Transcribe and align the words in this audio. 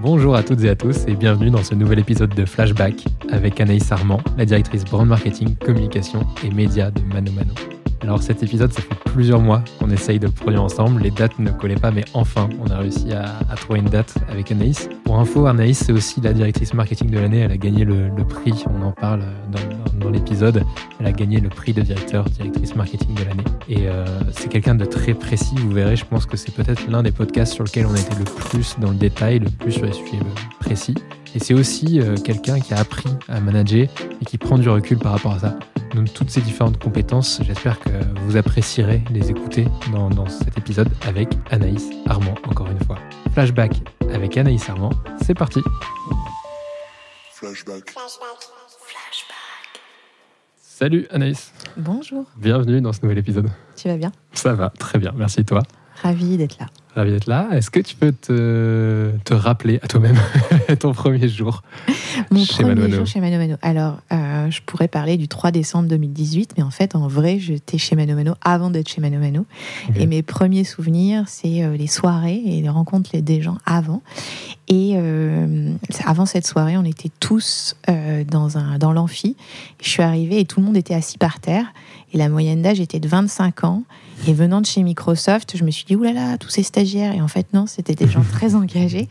Bonjour 0.00 0.36
à 0.36 0.44
toutes 0.44 0.62
et 0.62 0.68
à 0.68 0.76
tous 0.76 1.06
et 1.08 1.16
bienvenue 1.16 1.50
dans 1.50 1.64
ce 1.64 1.74
nouvel 1.74 1.98
épisode 1.98 2.32
de 2.32 2.44
Flashback 2.44 3.04
avec 3.32 3.60
Anaïs 3.60 3.90
Armand, 3.90 4.20
la 4.36 4.44
directrice 4.44 4.84
brand 4.84 5.08
marketing, 5.08 5.56
communication 5.56 6.24
et 6.44 6.50
médias 6.50 6.92
de 6.92 7.00
Mano 7.02 7.32
Mano. 7.32 7.77
Alors 8.00 8.22
cet 8.22 8.42
épisode, 8.42 8.72
ça 8.72 8.80
fait 8.80 8.94
plusieurs 9.06 9.40
mois 9.40 9.62
qu'on 9.78 9.90
essaye 9.90 10.18
de 10.18 10.26
le 10.26 10.32
produire 10.32 10.62
ensemble. 10.62 11.02
Les 11.02 11.10
dates 11.10 11.38
ne 11.38 11.50
collaient 11.50 11.74
pas, 11.74 11.90
mais 11.90 12.04
enfin, 12.14 12.48
on 12.64 12.70
a 12.70 12.78
réussi 12.78 13.12
à, 13.12 13.38
trouver 13.56 13.80
une 13.80 13.88
date 13.88 14.14
avec 14.30 14.52
Anaïs. 14.52 14.88
Pour 15.04 15.18
info, 15.18 15.46
Anaïs, 15.46 15.78
c'est 15.84 15.92
aussi 15.92 16.20
la 16.20 16.32
directrice 16.32 16.74
marketing 16.74 17.10
de 17.10 17.18
l'année. 17.18 17.40
Elle 17.40 17.52
a 17.52 17.56
gagné 17.56 17.84
le, 17.84 18.10
prix, 18.28 18.64
on 18.66 18.86
en 18.86 18.92
parle 18.92 19.22
dans, 19.98 20.10
l'épisode. 20.10 20.64
Elle 21.00 21.06
a 21.06 21.12
gagné 21.12 21.38
le 21.38 21.50
prix 21.50 21.74
de 21.74 21.82
directeur, 21.82 22.24
directrice 22.24 22.74
marketing 22.74 23.14
de 23.14 23.24
l'année. 23.24 23.44
Et 23.68 23.88
euh, 23.88 24.06
c'est 24.32 24.48
quelqu'un 24.48 24.74
de 24.74 24.86
très 24.86 25.12
précis, 25.12 25.54
vous 25.56 25.70
verrez. 25.70 25.96
Je 25.96 26.04
pense 26.06 26.24
que 26.24 26.38
c'est 26.38 26.54
peut-être 26.54 26.88
l'un 26.88 27.02
des 27.02 27.12
podcasts 27.12 27.52
sur 27.52 27.64
lequel 27.64 27.84
on 27.84 27.94
a 27.94 28.00
été 28.00 28.14
le 28.18 28.24
plus 28.24 28.76
dans 28.80 28.90
le 28.90 28.96
détail, 28.96 29.40
le 29.40 29.50
plus 29.50 29.72
sur 29.72 29.84
les 29.84 29.92
sujets 29.92 30.20
précis. 30.60 30.94
Et 31.34 31.40
c'est 31.40 31.52
aussi 31.52 32.00
euh, 32.00 32.16
quelqu'un 32.16 32.58
qui 32.58 32.72
a 32.72 32.78
appris 32.78 33.10
à 33.28 33.40
manager 33.40 33.86
et 34.22 34.24
qui 34.24 34.38
prend 34.38 34.56
du 34.56 34.68
recul 34.68 34.96
par 34.96 35.12
rapport 35.12 35.32
à 35.32 35.40
ça 35.40 35.58
donc 35.94 36.12
toutes 36.12 36.30
ces 36.30 36.40
différentes 36.40 36.78
compétences. 36.78 37.40
J'espère 37.42 37.78
que 37.80 37.90
vous 38.22 38.36
apprécierez 38.36 39.02
les 39.10 39.30
écouter 39.30 39.66
dans, 39.92 40.26
cet 40.26 40.56
épisode 40.58 40.88
avec 41.06 41.28
Anaïs 41.50 41.88
Armand, 42.06 42.34
encore 42.46 42.68
une 42.68 42.82
fois. 42.84 42.98
Flashback 43.32 43.72
avec 44.12 44.36
Anaïs 44.36 44.68
Armand, 44.68 44.90
c'est 45.24 45.34
parti. 45.34 45.60
Flashback. 47.32 47.90
Flashback. 47.90 48.38
Flashback. 48.80 49.82
Salut 50.60 51.06
Anaïs. 51.10 51.52
Bonjour. 51.76 52.24
Bienvenue 52.36 52.80
dans 52.80 52.92
ce 52.92 53.00
nouvel 53.02 53.18
épisode. 53.18 53.48
Tu 53.76 53.88
vas 53.88 53.96
bien? 53.96 54.12
Ça 54.32 54.54
va, 54.54 54.70
très 54.70 54.98
bien, 54.98 55.12
merci 55.16 55.44
toi? 55.44 55.62
Ravi 56.02 56.36
d'être 56.36 56.58
là. 56.58 56.66
Ravi 56.94 57.10
d'être 57.12 57.26
là. 57.26 57.48
Est-ce 57.52 57.70
que 57.70 57.80
tu 57.80 57.94
peux 57.94 58.12
te, 58.12 59.12
te 59.24 59.34
rappeler 59.34 59.78
à 59.82 59.88
toi-même 59.88 60.18
ton 60.80 60.92
premier 60.92 61.28
jour 61.28 61.62
Mon 62.30 62.44
chez 62.44 62.64
premier 62.64 62.90
jour 62.90 63.06
chez 63.06 63.20
Mano 63.20 63.36
Mano. 63.36 63.56
Alors, 63.62 63.98
euh, 64.10 64.50
je 64.50 64.60
pourrais 64.62 64.88
parler 64.88 65.16
du 65.16 65.28
3 65.28 65.50
décembre 65.50 65.88
2018, 65.88 66.54
mais 66.56 66.62
en 66.62 66.70
fait, 66.70 66.96
en 66.96 67.06
vrai, 67.06 67.38
j'étais 67.38 67.78
chez 67.78 67.94
Mano 67.94 68.14
Mano 68.14 68.34
avant 68.42 68.70
d'être 68.70 68.88
chez 68.88 69.00
Mano 69.00 69.18
Mano. 69.18 69.46
Et 69.96 70.06
mes 70.06 70.22
premiers 70.22 70.64
souvenirs, 70.64 71.24
c'est 71.26 71.62
euh, 71.62 71.76
les 71.76 71.86
soirées 71.86 72.42
et 72.44 72.60
les 72.62 72.68
rencontres 72.68 73.16
des 73.16 73.42
gens 73.42 73.58
avant. 73.66 74.02
Et 74.68 74.94
euh, 74.96 75.72
avant 76.04 76.26
cette 76.26 76.46
soirée, 76.46 76.76
on 76.76 76.84
était 76.84 77.10
tous 77.20 77.76
dans, 77.86 78.58
un, 78.58 78.78
dans 78.78 78.92
l'amphi. 78.92 79.36
Je 79.82 79.88
suis 79.88 80.02
arrivée 80.02 80.40
et 80.40 80.44
tout 80.44 80.60
le 80.60 80.66
monde 80.66 80.76
était 80.76 80.94
assis 80.94 81.18
par 81.18 81.40
terre. 81.40 81.66
Et 82.12 82.18
la 82.18 82.28
moyenne 82.28 82.62
d'âge 82.62 82.80
était 82.80 83.00
de 83.00 83.08
25 83.08 83.64
ans. 83.64 83.84
Et 84.26 84.32
venant 84.32 84.60
de 84.60 84.66
chez 84.66 84.82
Microsoft, 84.82 85.56
je 85.56 85.64
me 85.64 85.70
suis 85.70 85.84
dit, 85.84 85.96
oulala, 85.96 86.36
tous 86.38 86.48
ces 86.48 86.62
stagiaires. 86.62 87.14
Et 87.14 87.20
en 87.20 87.28
fait, 87.28 87.52
non, 87.54 87.66
c'était 87.66 87.94
des 87.94 88.08
gens 88.08 88.22
très 88.32 88.54
engagés. 88.56 89.08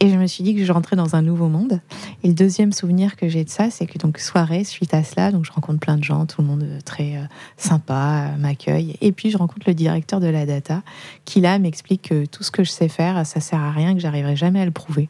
Et 0.00 0.08
je 0.08 0.16
me 0.16 0.26
suis 0.26 0.44
dit 0.44 0.54
que 0.54 0.64
je 0.64 0.72
rentrais 0.72 0.94
dans 0.94 1.16
un 1.16 1.22
nouveau 1.22 1.48
monde. 1.48 1.80
Et 2.22 2.28
le 2.28 2.34
deuxième 2.34 2.72
souvenir 2.72 3.16
que 3.16 3.28
j'ai 3.28 3.44
de 3.44 3.50
ça, 3.50 3.70
c'est 3.70 3.86
que 3.86 3.98
donc 3.98 4.18
soirée, 4.18 4.64
suite 4.64 4.94
à 4.94 5.02
cela, 5.02 5.32
donc 5.32 5.44
je 5.44 5.52
rencontre 5.52 5.80
plein 5.80 5.96
de 5.96 6.04
gens, 6.04 6.26
tout 6.26 6.42
le 6.42 6.46
monde 6.46 6.64
très 6.84 7.16
euh, 7.16 7.24
sympa, 7.56 8.28
euh, 8.28 8.36
m'accueille. 8.36 8.96
Et 9.00 9.12
puis 9.12 9.30
je 9.30 9.38
rencontre 9.38 9.64
le 9.66 9.74
directeur 9.74 10.20
de 10.20 10.28
la 10.28 10.46
data, 10.46 10.82
qui 11.24 11.40
là 11.40 11.58
m'explique 11.58 12.10
que 12.10 12.26
tout 12.26 12.42
ce 12.42 12.50
que 12.50 12.62
je 12.62 12.70
sais 12.70 12.88
faire, 12.88 13.26
ça 13.26 13.40
sert 13.40 13.60
à 13.60 13.72
rien, 13.72 13.94
que 13.94 14.00
j'arriverai 14.00 14.36
jamais 14.36 14.60
à 14.60 14.64
le 14.64 14.70
prouver. 14.70 15.08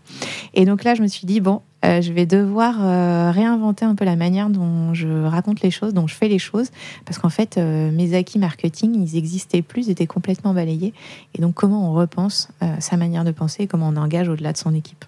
Et 0.55 0.65
donc 0.65 0.85
là, 0.85 0.95
je 0.95 1.03
me 1.03 1.09
suis 1.09 1.27
dit, 1.27 1.41
bon, 1.41 1.61
euh, 1.85 2.01
je 2.01 2.13
vais 2.13 2.27
devoir 2.27 2.77
euh, 2.81 3.31
réinventer 3.33 3.85
un 3.85 3.95
peu 3.95 4.05
la 4.05 4.17
manière 4.17 4.51
dont 4.51 4.95
je 4.95 5.25
raconte 5.25 5.63
les 5.63 5.71
choses, 5.71 5.95
dont 5.95 6.07
je 6.07 6.15
fais 6.15 6.29
les 6.29 6.39
choses, 6.39 6.71
parce 7.05 7.19
qu'en 7.19 7.29
fait, 7.29 7.59
euh, 7.59 7.91
mes 7.91 8.15
acquis 8.15 8.39
marketing, 8.39 8.95
ils 8.95 9.17
existaient 9.17 9.63
plus, 9.63 9.89
ils 9.89 9.91
étaient 9.91 10.07
complètement 10.07 10.55
balayés. 10.55 10.95
Et 11.35 11.43
donc, 11.43 11.55
comment 11.55 11.91
on 11.91 11.95
repense 11.95 12.49
sa 12.79 12.97
manière 12.97 13.25
de 13.25 13.31
penser 13.33 13.65
et 13.65 13.67
comment 13.67 13.89
on 13.89 13.97
engage 13.97 14.29
au-delà 14.29 14.53
de 14.53 14.59
son 14.59 14.75
équipe? 14.75 15.05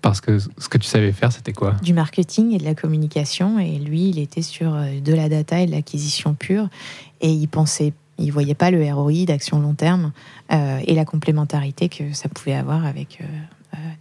Parce 0.00 0.20
que 0.20 0.38
ce 0.38 0.68
que 0.68 0.78
tu 0.78 0.86
savais 0.86 1.12
faire, 1.12 1.32
c'était 1.32 1.52
quoi? 1.52 1.72
Du 1.82 1.94
marketing 1.94 2.52
et 2.52 2.58
de 2.58 2.64
la 2.64 2.74
communication. 2.74 3.58
Et 3.58 3.78
lui, 3.78 4.08
il 4.08 4.18
était 4.18 4.42
sur 4.42 4.72
de 4.72 5.14
la 5.14 5.28
data 5.28 5.60
et 5.60 5.66
de 5.66 5.70
l'acquisition 5.70 6.34
pure. 6.34 6.68
Et 7.20 7.30
il 7.30 7.46
pensait, 7.46 7.92
il 8.18 8.32
voyait 8.32 8.54
pas 8.54 8.70
le 8.70 8.92
ROI 8.92 9.24
d'action 9.26 9.60
long 9.60 9.74
terme 9.74 10.12
et 10.50 10.94
la 10.94 11.04
complémentarité 11.04 11.88
que 11.88 12.12
ça 12.12 12.28
pouvait 12.28 12.54
avoir 12.54 12.84
avec 12.84 13.18
euh, 13.20 13.24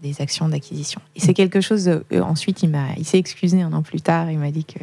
des 0.01 0.21
actions 0.21 0.47
d'acquisition. 0.47 1.01
Et 1.15 1.19
c'est 1.19 1.33
quelque 1.33 1.61
chose. 1.61 1.87
Euh, 1.87 2.21
ensuite, 2.21 2.63
il 2.63 2.69
m'a, 2.69 2.87
il 2.97 3.05
s'est 3.05 3.17
excusé 3.17 3.61
un 3.61 3.73
an 3.73 3.81
plus 3.81 4.01
tard. 4.01 4.31
Il 4.31 4.39
m'a 4.39 4.51
dit 4.51 4.65
que 4.65 4.79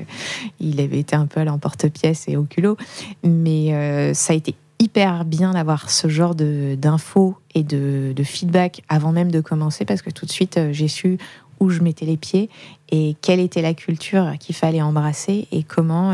il 0.60 0.81
avait 0.81 0.99
été 0.99 1.16
un 1.16 1.26
peu 1.26 1.41
à 1.41 1.44
l'emporte-pièce 1.44 2.28
et 2.28 2.37
au 2.37 2.44
culot, 2.44 2.76
mais 3.22 3.75
euh, 3.75 4.15
ça 4.15 4.32
a 4.32 4.37
été 4.37 4.54
hyper 4.81 5.25
bien 5.25 5.53
d'avoir 5.53 5.91
ce 5.91 6.09
genre 6.09 6.34
de 6.34 6.77
d'infos 6.77 7.37
et 7.54 7.65
de, 7.65 8.12
de, 8.15 8.22
feedback 8.22 8.82
avant 8.88 9.10
même 9.10 9.32
de 9.32 9.41
commencer 9.41 9.84
parce 9.84 10.03
que 10.03 10.10
tout 10.10 10.25
de 10.25 10.31
suite 10.31 10.60
j'ai 10.71 10.87
su 10.87 11.19
où 11.59 11.69
je 11.69 11.82
mettais 11.82 12.06
les 12.06 12.16
pieds 12.16 12.48
et 12.91 13.16
quelle 13.21 13.41
était 13.41 13.60
la 13.60 13.75
culture 13.75 14.34
qu'il 14.38 14.54
fallait 14.54 14.81
embrasser 14.81 15.48
et 15.50 15.65
comment, 15.65 16.10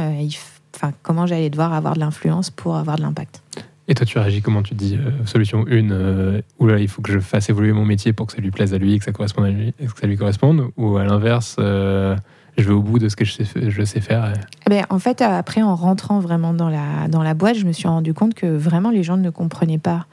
enfin, 0.74 0.92
comment 1.02 1.26
j'allais 1.26 1.50
devoir 1.50 1.74
avoir 1.74 1.92
de 1.92 2.00
l'influence 2.00 2.48
pour 2.48 2.76
avoir 2.76 2.96
de 2.96 3.02
l'impact. 3.02 3.42
Et 3.86 3.94
toi, 3.94 4.06
tu 4.06 4.18
réagis 4.18 4.40
comment 4.40 4.62
Tu 4.62 4.74
dis 4.74 4.96
euh, 4.96 5.10
solution 5.26 5.66
1, 5.68 5.90
euh, 5.90 6.40
oula, 6.58 6.78
il 6.78 6.88
faut 6.88 7.02
que 7.02 7.12
je 7.12 7.18
fasse 7.18 7.50
évoluer 7.50 7.72
mon 7.72 7.84
métier 7.84 8.12
pour 8.12 8.26
que 8.26 8.32
ça 8.32 8.40
lui 8.40 8.50
plaise 8.50 8.72
à 8.72 8.78
lui 8.78 8.98
que 8.98 9.04
ça 9.04 9.12
corresponde 9.12 9.46
lui, 9.46 9.72
que 9.72 9.98
ça 10.00 10.06
lui 10.06 10.16
corresponde 10.16 10.70
Ou 10.76 10.96
à 10.96 11.04
l'inverse, 11.04 11.56
euh, 11.58 12.16
je 12.56 12.64
vais 12.64 12.72
au 12.72 12.82
bout 12.82 12.98
de 12.98 13.08
ce 13.08 13.16
que 13.16 13.24
je 13.24 13.84
sais, 13.84 14.00
faire 14.00 14.32
eh 14.66 14.70
ben, 14.70 14.86
En 14.88 14.98
fait, 14.98 15.20
après, 15.20 15.60
en 15.60 15.74
rentrant 15.74 16.20
vraiment 16.20 16.54
dans 16.54 16.70
la, 16.70 17.08
dans 17.08 17.22
la 17.22 17.34
boîte, 17.34 17.56
je 17.56 17.66
me 17.66 17.72
suis 17.72 17.88
rendu 17.88 18.14
compte 18.14 18.34
que 18.34 18.46
vraiment 18.46 18.90
les 18.90 19.02
gens 19.02 19.16
ne 19.16 19.30
comprenaient 19.30 19.78
pas 19.78 20.06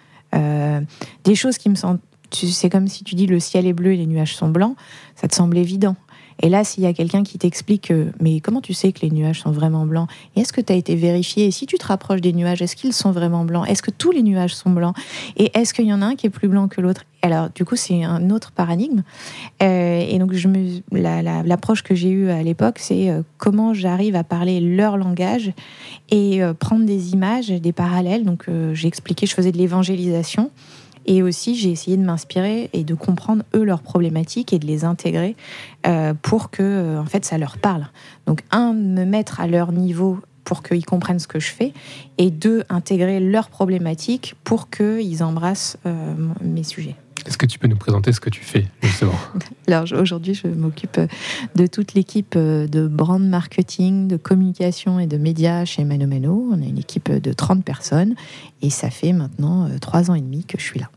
des 1.26 1.36
choses 1.36 1.58
qui 1.58 1.70
me 1.70 1.76
sentent. 1.76 2.00
C'est 2.32 2.70
comme 2.70 2.88
si 2.88 3.04
tu 3.04 3.16
dis 3.16 3.28
le 3.28 3.42
ciel 3.42 3.68
est 3.68 3.74
bleu 3.74 3.92
et 3.92 3.98
les 3.98 4.06
nuages 4.06 4.34
sont 4.34 4.48
blancs, 4.48 4.78
ça 5.16 5.28
te 5.28 5.36
semble 5.36 5.58
évident. 5.58 5.98
Et 6.42 6.50
là, 6.50 6.64
s'il 6.64 6.84
y 6.84 6.88
a 6.88 6.94
quelqu'un 6.94 7.24
qui 7.24 7.38
t'explique, 7.38 7.94
mais 8.20 8.40
comment 8.40 8.62
tu 8.62 8.74
sais 8.74 8.92
que 8.92 9.02
les 9.02 9.12
nuages 9.12 9.42
sont 9.42 9.52
vraiment 9.52 9.86
blancs? 9.86 10.10
Est-ce 10.36 10.54
que 10.54 10.62
tu 10.62 10.74
as 10.74 10.76
été 10.76 10.96
vérifié? 10.96 11.46
Et 11.46 11.52
si 11.52 11.66
tu 11.66 11.78
te 11.78 11.86
rapproches 11.86 12.22
des 12.22 12.34
nuages, 12.34 12.62
est-ce 12.62 12.76
qu'ils 12.76 12.94
sont 12.94 13.12
vraiment 13.12 13.46
blancs? 13.46 13.70
Est-ce 13.70 13.82
que 13.82 13.92
tous 13.92 14.12
les 14.12 14.24
nuages 14.24 14.56
sont 14.56 14.72
blancs? 14.72 14.96
Et 15.38 15.52
est-ce 15.58 15.74
qu'il 15.74 15.86
y 15.86 15.94
en 15.94 16.02
a 16.02 16.06
un 16.06 16.16
qui 16.16 16.28
est 16.28 16.32
plus 16.32 16.48
blanc 16.48 16.68
que 16.68 16.82
l'autre? 16.82 17.04
Alors, 17.22 17.50
du 17.54 17.66
coup, 17.66 17.76
c'est 17.76 18.04
un 18.04 18.32
autre 18.32 18.52
paradigme. 18.52 19.04
Euh, 19.62 20.06
et 20.08 20.18
donc, 20.18 20.34
je 20.34 20.48
me, 20.48 20.82
l'approche 20.92 21.84
que 21.84 21.94
j'ai 21.94 22.10
eue 22.10 22.30
à 22.30 22.42
l'époque, 22.42 22.80
c'est 22.80 23.10
euh, 23.10 23.22
comment 23.38 23.74
j'arrive 23.74 24.16
à 24.16 24.24
parler 24.24 24.60
leur 24.60 24.98
langage 24.98 25.54
et 26.10 26.42
euh, 26.42 26.54
prendre 26.54 26.86
des 26.86 27.14
images, 27.14 27.50
des 27.50 27.72
parallèles. 27.72 28.26
Donc, 28.26 28.46
j'ai 28.74 28.88
expliqué, 28.88 29.28
je 29.28 29.34
faisais 29.34 29.52
de 29.52 29.58
l'évangélisation. 29.58 30.50
Et 31.06 31.24
aussi, 31.24 31.56
j'ai 31.56 31.72
essayé 31.72 31.98
de 31.98 32.04
m'inspirer 32.04 32.70
et 32.74 32.84
de 32.84 32.94
comprendre 32.94 33.44
eux 33.56 33.64
leurs 33.64 33.82
problématiques 33.82 34.54
et 34.54 34.60
de 34.60 34.68
les 34.68 34.84
intégrer 34.86 35.36
euh, 35.88 36.14
pour 36.14 36.50
que, 36.50 36.62
euh, 36.62 37.02
en 37.02 37.06
fait, 37.06 37.26
ça 37.26 37.38
leur 37.38 37.58
parle. 37.58 37.88
Donc, 38.28 38.42
un, 38.52 38.74
me 38.74 39.06
mettre 39.06 39.40
à 39.40 39.48
leur 39.48 39.72
niveau 39.72 40.20
pour 40.44 40.64
qu'ils 40.64 40.86
comprennent 40.86 41.20
ce 41.20 41.28
que 41.28 41.40
je 41.40 41.52
fais, 41.52 41.74
et 42.18 42.32
deux, 42.32 42.64
intégrer 42.70 43.20
leurs 43.20 43.50
problématiques 43.50 44.36
pour 44.44 44.70
qu'ils 44.70 45.24
embrassent 45.24 45.78
euh, 45.86 46.14
mes 46.42 46.64
sujets. 46.64 46.96
Est-ce 47.26 47.38
que 47.38 47.46
tu 47.46 47.60
peux 47.60 47.68
nous 47.68 47.76
présenter 47.76 48.12
ce 48.12 48.20
que 48.20 48.30
tu 48.30 48.42
fais, 48.44 48.68
justement 48.82 49.14
Alors 49.68 49.86
aujourd'hui, 49.94 50.34
je 50.34 50.48
m'occupe 50.48 51.00
de 51.56 51.68
toute 51.68 51.94
l'équipe 51.94 52.38
de 52.38 52.88
brand 52.88 53.22
marketing, 53.22 54.08
de 54.08 54.18
communication 54.18 55.00
et 55.00 55.08
de 55.08 55.18
médias 55.18 55.66
chez 55.66 55.84
Mano 55.84 56.08
Mano. 56.08 56.50
On 56.52 56.62
a 56.62 56.66
une 56.66 56.80
équipe 56.80 57.12
de 57.12 57.34
30 57.34 57.64
personnes 57.64 58.16
et 58.62 58.70
ça 58.70 58.90
fait 58.90 59.14
maintenant 59.14 59.70
trois 59.80 60.10
ans 60.10 60.16
et 60.16 60.22
demi 60.22 60.44
que 60.46 60.58
je 60.58 60.64
suis 60.64 60.80
là. 60.80 60.90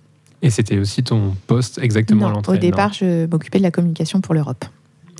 Et 0.42 0.50
c'était 0.50 0.78
aussi 0.78 1.02
ton 1.02 1.34
poste 1.46 1.78
exactement 1.78 2.26
à 2.26 2.30
l'entrée 2.30 2.56
Au 2.56 2.60
départ, 2.60 2.92
je 2.92 3.26
m'occupais 3.26 3.58
de 3.58 3.62
la 3.62 3.70
communication 3.70 4.20
pour 4.20 4.34
l'Europe. 4.34 4.66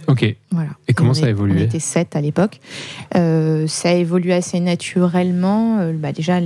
Ok. 0.09 0.37
Voilà. 0.50 0.70
Et 0.88 0.94
comment 0.94 1.15
ça 1.15 1.26
a 1.26 1.31
évolué 1.31 1.62
On 1.62 1.65
était 1.65 1.78
sept 1.78 2.16
à 2.16 2.20
l'époque. 2.20 2.60
Euh, 3.16 3.66
ça 3.66 3.91
a 3.91 3.92
évolué 3.92 4.32
assez 4.32 4.60
naturellement. 4.60 5.78
Euh, 5.81 5.92
bah 5.92 6.12
déjà, 6.12 6.41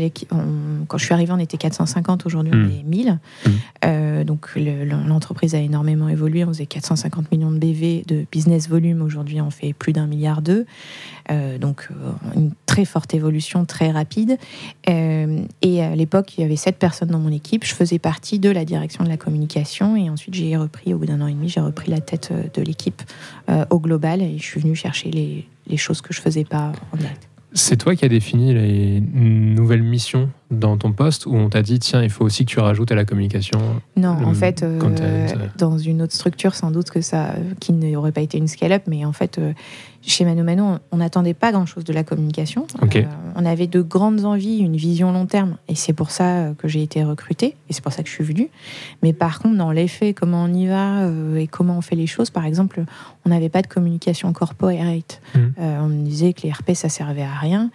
quand 0.87 0.99
je 0.99 1.05
suis 1.05 1.15
arrivée, 1.15 1.33
on 1.33 1.39
était 1.39 1.57
450. 1.57 2.27
Aujourd'hui, 2.27 2.53
on 2.55 2.59
hmm. 2.59 2.71
est 2.71 2.83
1000. 2.85 3.19
Hmm. 3.47 3.51
Euh, 3.85 4.25
donc, 4.25 4.51
l'entreprise 4.57 5.55
a 5.55 5.59
énormément 5.59 6.09
évolué. 6.09 6.45
On 6.45 6.49
faisait 6.49 6.67
450 6.67 7.31
millions 7.33 7.51
de 7.51 7.59
BV 7.59 8.05
de 8.07 8.25
business 8.31 8.69
volume. 8.69 9.03
Aujourd'hui, 9.03 9.41
on 9.41 9.51
fait 9.51 9.73
plus 9.73 9.93
d'un 9.93 10.07
milliard 10.07 10.43
d'eux. 10.43 10.67
Donc, 11.59 11.89
une 12.35 12.53
très 12.67 12.85
forte 12.85 13.15
évolution, 13.15 13.65
très 13.65 13.91
rapide. 13.91 14.39
et 14.87 15.83
à 15.83 15.95
l'époque, 15.95 16.37
il 16.37 16.43
y 16.43 16.45
avait 16.45 16.57
sept 16.57 16.77
personnes 16.77 17.11
dans 17.11 17.19
mon 17.19 17.33
équipe. 17.33 17.65
Je 17.65 17.75
faisais 17.75 17.99
partie 17.99 18.39
de 18.39 18.51
la 18.51 18.65
direction 18.65 19.05
de 19.05 19.09
la 19.09 19.17
communication. 19.17 19.97
Et 19.97 20.11
ensuite, 20.11 20.35
j'ai 20.35 20.57
repris, 20.57 20.95
au 20.95 20.99
bout 20.99 21.07
d'un 21.07 21.21
an 21.21 21.27
et 21.27 21.35
demi, 21.35 21.49
j'ai 21.49 21.61
repris 21.61 21.91
la 21.91 22.01
tête 22.01 22.33
de 22.55 22.63
l'équipe 22.63 23.03
euh, 23.49 23.65
au 23.71 23.79
global 23.79 24.23
et 24.23 24.39
je 24.39 24.43
suis 24.43 24.61
venue 24.61 24.75
chercher 24.75 25.11
les, 25.11 25.47
les 25.67 25.77
choses 25.77 26.01
que 26.01 26.13
je 26.13 26.21
faisais 26.21 26.45
pas 26.45 26.73
en 26.93 26.97
direct. 26.97 27.29
C'est 27.55 27.77
toi 27.79 27.97
qui 27.97 28.05
as 28.05 28.09
défini 28.09 28.53
les 28.53 29.01
nouvelles 29.01 29.83
missions 29.83 30.29
dans 30.51 30.77
ton 30.77 30.93
poste 30.93 31.25
où 31.25 31.35
on 31.35 31.49
t'a 31.49 31.63
dit 31.63 31.79
tiens 31.79 32.03
il 32.03 32.11
faut 32.11 32.23
aussi 32.23 32.45
que 32.45 32.51
tu 32.51 32.61
rajoutes 32.61 32.93
à 32.93 32.95
la 32.95 33.07
communication 33.07 33.59
Non, 33.97 34.11
en 34.23 34.35
fait, 34.35 34.63
dans 35.57 35.79
une 35.79 36.03
autre 36.03 36.13
structure 36.13 36.55
sans 36.55 36.71
doute 36.71 36.91
que 36.91 37.01
ça, 37.01 37.37
qui 37.59 37.73
n'aurait 37.73 38.13
pas 38.13 38.21
été 38.21 38.37
une 38.37 38.49
scale-up, 38.49 38.83
mais 38.87 39.07
en 39.07 39.15
fait 39.15 39.41
chez 40.03 40.25
Mano 40.25 40.43
Mano, 40.45 40.79
on 40.93 40.99
n'attendait 40.99 41.35
pas 41.35 41.53
grand-chose 41.53 41.85
de 41.85 41.93
la 41.93 42.05
communication. 42.05 42.67
Euh, 42.83 43.03
on 43.35 43.45
avait 43.45 43.67
de 43.67 43.83
grandes 43.83 44.25
envies, 44.25 44.59
une 44.59 44.77
vision 44.77 45.13
long 45.13 45.27
terme, 45.27 45.57
et 45.69 45.75
c'est 45.75 45.93
pour 45.93 46.11
ça 46.11 46.53
que 46.57 46.69
j'ai 46.69 46.83
été 46.83 47.05
recrutée, 47.05 47.57
et 47.69 47.73
c'est 47.73 47.83
pour 47.83 47.93
ça 47.93 48.03
que 48.03 48.09
je 48.09 48.15
suis 48.15 48.25
venue. 48.25 48.49
Mais 49.03 49.13
par 49.13 49.41
contre, 49.41 49.57
dans 49.57 49.71
les 49.71 49.89
faits, 49.89 50.17
comment 50.17 50.45
on 50.45 50.53
y 50.53 50.67
va 50.67 51.01
euh, 51.01 51.37
et 51.37 51.47
comment 51.47 51.77
on 51.79 51.81
fait 51.81 51.97
les 51.97 52.07
choses, 52.07 52.31
par 52.31 52.45
exemple, 52.45 52.85
on 53.27 53.31
n'avait 53.31 53.49
pas 53.49 53.63
de 53.63 53.67
communication 53.67 54.33
corporate. 54.33 55.21
Mmh. 55.35 55.39
Euh, 55.59 55.81
on 55.81 55.89
me 55.89 56.05
disait 56.05 56.33
que 56.33 56.43
les 56.43 56.53
RP, 56.53 56.73
ça 56.75 56.89
servait 56.89 57.23
à 57.23 57.35
rien. 57.35 57.71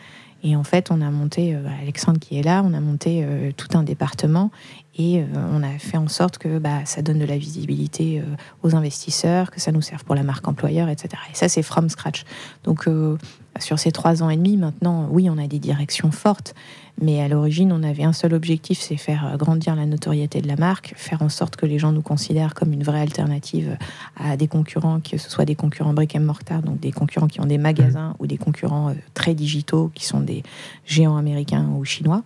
Et 0.46 0.56
en 0.58 0.64
fait, 0.64 0.92
on 0.92 1.00
a 1.00 1.10
monté, 1.10 1.56
Alexandre 1.82 2.20
qui 2.20 2.38
est 2.38 2.44
là, 2.44 2.64
on 2.66 2.74
a 2.74 2.82
monté 2.82 3.26
tout 3.56 3.78
un 3.78 3.84
département 3.84 4.52
et 4.96 5.22
euh, 5.22 5.26
on 5.52 5.64
a 5.64 5.80
fait 5.80 5.98
en 5.98 6.08
sorte 6.08 6.38
que 6.38 6.60
bah, 6.60 6.86
ça 6.86 7.02
donne 7.02 7.20
de 7.20 7.26
la 7.26 7.38
visibilité 7.38 8.20
euh, 8.20 8.36
aux 8.62 8.76
investisseurs, 8.76 9.50
que 9.50 9.60
ça 9.60 9.72
nous 9.72 9.82
serve 9.82 10.04
pour 10.04 10.14
la 10.14 10.24
marque 10.24 10.48
employeur, 10.48 10.88
etc. 10.88 11.10
Et 11.32 11.36
ça, 11.36 11.50
c'est 11.50 11.64
from 11.64 11.90
scratch. 11.90 12.26
Donc, 12.64 12.88
euh, 12.88 13.18
sur 13.60 13.80
ces 13.80 13.92
trois 13.92 14.22
ans 14.22 14.30
et 14.30 14.38
demi, 14.38 14.56
maintenant, 14.56 15.08
oui, 15.10 15.30
on 15.30 15.38
a 15.40 15.48
des 15.48 15.60
directions 15.60 16.12
fortes, 16.12 16.54
mais 17.02 17.22
à 17.22 17.28
l'origine, 17.28 17.72
on 17.72 17.84
avait 17.84 18.04
un 18.04 18.14
seul 18.14 18.34
objectif, 18.34 18.80
c'est 18.80 18.98
faire 18.98 19.36
grandir 19.38 19.76
la 19.76 19.86
notoriété 19.86 20.42
de 20.42 20.48
la 20.48 20.56
marque, 20.56 20.94
faire 20.96 21.22
en 21.22 21.30
sorte 21.30 21.56
que 21.56 21.66
les 21.66 21.80
gens 21.80 21.92
nous 21.92 22.02
considèrent 22.02 22.54
comme 22.54 22.72
une 22.74 22.84
vraie 22.84 23.02
alternative 23.02 23.78
à 24.16 24.38
des 24.38 24.48
concurrents, 24.48 25.00
que 25.00 25.18
ce 25.18 25.30
soit 25.30 25.46
des 25.46 25.56
concurrents 25.56 25.94
brick 25.94 26.16
and 26.16 26.22
mortar, 26.22 26.62
donc 26.62 26.80
des 26.80 26.92
concurrents 26.92 27.28
qui 27.28 27.42
ont 27.42 27.46
des 27.46 27.58
magasins, 27.58 28.10
mmh. 28.10 28.16
ou 28.20 28.28
des 28.28 28.38
concurrents 28.38 28.94
très 29.14 29.34
digitaux, 29.34 29.92
qui 29.94 30.06
sont 30.06 30.22
des 30.22 30.44
géants 30.86 31.18
américains 31.18 31.68
ou 31.76 31.84
chinois. 31.84 32.24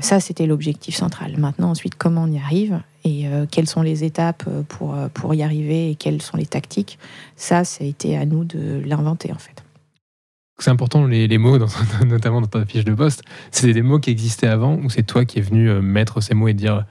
ça, 0.00 0.20
c'était 0.20 0.46
l'objectif 0.46 0.94
central. 0.96 1.36
Maintenant, 1.38 1.70
ensuite, 1.70 1.94
comment 1.96 2.24
on 2.24 2.32
y 2.32 2.38
arrive 2.38 2.80
et 3.04 3.26
euh, 3.28 3.46
quelles 3.50 3.66
sont 3.66 3.82
les 3.82 4.04
étapes 4.04 4.44
euh, 4.46 4.62
pour, 4.62 4.94
euh, 4.94 5.08
pour 5.08 5.34
y 5.34 5.42
arriver 5.42 5.90
et 5.90 5.94
quelles 5.94 6.20
sont 6.20 6.36
les 6.36 6.46
tactiques, 6.46 6.98
ça, 7.36 7.64
ça 7.64 7.84
a 7.84 7.86
été 7.86 8.16
à 8.16 8.26
nous 8.26 8.44
de 8.44 8.82
l'inventer 8.84 9.32
en 9.32 9.38
fait. 9.38 9.62
C'est 10.60 10.70
important 10.70 11.06
les, 11.06 11.26
les, 11.26 11.38
mots, 11.38 11.58
notamment 12.06 12.40
dans 12.40 12.46
ta 12.46 12.64
fiche 12.64 12.84
de 12.84 12.94
poste. 12.94 13.22
C'est 13.50 13.72
des 13.72 13.82
mots 13.82 13.98
qui 13.98 14.10
existaient 14.10 14.46
avant 14.46 14.76
ou 14.76 14.90
c'est 14.90 15.02
toi 15.02 15.24
qui 15.24 15.38
es 15.38 15.42
venu 15.42 15.70
mettre 15.80 16.20
ces 16.20 16.34
mots 16.34 16.48
et 16.48 16.54
dire 16.54 16.84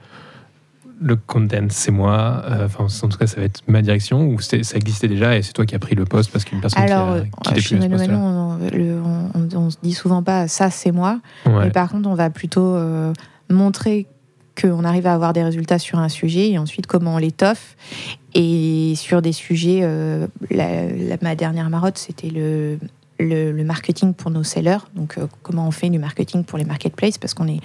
le 1.02 1.16
content, 1.16 1.66
c'est 1.70 1.92
moi, 1.92 2.44
enfin 2.62 2.84
en 2.84 3.08
tout 3.08 3.16
cas 3.16 3.26
ça 3.26 3.36
va 3.40 3.44
être 3.44 3.62
ma 3.66 3.80
direction 3.80 4.28
ou 4.28 4.38
ça 4.38 4.58
existait 4.74 5.08
déjà 5.08 5.34
et 5.34 5.40
c'est 5.40 5.54
toi 5.54 5.64
qui 5.64 5.74
as 5.74 5.78
pris 5.78 5.94
le 5.94 6.04
poste 6.04 6.30
parce 6.30 6.44
qu'une 6.44 6.60
personne 6.60 6.82
Alors, 6.82 7.16
qui 7.42 7.48
a 7.48 7.54
quitté 7.54 7.88
plus 7.88 7.98
ce 7.98 8.10
on, 8.10 8.58
on, 9.34 9.56
on, 9.56 9.70
se 9.70 9.78
dit 9.82 9.94
souvent 9.94 10.22
pas 10.22 10.46
ça 10.46 10.68
c'est 10.68 10.92
moi, 10.92 11.20
mais 11.46 11.70
par 11.70 11.88
contre 11.88 12.06
on 12.06 12.14
va 12.14 12.28
plutôt 12.28 12.76
montrer 13.48 14.08
qu'on 14.60 14.84
arrive 14.84 15.06
à 15.06 15.14
avoir 15.14 15.32
des 15.32 15.42
résultats 15.42 15.78
sur 15.78 15.98
un 15.98 16.08
sujet 16.08 16.50
et 16.50 16.58
ensuite 16.58 16.86
comment 16.86 17.14
on 17.14 17.18
l'étoffe. 17.18 17.76
Et 18.34 18.94
sur 18.96 19.22
des 19.22 19.32
sujets, 19.32 19.80
euh, 19.82 20.26
ma 21.22 21.34
dernière 21.34 21.68
marotte, 21.70 21.98
c'était 21.98 22.30
le 22.30 22.78
le, 23.20 23.64
marketing 23.64 24.14
pour 24.14 24.30
nos 24.30 24.42
sellers, 24.42 24.78
donc 24.94 25.18
euh, 25.18 25.26
comment 25.42 25.66
on 25.66 25.70
fait 25.70 25.90
du 25.90 25.98
marketing 25.98 26.44
pour 26.44 26.58
les 26.58 26.64
marketplaces, 26.64 27.18
parce 27.18 27.34
qu'on 27.34 27.46
est, 27.46 27.60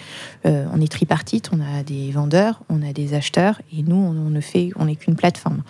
euh, 0.45 0.65
on 0.73 0.81
est 0.81 0.91
tripartite, 0.91 1.49
on 1.53 1.59
a 1.59 1.83
des 1.83 2.11
vendeurs, 2.11 2.61
on 2.69 2.81
a 2.81 2.93
des 2.93 3.13
acheteurs, 3.13 3.61
et 3.73 3.81
nous, 3.81 3.95
on, 3.95 4.13
ne 4.13 4.41
fait, 4.41 4.69
on 4.75 4.85
n'est 4.85 4.95
qu'une 4.95 5.15
plateforme. 5.15 5.63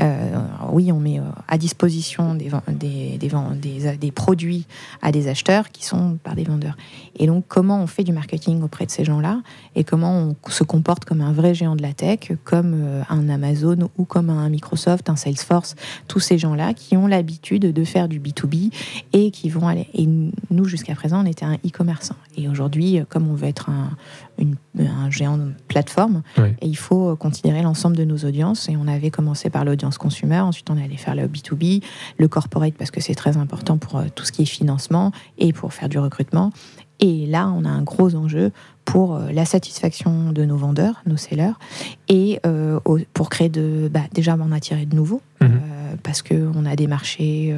Euh, 0.00 0.38
oui, 0.72 0.90
on 0.92 0.98
met 0.98 1.20
à 1.48 1.58
disposition 1.58 2.34
des, 2.34 2.50
des, 2.68 3.18
des, 3.98 4.12
produits 4.12 4.66
à 5.02 5.12
des 5.12 5.28
acheteurs 5.28 5.70
qui 5.70 5.84
sont 5.84 6.18
par 6.22 6.34
des 6.34 6.44
vendeurs. 6.44 6.76
Et 7.18 7.26
donc, 7.26 7.44
comment 7.48 7.82
on 7.82 7.86
fait 7.86 8.04
du 8.04 8.12
marketing 8.12 8.62
auprès 8.62 8.86
de 8.86 8.90
ces 8.90 9.04
gens-là, 9.04 9.42
et 9.74 9.84
comment 9.84 10.34
on 10.44 10.50
se 10.50 10.64
comporte 10.64 11.04
comme 11.04 11.20
un 11.20 11.32
vrai 11.32 11.54
géant 11.54 11.76
de 11.76 11.82
la 11.82 11.92
tech, 11.92 12.32
comme 12.44 13.04
un 13.08 13.28
Amazon 13.28 13.90
ou 13.98 14.04
comme 14.04 14.30
un 14.30 14.48
Microsoft, 14.48 15.10
un 15.10 15.16
Salesforce, 15.16 15.76
tous 16.08 16.20
ces 16.20 16.38
gens-là 16.38 16.74
qui 16.74 16.96
ont 16.96 17.06
l'habitude 17.06 17.72
de 17.72 17.84
faire 17.84 18.08
du 18.08 18.20
B2B 18.20 18.72
et 19.12 19.25
qui 19.30 19.48
vont 19.48 19.66
aller. 19.68 19.88
Et 19.94 20.06
nous, 20.06 20.64
jusqu'à 20.64 20.94
présent, 20.94 21.22
on 21.22 21.26
était 21.26 21.44
un 21.44 21.54
e-commerçant. 21.54 22.16
Et 22.36 22.48
aujourd'hui, 22.48 23.00
comme 23.08 23.28
on 23.28 23.34
veut 23.34 23.48
être 23.48 23.70
un, 23.70 23.90
un 24.78 25.10
géant 25.10 25.38
de 25.38 25.52
plateforme, 25.68 26.22
et 26.38 26.66
il 26.66 26.76
faut 26.76 27.16
considérer 27.16 27.62
l'ensemble 27.62 27.96
de 27.96 28.04
nos 28.04 28.18
audiences. 28.18 28.68
Et 28.68 28.76
on 28.76 28.88
avait 28.88 29.10
commencé 29.10 29.50
par 29.50 29.64
l'audience 29.64 29.98
consumer, 29.98 30.40
ensuite 30.40 30.68
on 30.70 30.82
allait 30.82 30.96
faire 30.96 31.14
le 31.14 31.26
B2B, 31.26 31.82
le 32.18 32.28
corporate, 32.28 32.74
parce 32.74 32.90
que 32.90 33.00
c'est 33.00 33.14
très 33.14 33.36
important 33.36 33.78
pour 33.78 33.98
euh, 33.98 34.04
tout 34.14 34.24
ce 34.24 34.32
qui 34.32 34.42
est 34.42 34.46
financement 34.46 35.12
et 35.38 35.52
pour 35.52 35.72
faire 35.72 35.88
du 35.88 35.98
recrutement. 35.98 36.52
Et 36.98 37.26
là, 37.26 37.52
on 37.54 37.64
a 37.64 37.68
un 37.68 37.82
gros 37.82 38.14
enjeu 38.14 38.52
pour 38.84 39.16
euh, 39.16 39.30
la 39.32 39.44
satisfaction 39.44 40.32
de 40.32 40.44
nos 40.44 40.56
vendeurs, 40.56 41.02
nos 41.06 41.16
sellers, 41.16 41.52
et 42.08 42.40
euh, 42.46 42.78
pour 43.12 43.28
créer 43.28 43.48
de, 43.48 43.90
bah, 43.92 44.00
déjà 44.12 44.34
en 44.34 44.52
attirer 44.52 44.86
de 44.86 44.94
nouveaux, 44.94 45.20
mhm. 45.40 45.60
Euh, 45.96 46.00
parce 46.02 46.22
qu'on 46.22 46.66
a 46.66 46.76
des 46.76 46.86
marchés 46.86 47.54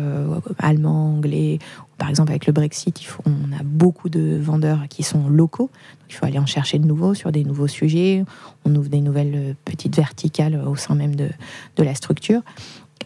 allemands, 0.58 1.14
anglais. 1.17 1.58
Par 1.96 2.08
exemple, 2.08 2.31
avec 2.31 2.46
le 2.46 2.52
Brexit, 2.52 3.00
il 3.00 3.05
faut, 3.05 3.23
on 3.26 3.52
a 3.52 3.62
beaucoup 3.64 4.08
de 4.08 4.38
vendeurs 4.40 4.87
qui 4.88 5.02
sont 5.02 5.29
locaux. 5.29 5.70
Donc 6.00 6.11
il 6.11 6.14
faut 6.14 6.26
aller 6.26 6.38
en 6.38 6.46
chercher 6.46 6.79
de 6.79 6.87
nouveaux 6.87 7.14
sur 7.14 7.32
des 7.32 7.44
nouveaux 7.44 7.67
sujets. 7.67 8.25
On 8.64 8.75
ouvre 8.75 8.88
des 8.88 9.00
nouvelles 9.00 9.56
petites 9.64 9.96
verticales 9.96 10.56
au 10.67 10.76
sein 10.76 10.94
même 10.94 11.17
de, 11.17 11.29
de 11.76 11.82
la 11.82 11.94
structure. 11.94 12.43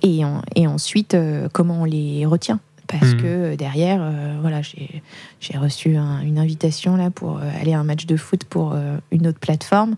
Et, 0.02 0.23
et 0.56 0.67
ensuite, 0.67 1.17
comment 1.52 1.82
on 1.82 1.85
les 1.85 2.26
retient? 2.26 2.61
Parce 2.93 3.14
hmm. 3.14 3.17
que 3.17 3.26
euh, 3.26 3.56
derrière, 3.56 4.00
euh, 4.02 4.37
voilà, 4.40 4.61
j'ai 4.62 5.58
reçu 5.58 5.96
une 5.96 6.38
invitation 6.38 6.96
là 6.96 7.11
pour 7.11 7.38
euh, 7.38 7.50
aller 7.61 7.73
à 7.73 7.81
un 7.81 7.85
match 7.85 8.06
de 8.06 8.17
foot 8.17 8.44
pour 8.44 8.76
une 9.11 9.26
autre 9.26 9.38
plateforme. 9.38 9.96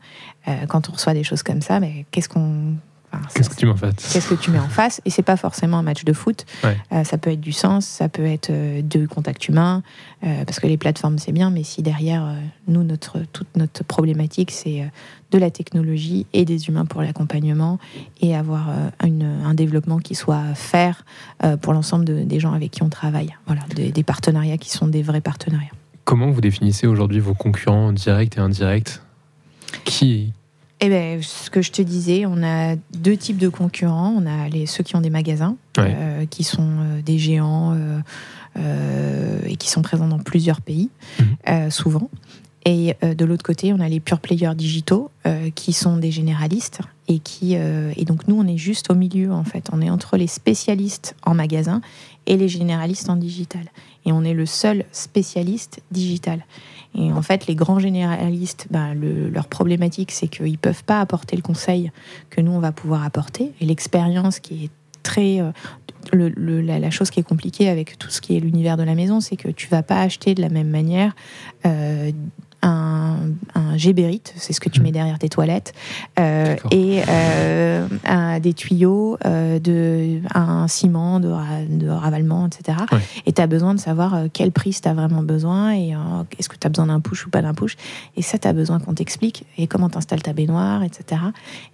quand 0.68 0.88
on 0.88 0.92
reçoit 0.92 1.14
des 1.14 1.24
choses 1.24 1.42
comme 1.42 1.60
ça, 1.60 1.80
mais 1.80 2.06
qu'est-ce 2.10 2.28
qu'on 2.28 2.74
Qu'est-ce 3.34 3.50
que 3.50 3.54
tu 3.54 3.66
mets 3.66 3.72
en 3.72 3.76
face 3.76 4.12
Qu'est-ce 4.12 4.28
que 4.28 4.34
tu 4.34 4.50
mets 4.50 4.58
en 4.58 4.68
face 4.68 5.00
Et 5.04 5.10
c'est 5.10 5.22
pas 5.22 5.36
forcément 5.36 5.78
un 5.78 5.82
match 5.82 6.04
de 6.04 6.12
foot. 6.12 6.44
Euh, 6.64 7.04
ça 7.04 7.18
peut 7.18 7.30
être 7.30 7.40
du 7.40 7.52
sens, 7.52 7.86
ça 7.86 8.08
peut 8.08 8.24
être 8.24 8.50
euh, 8.50 8.82
de 8.82 9.06
contact 9.06 9.48
humain, 9.48 9.82
euh, 10.24 10.44
parce 10.44 10.60
que 10.60 10.66
les 10.66 10.76
plateformes 10.76 11.18
c'est 11.18 11.32
bien, 11.32 11.50
mais 11.50 11.62
si 11.62 11.82
derrière 11.82 12.34
nous 12.68 12.82
notre 12.82 13.20
toute 13.32 13.48
notre 13.56 13.84
problématique 13.84 14.50
c'est 14.50 14.90
de 15.30 15.38
la 15.38 15.50
technologie 15.50 16.26
et 16.32 16.44
des 16.44 16.68
humains 16.68 16.84
pour 16.84 17.02
l'accompagnement 17.02 17.78
et 18.20 18.36
avoir 18.36 18.68
un 19.00 19.54
développement 19.54 19.98
qui 19.98 20.14
soit 20.14 20.54
faire 20.54 21.04
pour 21.60 21.72
l'ensemble 21.72 22.04
des 22.04 22.40
gens 22.40 22.52
avec 22.52 22.70
qui 22.70 22.82
on 22.82 22.88
travaille. 22.88 23.34
Voilà, 23.46 23.62
des, 23.74 23.90
des 23.90 24.02
partenariats 24.02 24.58
qui 24.58 24.70
sont 24.70 24.86
des 24.86 25.02
vrais 25.02 25.20
partenariats. 25.20 25.72
Comment 26.04 26.30
vous 26.30 26.40
définissez 26.40 26.86
aujourd'hui 26.86 27.20
vos 27.20 27.34
concurrents 27.34 27.92
directs 27.92 28.36
et 28.36 28.40
indirects? 28.40 29.00
Qui 29.84 30.32
eh 30.84 30.88
ben, 30.90 31.22
ce 31.22 31.48
que 31.48 31.62
je 31.62 31.72
te 31.72 31.80
disais, 31.80 32.26
on 32.26 32.42
a 32.42 32.76
deux 32.92 33.16
types 33.16 33.38
de 33.38 33.48
concurrents. 33.48 34.14
On 34.18 34.26
a 34.26 34.48
les, 34.48 34.66
ceux 34.66 34.84
qui 34.84 34.96
ont 34.96 35.00
des 35.00 35.10
magasins, 35.10 35.56
euh, 35.78 36.26
qui 36.26 36.44
sont 36.44 36.62
euh, 36.62 37.02
des 37.02 37.18
géants 37.18 37.74
euh, 38.56 39.38
et 39.46 39.56
qui 39.56 39.70
sont 39.70 39.82
présents 39.82 40.08
dans 40.08 40.18
plusieurs 40.18 40.60
pays, 40.60 40.90
mhm. 41.18 41.70
souvent. 41.70 42.10
Et 42.66 42.96
de 43.02 43.24
l'autre 43.26 43.42
côté, 43.42 43.74
on 43.74 43.80
a 43.80 43.88
les 43.90 44.00
pure 44.00 44.20
players 44.20 44.54
digitaux, 44.54 45.10
qui 45.54 45.74
sont 45.74 45.98
des 45.98 46.10
généralistes 46.10 46.80
et 47.08 47.18
qui 47.18 47.54
et 47.54 48.04
donc 48.06 48.26
nous, 48.26 48.40
on 48.40 48.46
est 48.46 48.56
juste 48.56 48.90
au 48.90 48.94
milieu 48.94 49.32
en 49.32 49.44
fait. 49.44 49.68
On 49.72 49.82
est 49.82 49.90
entre 49.90 50.16
les 50.16 50.28
spécialistes 50.28 51.14
en 51.26 51.34
magasin 51.34 51.82
et 52.26 52.38
les 52.38 52.48
généralistes 52.48 53.10
en 53.10 53.16
digital. 53.16 53.64
Et 54.06 54.12
on 54.12 54.22
est 54.24 54.34
le 54.34 54.46
seul 54.46 54.84
spécialiste 54.92 55.80
digital. 55.90 56.44
Et 56.94 57.12
en 57.12 57.22
fait, 57.22 57.46
les 57.46 57.54
grands 57.54 57.78
généralistes, 57.78 58.68
bah, 58.70 58.94
leur 58.94 59.48
problématique, 59.48 60.12
c'est 60.12 60.28
qu'ils 60.28 60.52
ne 60.52 60.56
peuvent 60.56 60.84
pas 60.84 61.00
apporter 61.00 61.36
le 61.36 61.42
conseil 61.42 61.90
que 62.30 62.40
nous, 62.40 62.52
on 62.52 62.60
va 62.60 62.72
pouvoir 62.72 63.04
apporter. 63.04 63.52
Et 63.60 63.66
l'expérience 63.66 64.38
qui 64.38 64.66
est 64.66 64.70
très... 65.02 65.40
Euh, 65.40 65.50
la, 66.12 66.90
chose 66.90 67.10
qui 67.10 67.20
est 67.20 67.24
compliquée 67.24 67.68
avec 67.68 67.98
tout 67.98 68.10
ce 68.10 68.20
qui 68.20 68.36
est 68.36 68.40
l'univers 68.40 68.76
de 68.76 68.82
la 68.82 68.94
maison, 68.94 69.20
c'est 69.20 69.36
que 69.36 69.48
tu 69.48 69.68
vas 69.68 69.82
pas 69.82 70.00
acheter 70.00 70.34
de 70.34 70.42
la 70.42 70.50
même 70.50 70.68
manière 70.68 71.14
euh, 71.66 72.12
un, 72.64 73.16
un 73.54 73.76
gébérite, 73.76 74.32
c'est 74.36 74.52
ce 74.52 74.60
que 74.60 74.68
tu 74.68 74.80
mets 74.80 74.88
mmh. 74.88 74.92
derrière 74.92 75.18
tes 75.18 75.28
toilettes, 75.28 75.74
euh, 76.18 76.56
et 76.70 77.02
euh, 77.08 77.86
un, 78.04 78.40
des 78.40 78.54
tuyaux, 78.54 79.18
euh, 79.24 79.58
de, 79.58 80.20
un 80.34 80.66
ciment 80.66 81.20
de, 81.20 81.30
de 81.68 81.88
ravalement, 81.88 82.46
etc. 82.46 82.78
Et 83.26 83.32
tu 83.32 83.42
as 83.42 83.46
besoin 83.46 83.74
de 83.74 83.80
savoir 83.80 84.24
quel 84.32 84.50
prix 84.50 84.78
tu 84.82 84.88
as 84.88 84.94
vraiment 84.94 85.22
besoin 85.22 85.74
et 85.74 85.94
est-ce 86.38 86.48
que 86.48 86.56
tu 86.56 86.66
as 86.66 86.70
besoin 86.70 86.86
d'un 86.86 87.00
push 87.00 87.26
ou 87.26 87.30
pas 87.30 87.42
d'un 87.42 87.54
push. 87.54 87.76
Et 88.16 88.22
ça, 88.22 88.38
tu 88.38 88.48
as 88.48 88.52
besoin 88.52 88.80
qu'on 88.80 88.94
t'explique 88.94 89.44
et 89.58 89.66
comment 89.66 89.90
tu 89.90 89.98
installes 89.98 90.22
ta 90.22 90.32
baignoire, 90.32 90.82
etc. 90.82 91.20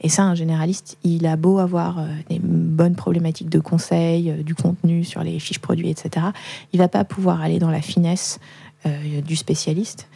Et 0.01 0.09
ça, 0.09 0.25
un 0.25 0.35
généraliste, 0.35 0.99
il 1.05 1.27
a 1.27 1.37
beau 1.37 1.59
avoir 1.59 2.05
des 2.29 2.41
bonnes 2.41 2.97
problématiques 2.97 3.49
de 3.49 3.61
conseil, 3.61 4.33
du 4.45 4.55
contenu 4.55 5.05
sur 5.05 5.23
les 5.23 5.39
fiches 5.39 5.61
produits, 5.61 5.91
etc. 5.91 6.27
Il 6.73 6.79
va 6.79 6.89
pas 6.89 7.05
pouvoir 7.05 7.41
aller 7.41 7.59
dans 7.59 7.71
la 7.71 7.83
finesse 7.83 8.41
du 9.25 9.37
spécialiste. 9.37 10.09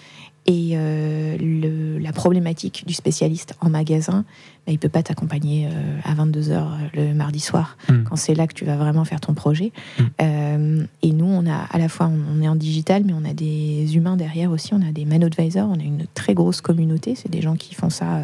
Et 0.46 0.72
euh, 0.74 1.98
la 2.00 2.12
problématique 2.12 2.84
du 2.86 2.92
spécialiste 2.92 3.54
en 3.60 3.70
magasin, 3.70 4.24
bah, 4.66 4.72
il 4.72 4.78
peut 4.78 4.88
pas 4.88 5.02
t'accompagner 5.02 5.68
à 6.04 6.14
22h 6.14 6.64
le 6.94 7.14
mardi 7.14 7.40
soir, 7.40 7.76
hmm. 7.88 8.04
quand 8.04 8.16
c'est 8.16 8.34
là 8.34 8.46
que 8.46 8.54
tu 8.54 8.64
vas 8.64 8.76
vraiment 8.76 9.04
faire 9.04 9.20
ton 9.20 9.34
projet. 9.34 9.72
Hmm. 9.98 10.84
et 11.02 11.12
nous, 11.12 11.26
on 11.26 11.46
a 11.46 11.56
à 11.70 11.78
la 11.78 11.88
fois, 11.88 12.08
on, 12.08 12.42
est 12.42 12.48
en 12.48 12.56
digital, 12.56 13.04
mais 13.04 13.12
on 13.12 13.24
a 13.28 13.34
des 13.34 13.96
humains 13.96 14.16
derrière 14.16 14.50
aussi. 14.50 14.74
On 14.74 14.82
a 14.82 14.92
des 14.92 15.04
man 15.04 15.22
advisors, 15.22 15.68
on 15.68 15.78
a 15.78 15.82
une 15.82 16.06
très 16.14 16.34
grosse 16.34 16.60
communauté. 16.60 17.14
C'est 17.14 17.30
des 17.30 17.42
gens 17.42 17.56
qui 17.56 17.74
font 17.74 17.90
ça 17.90 18.22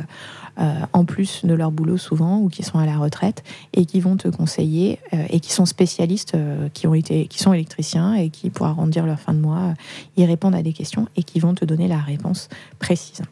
euh, 0.61 0.80
en 0.92 1.04
plus 1.04 1.44
de 1.44 1.54
leur 1.54 1.70
boulot 1.70 1.97
souvent 1.97 2.38
ou 2.38 2.49
qui 2.49 2.62
sont 2.62 2.78
à 2.78 2.85
la 2.85 2.99
retraite 2.99 3.42
et 3.73 3.87
qui 3.87 4.00
vont 4.00 4.16
te 4.16 4.28
conseiller 4.28 4.99
euh, 5.14 5.25
et 5.30 5.40
qui 5.40 5.52
sont 5.52 5.64
spécialistes, 5.64 6.35
euh, 6.35 6.68
qui, 6.75 6.87
ont 6.87 6.92
été, 6.92 7.28
qui 7.28 7.38
sont 7.38 7.54
électriciens 7.54 8.14
et 8.14 8.28
qui, 8.28 8.50
pour 8.50 8.66
arrondir 8.66 9.06
leur 9.06 9.18
fin 9.18 9.32
de 9.32 9.38
mois, 9.38 9.75
ils 10.16 10.25
répondent 10.25 10.54
à 10.54 10.62
des 10.62 10.73
questions 10.73 11.09
et 11.16 11.23
qui 11.23 11.40
vont 11.40 11.54
te 11.54 11.64
donner 11.64 11.88
la 11.88 11.99
réponse 11.99 12.49
précise. 12.78 13.23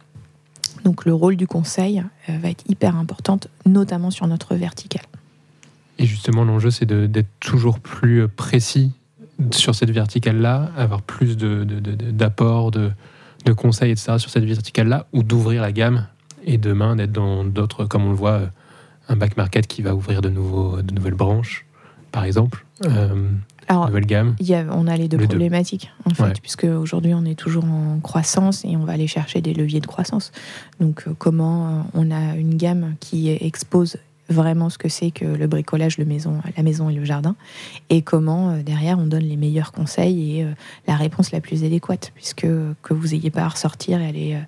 Donc 0.85 1.05
le 1.05 1.15
rôle 1.15 1.37
du 1.37 1.47
conseil 1.47 2.03
va 2.29 2.51
être 2.51 2.65
hyper 2.69 2.97
important, 2.97 3.41
notamment 3.67 4.11
sur 4.11 4.27
notre 4.27 4.55
verticale. 4.55 5.05
Et 5.99 6.07
justement, 6.07 6.45
l'enjeu, 6.45 6.71
c'est 6.71 6.87
d'être 6.87 7.29
toujours 7.41 7.81
plus 7.81 8.29
précis 8.29 8.93
sur 9.51 9.75
cette 9.75 9.91
verticale-là, 9.91 10.71
avoir 10.77 11.03
plus 11.03 11.37
d'apports, 11.37 12.71
de, 12.71 12.81
de, 12.81 12.93
de, 13.45 13.53
conseils, 13.53 13.91
etc. 13.91 14.19
sur 14.19 14.31
cette 14.31 14.45
verticale-là, 14.45 15.07
ou 15.13 15.23
d'ouvrir 15.23 15.63
la 15.63 15.73
gamme 15.73 16.07
et 16.45 16.59
demain 16.59 16.97
d'être 16.97 17.13
dans 17.13 17.45
d'autres, 17.45 17.85
comme 17.85 18.05
on 18.05 18.11
le 18.11 18.17
voit, 18.17 18.43
un 19.09 19.17
back 19.17 19.37
market 19.37 19.67
qui 19.67 19.83
va 19.83 19.95
ouvrir 19.95 20.21
de, 20.21 20.29
nouveaux, 20.29 20.83
de 20.83 20.95
nouvelles 20.95 21.15
branches, 21.15 21.67
par 22.13 22.25
exemple. 22.25 22.65
Euh, 22.85 23.31
nouvelle 23.75 24.07
gamme. 24.07 24.37
Y 24.41 24.55
a, 24.55 24.67
on 24.73 24.87
a 24.87 24.97
les 24.97 25.09
deux 25.09 25.19
problématiques, 25.19 25.91
en 26.05 26.11
fait, 26.11 26.41
puisque 26.41 26.65
aujourd'hui 26.65 27.15
on 27.15 27.25
est 27.25 27.35
toujours 27.35 27.65
en 27.65 27.99
croissance 28.01 28.65
et 28.65 28.77
on 28.77 28.85
va 28.85 28.93
aller 28.93 29.07
chercher 29.07 29.41
des 29.41 29.55
leviers 29.55 29.81
de 29.81 29.87
croissance. 29.87 30.33
Donc, 30.81 31.05
euh, 31.07 31.15
comment 31.19 31.69
euh, 31.69 31.81
on 31.95 32.11
a 32.11 32.37
une 32.37 32.57
gamme 32.57 32.95
qui 33.01 33.31
expose 33.31 33.97
vraiment 34.29 34.69
ce 34.69 34.79
que 34.79 34.89
c'est 34.89 35.11
que 35.11 35.25
le 35.25 35.47
bricolage, 35.47 35.99
le 35.99 36.05
maison, 36.05 36.41
la 36.57 36.63
maison 36.63 36.91
et 36.91 36.95
le 36.95 37.05
jardin, 37.05 37.35
et 37.89 38.03
comment 38.03 38.51
euh, 38.51 38.63
derrière 38.63 38.99
on 38.99 39.07
donne 39.07 39.23
les 39.23 39.37
meilleurs 39.37 39.73
conseils 39.73 40.39
et 40.39 40.45
euh, 40.45 40.53
la 40.87 40.97
réponse 40.97 41.33
la 41.33 41.41
plus 41.41 41.65
adéquate, 41.65 42.13
puisque 42.15 42.47
que 42.83 42.95
vous 42.95 43.15
ayez 43.15 43.31
pas 43.31 43.43
à 43.43 43.49
ressortir 43.49 44.01
et 44.01 44.07
aller 44.07 44.39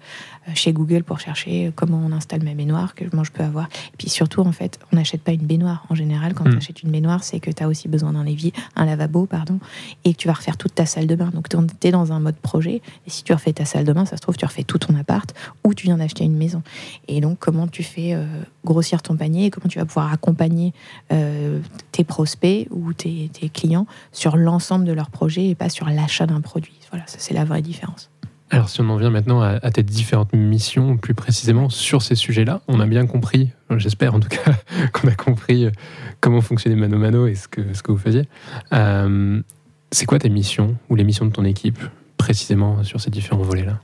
chez 0.54 0.72
Google 0.72 1.04
pour 1.04 1.20
chercher 1.20 1.72
comment 1.74 2.00
on 2.04 2.12
installe 2.12 2.42
ma 2.42 2.54
baignoire, 2.54 2.94
que 2.94 3.04
moi 3.14 3.24
je 3.24 3.30
peux 3.30 3.42
avoir. 3.42 3.66
Et 3.66 3.96
puis 3.98 4.08
surtout, 4.08 4.40
en 4.40 4.52
fait, 4.52 4.78
on 4.92 4.96
n'achète 4.96 5.22
pas 5.22 5.32
une 5.32 5.46
baignoire. 5.46 5.84
En 5.88 5.94
général, 5.94 6.34
quand 6.34 6.44
hmm. 6.44 6.52
tu 6.52 6.56
achètes 6.56 6.82
une 6.82 6.90
baignoire, 6.90 7.22
c'est 7.24 7.40
que 7.40 7.50
tu 7.50 7.62
as 7.62 7.68
aussi 7.68 7.88
besoin 7.88 8.12
d'un 8.12 8.26
évier, 8.26 8.52
un 8.76 8.84
lavabo, 8.84 9.26
pardon, 9.26 9.58
et 10.04 10.12
que 10.12 10.18
tu 10.18 10.28
vas 10.28 10.34
refaire 10.34 10.56
toute 10.56 10.74
ta 10.74 10.86
salle 10.86 11.06
de 11.06 11.14
bain. 11.14 11.30
Donc 11.32 11.48
tu 11.48 11.58
es 11.86 11.90
dans 11.90 12.12
un 12.12 12.20
mode 12.20 12.36
projet, 12.36 12.82
et 13.06 13.10
si 13.10 13.22
tu 13.22 13.32
refais 13.32 13.52
ta 13.52 13.64
salle 13.64 13.84
de 13.84 13.92
bain, 13.92 14.04
ça 14.04 14.16
se 14.16 14.22
trouve, 14.22 14.36
tu 14.36 14.46
refais 14.46 14.64
tout 14.64 14.78
ton 14.78 14.94
appart, 14.96 15.32
ou 15.64 15.74
tu 15.74 15.86
viens 15.86 15.98
d'acheter 15.98 16.24
une 16.24 16.36
maison. 16.36 16.62
Et 17.08 17.20
donc, 17.20 17.38
comment 17.38 17.66
tu 17.66 17.82
fais 17.82 18.16
grossir 18.64 19.02
ton 19.02 19.16
panier 19.16 19.46
et 19.46 19.50
comment 19.50 19.68
tu 19.68 19.78
vas 19.78 19.84
pouvoir 19.84 20.12
accompagner 20.12 20.72
euh, 21.12 21.60
tes 21.92 22.04
prospects 22.04 22.66
ou 22.70 22.92
tes, 22.92 23.30
clients 23.52 23.86
sur 24.12 24.36
l'ensemble 24.36 24.84
de 24.84 24.92
leurs 24.92 25.10
projets 25.10 25.48
et 25.48 25.54
pas 25.54 25.68
sur 25.68 25.88
l'achat 25.88 26.26
d'un 26.26 26.40
produit. 26.40 26.74
Voilà, 26.90 27.06
ça 27.06 27.16
c'est 27.18 27.34
la 27.34 27.44
vraie 27.44 27.62
différence. 27.62 28.10
Alors 28.50 28.68
si 28.68 28.80
on 28.80 28.88
en 28.88 28.96
vient 28.96 29.10
maintenant 29.10 29.40
à, 29.40 29.70
tes 29.70 29.84
différentes 29.84 30.32
missions, 30.32 30.96
plus 30.96 31.14
précisément 31.14 31.68
sur 31.68 32.02
ces 32.02 32.16
sujets-là, 32.16 32.62
on 32.66 32.80
a 32.80 32.86
bien 32.86 33.06
compris, 33.06 33.50
j'espère 33.76 34.14
en 34.14 34.20
tout 34.20 34.28
cas, 34.28 34.54
qu'on 34.92 35.06
a 35.06 35.14
compris 35.14 35.66
euh, 35.66 35.70
comment 36.20 36.40
fonctionnait 36.40 36.74
Mano 36.74 36.98
Mano 36.98 37.26
et 37.28 37.36
ce 37.36 37.46
que, 37.46 37.72
ce 37.72 37.82
que 37.82 37.92
vous 37.92 37.98
faisiez. 37.98 38.28
Euh, 38.72 39.40
c'est 39.92 40.04
quoi 40.04 40.18
tes 40.18 40.28
missions 40.28 40.76
ou 40.88 40.96
les 40.96 41.04
missions 41.04 41.26
de 41.26 41.30
ton 41.30 41.44
équipe 41.44 41.78
précisément 42.16 42.82
sur 42.82 43.00
ces 43.00 43.10
différents 43.10 43.42
volets-là? 43.42 43.80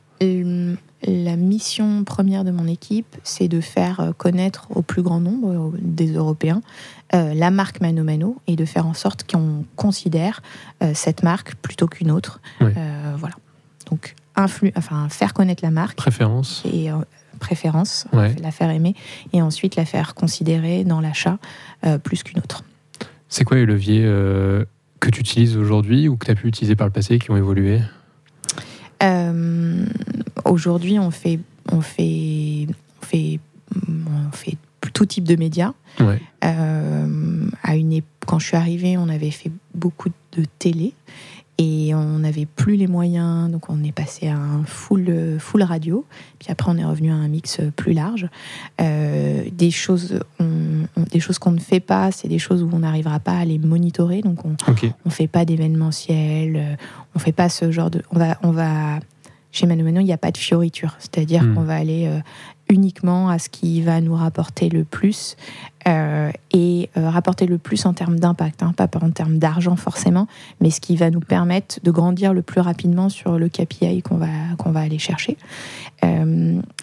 La 1.06 1.36
mission 1.36 2.02
première 2.04 2.42
de 2.42 2.50
mon 2.50 2.66
équipe, 2.66 3.16
c'est 3.22 3.48
de 3.48 3.60
faire 3.60 4.00
euh, 4.00 4.12
connaître 4.12 4.66
au 4.74 4.82
plus 4.82 5.02
grand 5.02 5.20
nombre 5.20 5.74
des 5.78 6.12
Européens 6.12 6.62
euh, 7.14 7.34
la 7.34 7.52
marque 7.52 7.80
Mano 7.80 8.02
Mano 8.02 8.36
et 8.48 8.56
de 8.56 8.64
faire 8.64 8.86
en 8.86 8.94
sorte 8.94 9.30
qu'on 9.30 9.64
considère 9.76 10.42
cette 10.94 11.22
marque 11.22 11.54
plutôt 11.56 11.86
qu'une 11.86 12.10
autre. 12.10 12.40
voilà. 12.60 13.34
Donc, 13.88 14.16
influ 14.36 14.72
enfin, 14.76 15.08
faire 15.08 15.34
connaître 15.34 15.64
la 15.64 15.70
marque. 15.70 15.96
Préférence. 15.96 16.62
Et 16.72 16.88
préférence, 17.38 18.06
la 18.12 18.50
faire 18.50 18.70
aimer, 18.70 18.94
et 19.32 19.42
ensuite 19.42 19.76
la 19.76 19.84
faire 19.84 20.14
considérer 20.14 20.84
dans 20.84 21.00
l'achat 21.00 21.38
plus 22.02 22.22
qu'une 22.22 22.38
autre. 22.38 22.64
C'est 23.28 23.44
quoi 23.44 23.58
les 23.58 23.66
leviers 23.66 24.04
que 25.00 25.10
tu 25.10 25.20
utilises 25.20 25.56
aujourd'hui 25.56 26.08
ou 26.08 26.16
que 26.16 26.26
tu 26.26 26.30
as 26.30 26.34
pu 26.34 26.48
utiliser 26.48 26.76
par 26.76 26.86
le 26.86 26.92
passé 26.92 27.18
qui 27.18 27.30
ont 27.30 27.36
évolué? 27.36 27.80
Euh, 29.02 29.86
aujourd'hui, 30.44 30.98
on 30.98 31.10
fait, 31.10 31.38
on, 31.70 31.80
fait, 31.80 32.66
on, 33.02 33.04
fait, 33.04 33.40
on 33.74 34.32
fait 34.32 34.56
tout 34.92 35.06
type 35.06 35.24
de 35.24 35.36
médias. 35.36 35.72
Euh, 36.44 37.48
à 37.62 37.76
une, 37.76 38.00
quand 38.26 38.38
je 38.38 38.46
suis 38.46 38.56
arrivée, 38.56 38.96
on 38.96 39.08
avait 39.08 39.30
fait 39.30 39.52
beaucoup 39.74 40.10
de 40.32 40.44
télé 40.58 40.94
et 41.58 41.94
on 41.94 42.18
n'avait 42.18 42.44
plus 42.44 42.76
les 42.76 42.86
moyens, 42.86 43.50
donc 43.50 43.70
on 43.70 43.82
est 43.82 43.92
passé 43.92 44.28
à 44.28 44.36
un 44.36 44.64
full, 44.64 45.36
full 45.38 45.62
radio. 45.62 46.04
Puis 46.38 46.48
après, 46.50 46.70
on 46.70 46.76
est 46.76 46.84
revenu 46.84 47.10
à 47.10 47.14
un 47.14 47.28
mix 47.28 47.60
plus 47.76 47.94
large. 47.94 48.28
Euh, 48.80 49.44
des 49.50 49.70
choses, 49.70 50.20
des 51.10 51.20
choses 51.20 51.38
qu'on 51.38 51.52
ne 51.52 51.60
fait 51.60 51.80
pas, 51.80 52.12
c'est 52.12 52.28
des 52.28 52.38
choses 52.38 52.62
où 52.62 52.68
on 52.72 52.80
n'arrivera 52.80 53.20
pas 53.20 53.38
à 53.38 53.44
les 53.46 53.58
monitorer. 53.58 54.20
Donc 54.20 54.44
on 54.44 54.54
ne 55.04 55.10
fait 55.10 55.28
pas 55.28 55.46
d'événementiel, 55.46 56.56
euh, 56.56 56.74
on 57.14 57.18
fait 57.18 57.32
pas 57.32 57.48
ce 57.48 57.70
genre 57.70 57.90
de. 57.90 58.02
On 58.10 58.18
va, 58.18 58.36
on 58.42 58.50
va 58.50 59.00
chez 59.50 59.66
Mano 59.66 59.84
Mano, 59.84 60.00
il 60.00 60.04
n'y 60.04 60.12
a 60.12 60.18
pas 60.18 60.32
de 60.32 60.36
fioriture, 60.36 60.94
c'est-à-dire 60.98 61.42
hmm. 61.42 61.54
qu'on 61.54 61.62
va 61.62 61.76
aller 61.76 62.06
euh, 62.06 62.20
uniquement 62.68 63.30
à 63.30 63.38
ce 63.38 63.48
qui 63.48 63.80
va 63.80 64.02
nous 64.02 64.14
rapporter 64.14 64.68
le 64.68 64.84
plus 64.84 65.36
euh, 65.86 66.30
et 66.52 66.90
euh, 66.96 67.08
rapporter 67.08 67.46
le 67.46 67.58
plus 67.58 67.86
en 67.86 67.92
termes 67.92 68.18
d'impact, 68.18 68.62
hein, 68.62 68.72
pas 68.76 68.88
en 69.00 69.10
termes 69.10 69.38
d'argent 69.38 69.76
forcément, 69.76 70.26
mais 70.60 70.70
ce 70.70 70.80
qui 70.80 70.96
va 70.96 71.10
nous 71.10 71.20
permettre 71.20 71.78
de 71.82 71.90
grandir 71.90 72.32
le 72.32 72.42
plus 72.42 72.60
rapidement 72.60 73.08
sur 73.08 73.38
le 73.38 73.48
KPI 73.48 74.02
qu'on 74.02 74.16
va, 74.16 74.26
qu'on 74.58 74.70
va 74.70 74.80
aller 74.80 74.98
chercher. 74.98 75.36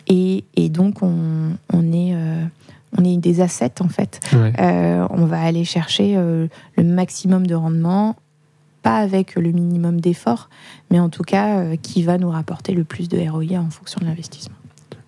Et, 0.07 0.43
et, 0.55 0.69
donc, 0.69 1.01
on, 1.01 1.55
on 1.72 1.93
est 1.93 2.13
on 2.98 3.05
est 3.05 3.17
des 3.17 3.41
assets 3.41 3.81
en 3.81 3.88
fait. 3.88 4.19
on 4.33 5.25
va 5.25 5.41
aller 5.41 5.63
chercher 5.63 6.15
le 6.15 6.83
maximum 6.83 7.48
de 7.48 7.55
rendement 7.55 8.15
pas 8.83 8.98
avec 8.98 9.36
le 9.36 9.51
minimum 9.51 10.00
d'effort, 10.00 10.50
mais 10.91 11.00
en 11.00 11.10
tout 11.10 11.24
cas 11.24 11.57
euh, 11.57 11.75
qui 11.81 12.03
va 12.03 12.19
nous 12.19 12.29
rapporter 12.29 12.74
le 12.74 12.83
plus 12.83 13.10
de 13.10 13.17
ROI 13.17 13.57
en 13.57 13.69
fonction 13.72 14.00
de 14.01 14.05
l'investissement. 14.05 14.55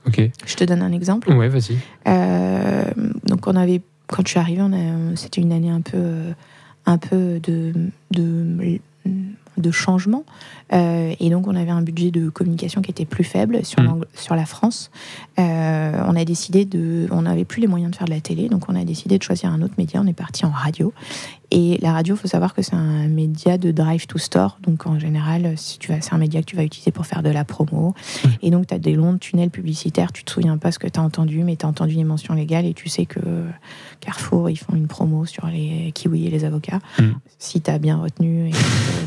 Ok. 0.07 0.21
Je 0.45 0.55
te 0.55 0.63
donne 0.63 0.81
un 0.81 0.91
exemple. 0.91 1.31
Ouais, 1.31 1.47
vas-y. 1.47 1.77
Euh, 2.07 2.85
donc 3.25 3.47
on 3.47 3.55
avait, 3.55 3.81
quand 4.07 4.23
je 4.25 4.31
suis 4.31 4.39
arrivée, 4.39 4.61
c'était 5.15 5.41
une 5.41 5.51
année 5.51 5.69
un 5.69 5.81
peu, 5.81 5.97
euh, 5.97 6.31
un 6.85 6.97
peu 6.97 7.39
de, 7.39 7.73
de 8.11 8.79
de 9.57 9.71
changement. 9.71 10.23
Euh, 10.73 11.13
et 11.19 11.29
donc, 11.29 11.47
on 11.47 11.55
avait 11.55 11.71
un 11.71 11.81
budget 11.81 12.11
de 12.11 12.29
communication 12.29 12.81
qui 12.81 12.91
était 12.91 13.05
plus 13.05 13.23
faible 13.23 13.63
sur, 13.63 13.81
mm. 13.81 14.05
sur 14.13 14.35
la 14.35 14.45
France. 14.45 14.91
Euh, 15.39 16.01
on 16.05 16.15
a 16.15 16.25
décidé 16.25 16.65
de. 16.65 17.07
On 17.11 17.23
n'avait 17.23 17.45
plus 17.45 17.61
les 17.61 17.67
moyens 17.67 17.91
de 17.91 17.95
faire 17.95 18.05
de 18.05 18.13
la 18.13 18.21
télé, 18.21 18.49
donc 18.49 18.63
on 18.67 18.75
a 18.75 18.83
décidé 18.83 19.17
de 19.17 19.23
choisir 19.23 19.51
un 19.51 19.61
autre 19.61 19.75
média. 19.77 20.01
On 20.03 20.07
est 20.07 20.13
parti 20.13 20.45
en 20.45 20.51
radio. 20.51 20.93
Et 21.51 21.77
la 21.81 21.93
radio, 21.93 22.15
il 22.15 22.17
faut 22.17 22.27
savoir 22.27 22.53
que 22.53 22.61
c'est 22.61 22.75
un 22.75 23.07
média 23.07 23.57
de 23.57 23.71
drive 23.71 24.07
to 24.07 24.17
store. 24.17 24.57
Donc, 24.61 24.87
en 24.87 24.99
général, 24.99 25.53
si 25.57 25.77
tu 25.79 25.91
vas, 25.91 26.01
c'est 26.01 26.13
un 26.13 26.17
média 26.17 26.41
que 26.41 26.45
tu 26.45 26.55
vas 26.55 26.63
utiliser 26.63 26.91
pour 26.91 27.05
faire 27.05 27.23
de 27.23 27.29
la 27.29 27.45
promo. 27.45 27.93
Et 28.41 28.51
donc, 28.51 28.67
tu 28.67 28.73
as 28.73 28.79
des 28.79 28.93
longs 28.93 29.17
tunnels 29.17 29.49
publicitaires. 29.49 30.11
Tu 30.11 30.23
te 30.23 30.31
souviens 30.31 30.57
pas 30.57 30.71
ce 30.71 30.79
que 30.79 30.87
tu 30.87 30.99
as 30.99 31.03
entendu, 31.03 31.43
mais 31.43 31.55
tu 31.55 31.65
as 31.65 31.69
entendu 31.69 31.95
les 31.95 32.03
mentions 32.03 32.33
légales 32.33 32.65
et 32.65 32.73
tu 32.73 32.89
sais 32.89 33.05
que 33.05 33.19
Carrefour, 33.99 34.49
ils 34.49 34.57
font 34.57 34.75
une 34.75 34.87
promo 34.87 35.25
sur 35.25 35.47
les 35.47 35.91
kiwis 35.93 36.27
et 36.27 36.29
les 36.29 36.45
avocats. 36.45 36.79
Mm. 36.99 37.11
Si 37.39 37.61
tu 37.61 37.71
as 37.71 37.79
bien 37.79 37.97
retenu 37.97 38.49
et 38.49 38.53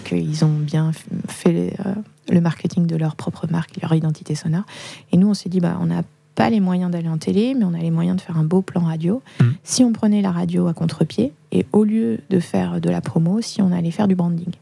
qu'ils 0.05 0.45
ont 0.45 0.59
bien 0.59 0.93
fait 1.29 1.75
euh, 1.85 1.95
le 2.31 2.41
marketing 2.41 2.87
de 2.87 2.97
leur 2.97 3.17
propre 3.17 3.47
marque, 3.51 3.81
leur 3.81 3.95
identité 3.95 4.35
sonore. 4.35 4.65
Et 5.13 5.17
nous, 5.17 5.29
on 5.29 5.35
s'est 5.35 5.49
dit, 5.49 5.61
bah, 5.61 5.79
on 5.81 5.87
n'a 5.87 6.03
pas 6.39 6.51
les 6.51 6.61
moyens 6.61 6.93
d'aller 6.93 7.09
en 7.09 7.19
télé, 7.19 7.53
mais 7.59 7.65
on 7.65 7.75
a 7.75 7.79
les 7.79 7.91
moyens 7.91 8.17
de 8.17 8.21
faire 8.21 8.39
un 8.39 8.45
beau 8.45 8.63
plan 8.63 8.83
radio. 8.83 9.21
Mm. 9.41 9.45
Si 9.65 9.83
on 9.83 9.93
prenait 9.93 10.23
la 10.23 10.31
radio 10.31 10.69
à 10.69 10.73
contre-pied, 10.73 11.33
et 11.51 11.67
au 11.73 11.83
lieu 11.83 12.21
de 12.31 12.39
faire 12.39 12.81
de 12.81 12.89
la 12.89 13.01
promo, 13.01 13.41
si 13.41 13.61
on 13.61 13.73
allait 13.73 13.91
faire 13.91 14.07
du 14.07 14.15
branding. 14.15 14.53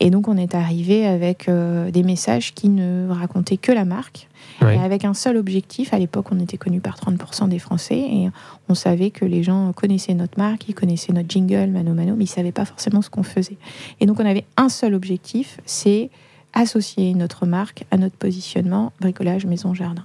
Et 0.00 0.10
donc, 0.10 0.26
on 0.26 0.36
est 0.36 0.56
arrivé 0.56 1.06
avec 1.06 1.48
euh, 1.48 1.92
des 1.92 2.02
messages 2.02 2.54
qui 2.54 2.68
ne 2.68 3.08
racontaient 3.08 3.56
que 3.56 3.70
la 3.70 3.84
marque, 3.84 4.26
et 4.62 4.78
avec 4.78 5.04
un 5.04 5.14
seul 5.14 5.36
objectif. 5.36 5.94
À 5.94 5.98
l'époque, 6.00 6.26
on 6.32 6.40
était 6.40 6.56
connu 6.56 6.80
par 6.80 6.96
30% 6.96 7.48
des 7.50 7.60
Français, 7.60 8.00
et 8.00 8.28
on 8.68 8.74
savait 8.74 9.10
que 9.10 9.24
les 9.24 9.44
gens 9.44 9.72
connaissaient 9.74 10.14
notre 10.14 10.36
marque, 10.38 10.68
ils 10.68 10.74
connaissaient 10.74 11.12
notre 11.12 11.30
jingle, 11.30 11.70
Mano 11.70 11.94
Mano, 11.94 12.16
mais 12.16 12.24
ils 12.24 12.30
ne 12.30 12.34
savaient 12.34 12.52
pas 12.52 12.64
forcément 12.64 13.00
ce 13.00 13.10
qu'on 13.10 13.22
faisait. 13.22 13.58
Et 14.00 14.06
donc, 14.06 14.18
on 14.18 14.26
avait 14.26 14.44
un 14.56 14.68
seul 14.68 14.92
objectif, 14.92 15.60
c'est 15.66 16.10
associer 16.52 17.14
notre 17.14 17.46
marque 17.46 17.84
à 17.92 17.96
notre 17.96 18.16
positionnement 18.16 18.92
bricolage 19.00 19.46
maison 19.46 19.72
jardin. 19.72 20.04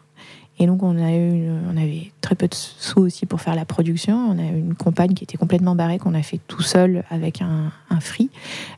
Et 0.59 0.67
donc, 0.67 0.83
on, 0.83 0.95
avait 0.95 2.11
très 2.21 2.35
peu 2.35 2.47
de 2.47 2.53
sous 2.53 2.99
aussi 2.99 3.25
pour 3.25 3.41
faire 3.41 3.55
la 3.55 3.65
production. 3.65 4.15
On 4.15 4.37
a 4.37 4.43
eu 4.43 4.59
une 4.59 4.75
compagne 4.75 5.13
qui 5.13 5.23
était 5.23 5.37
complètement 5.37 5.75
barrée, 5.75 5.97
qu'on 5.97 6.13
a 6.13 6.21
fait 6.21 6.39
tout 6.47 6.61
seul 6.61 7.03
avec 7.09 7.41
un, 7.41 7.71
free, 7.99 8.29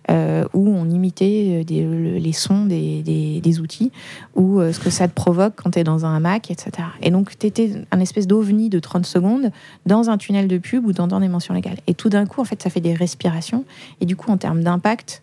euh, 0.10 0.46
où 0.53 0.70
on 0.70 0.89
imitait 0.89 1.63
des, 1.65 1.86
les 2.20 2.32
sons 2.32 2.65
des, 2.65 3.60
outils, 3.60 3.92
ou 4.36 4.60
euh, 4.60 4.72
ce 4.72 4.80
que 4.80 4.89
ça 4.89 5.08
te 5.08 5.13
provoque 5.13 5.56
quand 5.58 5.72
tu 5.72 5.80
es 5.80 5.84
dans 5.84 6.06
un 6.06 6.20
Mac, 6.22 6.51
etc. 6.51 6.88
Et 7.01 7.12
donc, 7.12 7.38
tu 7.38 7.48
étais 7.48 7.72
un 7.92 8.00
espèce 8.00 8.27
d'ovni 8.27 8.70
de 8.70 8.80
30 8.80 9.06
secondes 9.06 9.51
dans 9.86 10.10
un 10.10 10.18
tunnel 10.18 10.48
de 10.48 10.58
pub 10.58 10.86
ou 10.86 10.94
dans 10.94 11.08
des 11.20 11.27
mentions 11.27 11.53
légales. 11.53 11.80
Et 11.88 11.94
tout 11.94 12.10
d'un 12.10 12.25
coup, 12.25 12.39
en 12.39 12.46
fait, 12.46 12.62
ça 12.62 12.70
fait 12.70 12.82
des 12.82 12.94
respirations. 12.94 13.65
Et 14.00 14.06
du 14.06 14.15
coup, 14.15 14.32
en 14.32 14.38
termes 14.38 14.63
d'impact, 14.63 15.22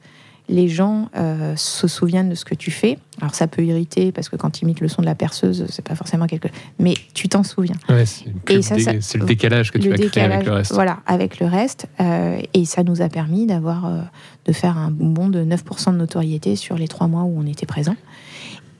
les 0.50 0.68
gens 0.68 1.08
euh, 1.16 1.54
se 1.56 1.86
souviennent 1.86 2.28
de 2.28 2.34
ce 2.34 2.44
que 2.44 2.54
tu 2.54 2.70
fais. 2.70 2.98
Alors 3.20 3.34
ça 3.34 3.46
peut 3.46 3.64
irriter 3.64 4.12
parce 4.12 4.28
que 4.28 4.36
quand 4.36 4.50
tu 4.50 4.64
imites 4.64 4.80
le 4.80 4.88
son 4.88 5.00
de 5.00 5.06
la 5.06 5.14
perceuse, 5.14 5.66
c'est 5.70 5.84
pas 5.84 5.94
forcément 5.94 6.26
quelque. 6.26 6.48
Mais 6.78 6.94
tu 7.14 7.28
t'en 7.28 7.42
souviens. 7.42 7.76
c'est 8.04 9.18
le 9.18 9.24
décalage 9.24 9.70
que 9.70 9.78
tu 9.78 9.92
as 9.92 9.96
créé 9.96 10.24
avec 10.24 10.44
le 10.44 10.52
reste. 10.52 10.74
Voilà, 10.74 11.00
avec 11.06 11.38
le 11.38 11.46
reste. 11.46 11.86
Euh, 12.00 12.40
et 12.52 12.64
ça 12.64 12.82
nous 12.82 13.00
a 13.00 13.08
permis 13.08 13.46
d'avoir, 13.46 13.86
euh, 13.86 14.00
de 14.44 14.52
faire 14.52 14.76
un 14.76 14.90
bond 14.90 15.28
de 15.28 15.44
9% 15.44 15.92
de 15.92 15.98
notoriété 15.98 16.56
sur 16.56 16.76
les 16.76 16.88
trois 16.88 17.06
mois 17.06 17.22
où 17.22 17.38
on 17.38 17.46
était 17.46 17.66
présent 17.66 17.96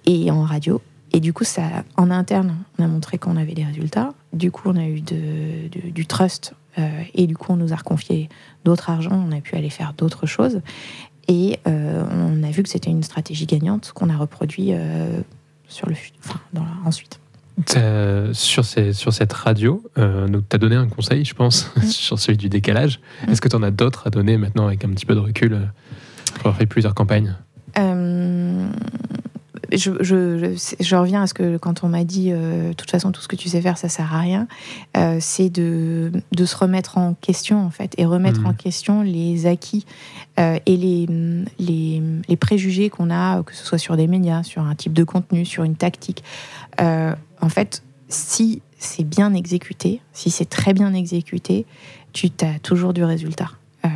et 0.07 0.31
en 0.31 0.43
radio. 0.43 0.83
Et 1.12 1.21
du 1.21 1.33
coup, 1.33 1.45
ça, 1.45 1.62
en 1.97 2.11
interne, 2.11 2.57
on 2.79 2.85
a 2.85 2.87
montré 2.89 3.19
qu'on 3.19 3.37
avait 3.37 3.55
des 3.55 3.65
résultats. 3.65 4.12
Du 4.33 4.50
coup, 4.50 4.62
on 4.67 4.77
a 4.77 4.85
eu 4.85 5.00
du 5.00 6.07
trust 6.07 6.55
et 7.15 7.27
du 7.27 7.37
coup, 7.37 7.53
on 7.53 7.57
nous 7.57 7.73
a 7.73 7.77
reconfié 7.77 8.29
d'autres 8.65 8.91
argent. 8.91 9.27
On 9.29 9.37
a 9.37 9.41
pu 9.41 9.57
aller 9.57 9.71
faire 9.71 9.93
d'autres 9.93 10.27
choses. 10.27 10.61
Et 11.31 11.61
euh, 11.69 12.05
on 12.11 12.43
a 12.43 12.51
vu 12.51 12.65
que 12.65 12.69
c'était 12.69 12.91
une 12.91 13.05
stratégie 13.05 13.47
gagnante 13.47 13.93
qu'on 13.95 14.11
a 14.11 14.17
reproduit 14.17 14.71
euh, 14.73 15.21
sur 15.69 15.89
le, 15.89 15.95
enfin, 16.25 16.41
dans 16.53 16.67
ensuite. 16.85 17.21
Sur, 18.33 18.65
ces, 18.65 18.93
sur, 18.93 19.13
cette 19.13 19.33
radio, 19.33 19.81
euh, 19.97 20.27
tu 20.27 20.57
as 20.57 20.59
donné 20.59 20.75
un 20.75 20.89
conseil, 20.89 21.25
je 21.25 21.35
pense, 21.35 21.71
mm. 21.77 21.83
sur 21.87 22.19
celui 22.19 22.37
du 22.37 22.49
décalage. 22.49 22.99
Mm. 23.27 23.31
Est-ce 23.31 23.41
que 23.41 23.49
tu 23.49 23.55
en 23.55 23.63
as 23.63 23.71
d'autres 23.71 24.09
à 24.09 24.11
donner 24.11 24.39
maintenant 24.39 24.67
avec 24.67 24.85
un 24.85 24.89
petit 24.89 25.07
peu 25.07 25.15
de 25.15 25.21
recul 25.21 25.71
pour 26.35 26.47
avoir 26.47 26.57
fait 26.57 26.67
plusieurs 26.67 26.97
campagnes? 26.97 27.37
Je, 29.73 29.91
je, 30.81 30.97
reviens 30.97 31.23
à 31.23 31.27
ce 31.27 31.35
que 31.35 31.57
quand 31.57 31.85
on 31.85 31.89
m'a 31.89 32.05
dit, 32.05 32.31
euh, 32.33 32.71
de 32.71 32.73
toute 32.73 32.91
façon, 32.91 33.12
tout 33.12 33.21
ce 33.21 33.29
que 33.29 33.37
tu 33.37 33.49
sais 33.49 33.61
faire, 33.61 33.79
ça 33.79 33.89
sert 33.89 34.15
à 34.15 34.21
rien, 34.21 34.49
euh, 34.97 35.19
c'est 35.21 35.50
de, 35.50 36.12
de, 36.33 36.45
se 36.45 36.57
remettre 36.57 36.99
en 36.99 37.15
question, 37.15 37.65
en 37.65 37.71
fait, 37.71 37.95
et 37.99 38.05
remettre 38.05 38.47
en 38.47 38.50
mmh. 38.50 38.57
question 38.57 39.03
les 39.03 39.47
acquis 39.47 39.87
euh, 40.39 40.59
et 40.67 40.77
les, 40.77 41.07
les, 41.59 42.03
les 42.29 42.37
préjugés 42.37 42.91
qu'on 42.91 43.11
a, 43.11 43.43
que 43.43 43.55
ce 43.55 43.65
soit 43.65 43.79
sur 43.79 43.97
des 43.97 44.07
médias, 44.07 44.43
sur 44.43 44.62
un 44.62 44.75
type 44.75 44.93
de 44.93 45.05
contenu, 45.05 45.45
sur 45.45 45.65
une 45.65 45.77
tactique. 45.77 46.23
en 46.79 47.49
fait, 47.49 47.83
si 48.09 48.62
c'est 48.79 49.05
bien 49.05 49.35
exécuté, 49.35 50.00
si 50.12 50.31
c'est 50.31 50.49
très 50.49 50.75
bien 50.75 50.95
exécuté, 50.95 51.67
tu 52.12 52.31
as 52.41 52.59
toujours 52.59 52.93
du 52.93 53.05
résultat. 53.05 53.50
Euh, 53.85 53.89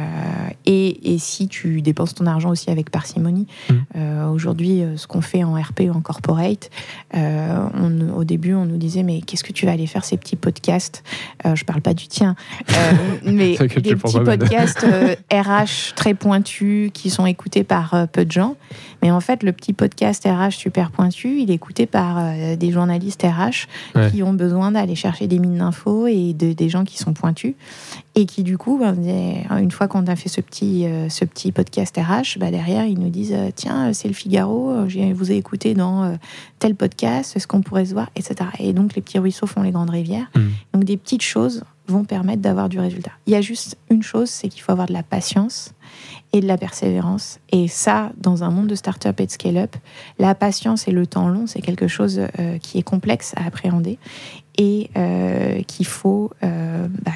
et, 0.67 1.19
si 1.19 1.47
tu 1.49 1.83
dépenses 1.83 2.15
ton 2.15 2.27
argent 2.27 2.51
aussi 2.51 2.71
avec 2.71 2.91
parcimonie, 2.91 3.47
mmh. 3.69 3.75
euh, 3.97 4.29
aujourd'hui, 4.29 4.83
euh, 4.83 4.97
ce 4.97 5.07
qu'on 5.07 5.21
fait 5.21 5.45
en 5.45 5.55
RP 5.55 5.83
ou 5.83 5.93
en 5.93 6.01
corporate, 6.01 6.71
au 7.15 8.25
début, 8.25 8.55
on 8.55 8.65
nous 8.65 8.77
disait 8.77 9.03
mais 9.03 9.21
qu'est-ce 9.21 9.45
que 9.45 9.53
tu 9.53 9.67
vas 9.67 9.73
aller 9.73 9.87
faire 9.87 10.05
ces 10.05 10.17
petits 10.17 10.37
podcasts? 10.37 11.03
Je 11.45 11.65
parle 11.65 11.81
pas 11.81 11.95
du 11.95 12.09
tien, 12.09 12.35
mais 13.25 13.57
des 13.57 13.97
petits 13.97 14.21
podcasts 14.21 14.85
RH 15.33 15.95
très 15.95 16.15
pointus 16.15 16.91
qui 16.93 17.11
sont 17.11 17.27
écoutés 17.27 17.65
par 17.65 18.09
peu 18.13 18.25
de 18.25 18.33
gens. 18.33 18.57
Mais 19.05 19.13
en 19.13 19.21
fait, 19.21 19.45
le 19.45 19.53
petit 19.53 19.73
podcast 19.73 20.27
RH 20.27 20.53
super 20.53 20.91
pointu, 20.91 21.39
il 21.41 21.51
est 21.53 21.55
écouté 21.55 21.87
par 21.87 22.19
des 22.57 22.73
journalistes 22.73 23.23
RH 23.23 23.69
qui 24.11 24.23
ont 24.23 24.33
besoin 24.33 24.73
d'aller 24.73 24.97
chercher 24.97 25.27
des 25.27 25.39
mines 25.39 25.59
d'infos 25.59 26.07
et 26.07 26.33
des 26.33 26.69
gens 26.69 26.85
qui 26.85 26.99
sont 26.99 27.13
pointus 27.13 27.55
et 28.17 28.27
qui 28.27 28.43
du 28.43 28.59
coup, 28.59 28.79
ben, 28.79 28.97
une 29.59 29.71
fois 29.71 29.89
qu'on 29.89 30.07
a 30.07 30.17
fait 30.17 30.29
ce 30.29 30.41
petit, 30.41 30.87
euh, 30.87 31.09
ce 31.09 31.25
petit 31.25 31.53
podcast 31.53 31.97
RH, 31.97 32.39
bah, 32.39 32.51
derrière, 32.51 32.85
ils 32.85 32.99
nous 32.99 33.11
disent 33.11 33.35
euh, 33.35 33.51
Tiens, 33.55 33.93
c'est 33.93 34.09
le 34.09 34.15
Figaro, 34.15 34.71
euh, 34.71 34.89
je 34.89 35.13
vous 35.13 35.33
ai 35.33 35.37
écouté 35.37 35.75
dans 35.75 36.17
tel 36.59 36.75
podcast, 36.75 37.37
est-ce 37.37 37.47
qu'on 37.47 37.61
pourrait 37.61 37.87
se 37.87 37.93
voir, 37.93 38.11
etc. 38.17 38.51
Et 38.61 38.73
donc, 38.73 38.95
les 38.95 39.03
petits 39.03 39.19
ruisseaux 39.19 39.47
font 39.47 39.63
les 39.63 39.73
grandes 39.73 39.91
rivières. 39.91 40.31
Mmh. 40.35 40.41
Donc, 40.73 40.85
des 40.85 40.97
petites 40.97 41.23
choses 41.23 41.65
vont 41.89 42.05
permettre 42.05 42.41
d'avoir 42.41 42.69
du 42.69 42.79
résultat. 42.79 43.11
Il 43.27 43.33
y 43.33 43.37
a 43.37 43.41
juste 43.41 43.77
une 43.91 44.03
chose, 44.03 44.31
c'est 44.31 44.49
qu'il 44.49 44.63
faut 44.63 44.73
avoir 44.73 44.87
de 44.87 44.93
la 44.93 45.03
patience 45.03 45.75
et 46.35 46.41
de 46.41 46.47
la 46.47 46.59
persévérance. 46.59 47.39
Et 47.53 47.69
ça, 47.69 48.11
dans 48.19 48.45
un 48.45 48.51
monde 48.51 48.67
de 48.67 48.75
start-up 48.75 49.19
et 49.21 49.27
de 49.27 49.31
scale-up, 49.31 49.75
la 50.19 50.35
patience 50.35 50.89
et 50.89 50.91
le 50.91 51.07
temps 51.07 51.29
long, 51.29 51.47
c'est 51.47 51.63
quelque 51.63 51.89
chose 51.89 52.21
qui 52.61 52.79
est 52.79 52.83
complexe 52.83 53.33
à 53.37 53.47
appréhender 53.47 53.99
et 54.59 54.91
qu'il 55.67 55.87
faut, 55.87 56.33
bah, 56.43 57.13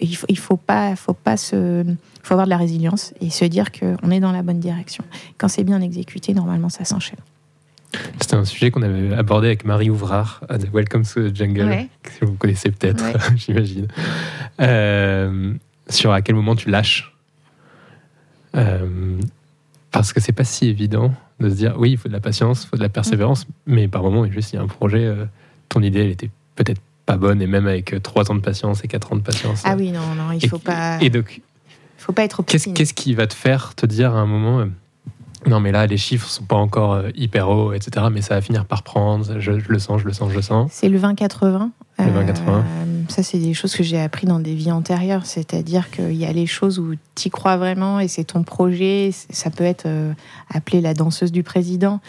il 0.00 0.16
faut, 0.16 0.26
il 0.28 0.38
faut 0.38 0.56
pas, 0.56 0.96
faut 0.96 1.14
pas 1.14 1.36
se, 1.36 1.84
faut 2.22 2.34
avoir 2.34 2.46
de 2.46 2.50
la 2.50 2.56
résilience 2.56 3.12
et 3.20 3.30
se 3.30 3.44
dire 3.44 3.72
qu'on 3.72 4.10
est 4.10 4.20
dans 4.20 4.32
la 4.32 4.42
bonne 4.42 4.60
direction. 4.60 5.04
Quand 5.38 5.48
c'est 5.48 5.64
bien 5.64 5.80
exécuté, 5.80 6.34
normalement, 6.34 6.68
ça 6.68 6.84
s'enchaîne. 6.84 7.18
C'était 8.20 8.36
un 8.36 8.44
sujet 8.44 8.70
qu'on 8.70 8.82
avait 8.82 9.12
abordé 9.14 9.48
avec 9.48 9.64
Marie 9.64 9.90
Ouvrard 9.90 10.42
à 10.48 10.58
The 10.58 10.68
Welcome 10.72 11.04
to 11.04 11.28
the 11.28 11.36
Jungle, 11.36 11.88
que 12.02 12.24
vous 12.24 12.34
connaissez 12.34 12.70
peut-être, 12.70 13.04
j'imagine. 13.36 13.88
Euh, 14.60 15.54
sur 15.88 16.12
à 16.12 16.22
quel 16.22 16.36
moment 16.36 16.54
tu 16.54 16.70
lâches. 16.70 17.12
Euh, 18.56 19.18
parce 19.90 20.12
que 20.12 20.20
c'est 20.20 20.32
pas 20.32 20.44
si 20.44 20.68
évident 20.68 21.12
de 21.40 21.50
se 21.50 21.54
dire 21.54 21.74
oui, 21.78 21.92
il 21.92 21.98
faut 21.98 22.08
de 22.08 22.12
la 22.12 22.20
patience, 22.20 22.64
il 22.64 22.68
faut 22.68 22.76
de 22.76 22.82
la 22.82 22.88
persévérance, 22.88 23.46
mais 23.66 23.88
par 23.88 24.02
moment, 24.02 24.30
juste 24.30 24.52
il 24.52 24.56
y 24.56 24.58
a 24.58 24.62
un 24.62 24.68
projet, 24.68 25.04
euh, 25.04 25.24
ton 25.68 25.82
idée, 25.82 26.00
elle 26.00 26.10
était 26.10 26.30
peut-être 26.54 26.80
pas 27.06 27.16
bonne, 27.16 27.42
et 27.42 27.46
même 27.46 27.66
avec 27.66 27.94
3 28.02 28.30
ans 28.30 28.34
de 28.34 28.40
patience 28.40 28.84
et 28.84 28.88
4 28.88 29.12
ans 29.12 29.16
de 29.16 29.22
patience. 29.22 29.62
Ah 29.64 29.74
oui, 29.76 29.90
non, 29.90 30.14
non, 30.16 30.32
il 30.32 30.48
faut 30.48 30.58
pas. 30.58 30.98
Et 31.00 31.10
donc, 31.10 31.40
faut 32.00 32.12
pas 32.12 32.24
être 32.24 32.42
Qu'est-ce, 32.42 32.70
qu'est-ce 32.70 32.94
qui 32.94 33.14
va 33.14 33.26
te 33.26 33.34
faire 33.34 33.74
te 33.74 33.86
dire 33.86 34.14
à 34.14 34.20
un 34.20 34.26
moment, 34.26 34.60
euh, 34.60 34.66
non 35.46 35.60
mais 35.60 35.72
là 35.72 35.86
les 35.86 35.96
chiffres 35.96 36.28
sont 36.28 36.44
pas 36.44 36.56
encore 36.56 36.94
euh, 36.94 37.10
hyper 37.14 37.48
hauts, 37.48 37.72
etc. 37.72 38.06
Mais 38.10 38.22
ça 38.22 38.34
va 38.34 38.40
finir 38.40 38.64
par 38.64 38.82
prendre. 38.82 39.38
Je, 39.38 39.52
le 39.52 39.78
sens, 39.78 40.00
je 40.00 40.06
le 40.06 40.12
sens, 40.12 40.30
je 40.30 40.36
le 40.36 40.42
sens. 40.42 40.70
C'est 40.72 40.88
le 40.88 40.98
20-80. 40.98 41.70
Le 42.06 42.12
20-80. 42.12 42.34
Euh, 42.48 42.62
ça, 43.08 43.22
c'est 43.22 43.38
des 43.38 43.54
choses 43.54 43.74
que 43.74 43.82
j'ai 43.82 44.00
appris 44.00 44.26
dans 44.26 44.40
des 44.40 44.54
vies 44.54 44.72
antérieures. 44.72 45.26
C'est-à-dire 45.26 45.90
qu'il 45.90 46.14
y 46.14 46.24
a 46.24 46.32
les 46.32 46.46
choses 46.46 46.78
où 46.78 46.94
tu 47.14 47.28
y 47.28 47.30
crois 47.30 47.56
vraiment 47.56 48.00
et 48.00 48.08
c'est 48.08 48.24
ton 48.24 48.42
projet. 48.42 49.10
Ça 49.30 49.50
peut 49.50 49.64
être 49.64 49.88
appelé 50.52 50.80
la 50.80 50.94
danseuse 50.94 51.32
du 51.32 51.42
président, 51.42 52.00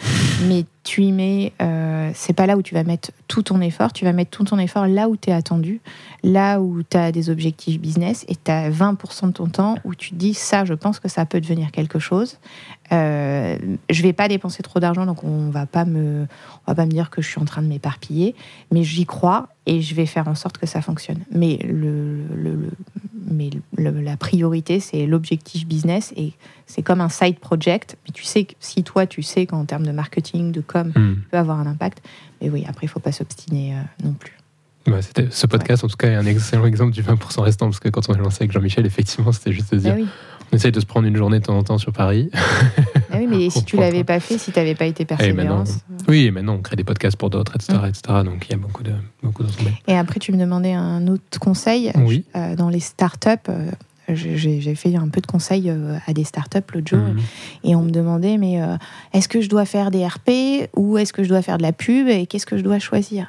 mais 0.48 0.64
tu 0.84 1.02
y 1.02 1.12
mets, 1.12 1.52
euh, 1.62 2.10
c'est 2.14 2.32
pas 2.32 2.46
là 2.46 2.56
où 2.56 2.62
tu 2.62 2.74
vas 2.74 2.82
mettre 2.82 3.12
tout 3.28 3.42
ton 3.42 3.60
effort, 3.60 3.92
tu 3.92 4.04
vas 4.04 4.12
mettre 4.12 4.30
tout 4.30 4.44
ton 4.44 4.58
effort 4.58 4.86
là 4.86 5.08
où 5.08 5.16
tu 5.16 5.30
es 5.30 5.32
attendu, 5.32 5.80
là 6.24 6.60
où 6.60 6.82
tu 6.82 6.96
as 6.96 7.12
des 7.12 7.30
objectifs 7.30 7.80
business 7.80 8.24
et 8.28 8.34
tu 8.34 8.50
as 8.50 8.68
20% 8.70 9.28
de 9.28 9.32
ton 9.32 9.46
temps 9.46 9.76
où 9.84 9.94
tu 9.94 10.10
te 10.10 10.14
dis 10.16 10.34
ça, 10.34 10.64
je 10.64 10.74
pense 10.74 10.98
que 10.98 11.08
ça 11.08 11.24
peut 11.24 11.40
devenir 11.40 11.70
quelque 11.70 11.98
chose. 11.98 12.38
Euh, 12.90 13.56
je 13.90 14.02
vais 14.02 14.12
pas 14.12 14.28
dépenser 14.28 14.62
trop 14.62 14.80
d'argent, 14.80 15.06
donc 15.06 15.22
on 15.22 15.50
va 15.50 15.66
pas 15.66 15.84
me, 15.84 16.26
on 16.66 16.70
va 16.70 16.74
pas 16.74 16.84
me 16.84 16.90
dire 16.90 17.10
que 17.10 17.22
je 17.22 17.28
suis 17.28 17.40
en 17.40 17.44
train 17.44 17.62
de 17.62 17.68
m'éparpiller, 17.68 18.34
mais 18.72 18.82
j'y 18.82 19.06
crois 19.06 19.48
et 19.66 19.80
je 19.80 19.94
vais 19.94 20.06
faire 20.06 20.28
en 20.28 20.34
sorte 20.34 20.58
que 20.58 20.66
ça 20.66 20.82
fonctionne. 20.82 21.20
Mais 21.30 21.58
le, 21.64 22.18
mais 23.30 23.50
la 23.78 24.16
priorité, 24.16 24.80
c'est 24.80 25.06
l'objectif 25.06 25.66
business 25.66 26.12
et 26.16 26.32
c'est 26.66 26.82
comme 26.82 27.00
un 27.00 27.08
side 27.08 27.38
project. 27.38 27.96
Mais 28.04 28.12
tu 28.12 28.24
sais 28.24 28.44
que 28.44 28.54
si 28.60 28.82
toi, 28.82 29.06
tu 29.06 29.22
sais 29.22 29.46
qu'en 29.46 29.64
termes 29.64 29.86
de 29.86 29.92
marketing, 29.92 30.52
de 30.52 30.60
com, 30.60 30.92
hmm. 30.94 31.16
peut 31.30 31.38
avoir 31.38 31.58
un 31.60 31.66
impact. 31.66 32.02
Mais 32.40 32.50
oui, 32.50 32.64
après, 32.68 32.86
il 32.86 32.90
faut 32.90 33.00
pas 33.00 33.12
s'obstiner 33.12 33.74
euh, 33.74 34.04
non 34.04 34.14
plus. 34.14 34.36
c'était, 35.00 35.28
ce 35.30 35.46
podcast, 35.46 35.84
en 35.84 35.88
tout 35.88 35.96
cas, 35.96 36.08
est 36.08 36.16
un 36.16 36.26
excellent 36.26 36.66
exemple 36.66 36.92
du 36.92 37.02
20% 37.02 37.40
restant, 37.40 37.66
parce 37.66 37.80
que 37.80 37.88
quand 37.88 38.08
on 38.08 38.14
a 38.14 38.18
lancé 38.18 38.38
avec 38.42 38.52
Jean-Michel, 38.52 38.84
effectivement, 38.84 39.32
c'était 39.32 39.52
juste 39.52 39.72
de 39.74 39.78
dire 39.78 39.96
bah 39.96 40.02
on 40.52 40.56
essaye 40.56 40.72
de 40.72 40.80
se 40.80 40.86
prendre 40.86 41.08
une 41.08 41.16
journée 41.16 41.38
de 41.38 41.44
temps 41.44 41.56
en 41.56 41.62
temps 41.62 41.78
sur 41.78 41.92
Paris. 41.92 42.30
Ah 43.32 43.36
mais 43.36 43.50
si 43.50 43.64
tu 43.64 43.76
l'avais 43.76 44.04
pas 44.04 44.20
fait, 44.20 44.38
si 44.38 44.52
tu 44.52 44.58
n'avais 44.58 44.74
pas 44.74 44.86
été 44.86 45.04
persévérant. 45.04 45.64
Oui, 46.08 46.26
et 46.26 46.30
maintenant 46.30 46.54
on 46.54 46.62
crée 46.62 46.76
des 46.76 46.84
podcasts 46.84 47.16
pour 47.16 47.30
d'autres, 47.30 47.56
etc., 47.56 47.78
mm. 47.82 47.86
etc. 47.86 48.02
Donc 48.24 48.46
il 48.46 48.52
y 48.52 48.54
a 48.54 48.58
beaucoup 48.58 48.82
de 48.82 48.92
beaucoup. 49.22 49.44
Et 49.88 49.96
après, 49.96 50.20
tu 50.20 50.32
me 50.32 50.38
demandais 50.38 50.72
un 50.72 51.06
autre 51.08 51.38
conseil. 51.40 51.92
Oui. 51.96 52.24
Euh, 52.36 52.56
dans 52.56 52.68
les 52.68 52.80
startups, 52.80 53.28
euh, 53.48 53.70
j'ai 54.08 54.74
fait 54.74 54.94
un 54.96 55.08
peu 55.08 55.20
de 55.20 55.26
conseils 55.26 55.70
euh, 55.70 55.96
à 56.06 56.12
des 56.12 56.24
startups 56.24 56.58
l'autre 56.74 56.88
jour 56.88 56.98
mm. 56.98 57.18
et 57.64 57.76
on 57.76 57.82
me 57.82 57.90
demandait 57.90 58.36
mais 58.36 58.60
est-ce 59.12 59.28
que 59.28 59.40
je 59.40 59.48
dois 59.48 59.64
faire 59.64 59.90
des 59.90 60.06
RP 60.06 60.68
ou 60.76 60.98
est-ce 60.98 61.12
que 61.12 61.22
je 61.22 61.28
dois 61.28 61.42
faire 61.42 61.56
de 61.56 61.62
la 61.62 61.72
pub 61.72 62.08
et 62.08 62.26
qu'est-ce 62.26 62.46
que 62.46 62.56
je 62.56 62.62
dois 62.62 62.78
choisir? 62.78 63.28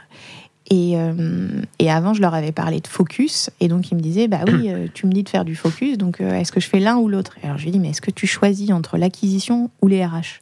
Et, 0.69 0.93
euh, 0.97 1.61
et, 1.79 1.91
avant, 1.91 2.13
je 2.13 2.21
leur 2.21 2.33
avais 2.33 2.51
parlé 2.51 2.79
de 2.79 2.87
focus. 2.87 3.49
Et 3.59 3.67
donc, 3.67 3.91
ils 3.91 3.95
me 3.95 4.01
disaient 4.01 4.27
Bah 4.27 4.41
oui, 4.47 4.69
euh, 4.69 4.87
tu 4.93 5.07
me 5.07 5.11
dis 5.11 5.23
de 5.23 5.29
faire 5.29 5.45
du 5.45 5.55
focus, 5.55 5.97
donc 5.97 6.21
euh, 6.21 6.33
est-ce 6.33 6.51
que 6.51 6.59
je 6.59 6.67
fais 6.67 6.79
l'un 6.79 6.97
ou 6.97 7.09
l'autre? 7.09 7.35
Alors, 7.43 7.57
je 7.57 7.63
lui 7.63 7.69
ai 7.69 7.71
dit 7.73 7.79
Mais 7.79 7.89
est-ce 7.89 8.01
que 8.01 8.11
tu 8.11 8.27
choisis 8.27 8.71
entre 8.71 8.97
l'acquisition 8.97 9.69
ou 9.81 9.87
les 9.87 10.05
RH? 10.05 10.39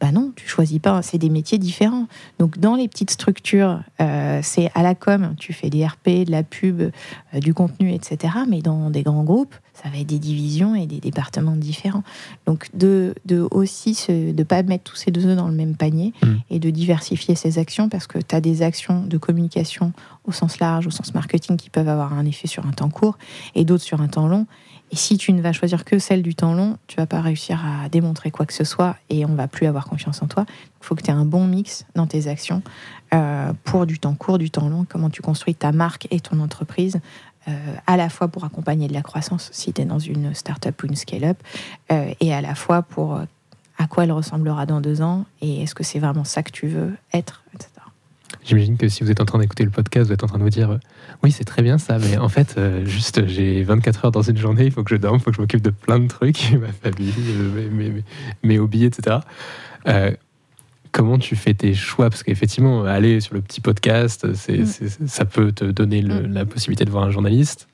Bah 0.00 0.12
non, 0.12 0.32
tu 0.34 0.48
choisis 0.48 0.78
pas. 0.78 1.02
C'est 1.02 1.18
des 1.18 1.28
métiers 1.28 1.58
différents. 1.58 2.06
Donc 2.38 2.56
dans 2.56 2.74
les 2.74 2.88
petites 2.88 3.10
structures, 3.10 3.82
c'est 3.98 4.70
à 4.74 4.82
la 4.82 4.94
com, 4.94 5.34
tu 5.38 5.52
fais 5.52 5.68
des 5.68 5.86
RP, 5.86 6.24
de 6.24 6.30
la 6.30 6.42
pub, 6.42 6.90
du 7.34 7.52
contenu, 7.52 7.92
etc. 7.92 8.32
Mais 8.48 8.62
dans 8.62 8.88
des 8.88 9.02
grands 9.02 9.24
groupes, 9.24 9.54
ça 9.82 9.88
va 9.88 9.98
être 9.98 10.06
des 10.06 10.18
divisions 10.18 10.74
et 10.74 10.86
des 10.86 11.00
départements 11.00 11.56
différents. 11.56 12.02
Donc 12.46 12.68
de, 12.74 13.14
de 13.24 13.46
aussi 13.50 13.96
de 14.08 14.32
ne 14.36 14.42
pas 14.42 14.62
mettre 14.62 14.84
tous 14.84 14.96
ces 14.96 15.10
deux 15.10 15.26
œufs 15.26 15.36
dans 15.36 15.48
le 15.48 15.54
même 15.54 15.76
panier 15.76 16.12
mmh. 16.22 16.26
et 16.50 16.58
de 16.58 16.70
diversifier 16.70 17.34
ses 17.34 17.58
actions 17.58 17.88
parce 17.88 18.06
que 18.06 18.18
tu 18.18 18.34
as 18.34 18.40
des 18.40 18.62
actions 18.62 19.04
de 19.04 19.18
communication 19.18 19.92
au 20.24 20.32
sens 20.32 20.60
large, 20.60 20.86
au 20.86 20.90
sens 20.90 21.14
marketing 21.14 21.56
qui 21.56 21.70
peuvent 21.70 21.88
avoir 21.88 22.12
un 22.12 22.26
effet 22.26 22.46
sur 22.46 22.66
un 22.66 22.72
temps 22.72 22.90
court 22.90 23.16
et 23.54 23.64
d'autres 23.64 23.84
sur 23.84 24.00
un 24.00 24.08
temps 24.08 24.28
long. 24.28 24.46
Et 24.92 24.96
si 24.96 25.16
tu 25.18 25.32
ne 25.32 25.40
vas 25.40 25.52
choisir 25.52 25.84
que 25.84 26.00
celle 26.00 26.22
du 26.22 26.34
temps 26.34 26.52
long, 26.52 26.76
tu 26.88 26.96
vas 26.96 27.06
pas 27.06 27.20
réussir 27.20 27.64
à 27.64 27.88
démontrer 27.88 28.32
quoi 28.32 28.44
que 28.44 28.52
ce 28.52 28.64
soit 28.64 28.96
et 29.08 29.24
on 29.24 29.34
va 29.34 29.46
plus 29.46 29.66
avoir 29.66 29.86
confiance 29.86 30.20
en 30.20 30.26
toi. 30.26 30.46
Il 30.48 30.86
faut 30.86 30.96
que 30.96 31.02
tu 31.02 31.10
aies 31.10 31.14
un 31.14 31.24
bon 31.24 31.46
mix 31.46 31.86
dans 31.94 32.08
tes 32.08 32.26
actions 32.26 32.62
euh, 33.14 33.52
pour 33.62 33.86
du 33.86 34.00
temps 34.00 34.14
court, 34.14 34.38
du 34.38 34.50
temps 34.50 34.68
long, 34.68 34.84
comment 34.88 35.08
tu 35.08 35.22
construis 35.22 35.54
ta 35.54 35.70
marque 35.70 36.08
et 36.10 36.18
ton 36.18 36.40
entreprise 36.40 37.00
euh, 37.48 37.52
à 37.86 37.96
la 37.96 38.08
fois 38.08 38.28
pour 38.28 38.44
accompagner 38.44 38.88
de 38.88 38.92
la 38.92 39.02
croissance 39.02 39.48
si 39.52 39.72
tu 39.72 39.82
es 39.82 39.84
dans 39.84 39.98
une 39.98 40.34
start-up 40.34 40.82
ou 40.82 40.86
une 40.86 40.96
scale-up, 40.96 41.38
euh, 41.90 42.12
et 42.20 42.34
à 42.34 42.40
la 42.40 42.54
fois 42.54 42.82
pour 42.82 43.16
euh, 43.16 43.24
à 43.78 43.86
quoi 43.86 44.04
elle 44.04 44.12
ressemblera 44.12 44.66
dans 44.66 44.80
deux 44.80 45.00
ans, 45.00 45.24
et 45.40 45.62
est-ce 45.62 45.74
que 45.74 45.82
c'est 45.82 45.98
vraiment 45.98 46.24
ça 46.24 46.42
que 46.42 46.50
tu 46.50 46.66
veux 46.66 46.92
être, 47.14 47.42
etc. 47.54 47.70
J'imagine 48.44 48.76
que 48.76 48.88
si 48.88 49.02
vous 49.02 49.10
êtes 49.10 49.20
en 49.20 49.24
train 49.24 49.38
d'écouter 49.38 49.64
le 49.64 49.70
podcast, 49.70 50.08
vous 50.08 50.12
êtes 50.12 50.22
en 50.22 50.26
train 50.26 50.38
de 50.38 50.42
vous 50.42 50.50
dire 50.50 50.78
Oui, 51.22 51.32
c'est 51.32 51.44
très 51.44 51.62
bien 51.62 51.78
ça, 51.78 51.98
mais 51.98 52.16
en 52.16 52.28
fait, 52.28 52.58
juste 52.84 53.26
j'ai 53.26 53.62
24 53.62 54.04
heures 54.04 54.12
dans 54.12 54.22
une 54.22 54.36
journée, 54.36 54.64
il 54.64 54.70
faut 54.70 54.84
que 54.84 54.94
je 54.94 55.00
dorme, 55.00 55.16
il 55.16 55.20
faut 55.20 55.30
que 55.30 55.36
je 55.36 55.40
m'occupe 55.40 55.62
de 55.62 55.70
plein 55.70 55.98
de 55.98 56.08
trucs, 56.08 56.52
ma 56.60 56.68
famille, 56.68 57.12
mes, 57.72 57.90
mes, 57.90 58.04
mes 58.42 58.58
hobbies, 58.58 58.84
etc 58.84 59.18
comment 60.92 61.18
tu 61.18 61.36
fais 61.36 61.54
tes 61.54 61.74
choix? 61.74 62.10
Parce 62.10 62.22
qu'effectivement, 62.22 62.84
aller 62.84 63.20
sur 63.20 63.34
le 63.34 63.40
petit 63.40 63.60
podcast, 63.60 64.26
mm. 64.26 64.64
ça 65.06 65.24
peut 65.24 65.52
te 65.52 65.64
donner 65.64 66.02
mm. 66.02 66.32
la 66.32 66.44
possibilité 66.44 66.84
de 66.84 66.90
voir 66.90 67.04
un 67.04 67.10
journaliste, 67.10 67.68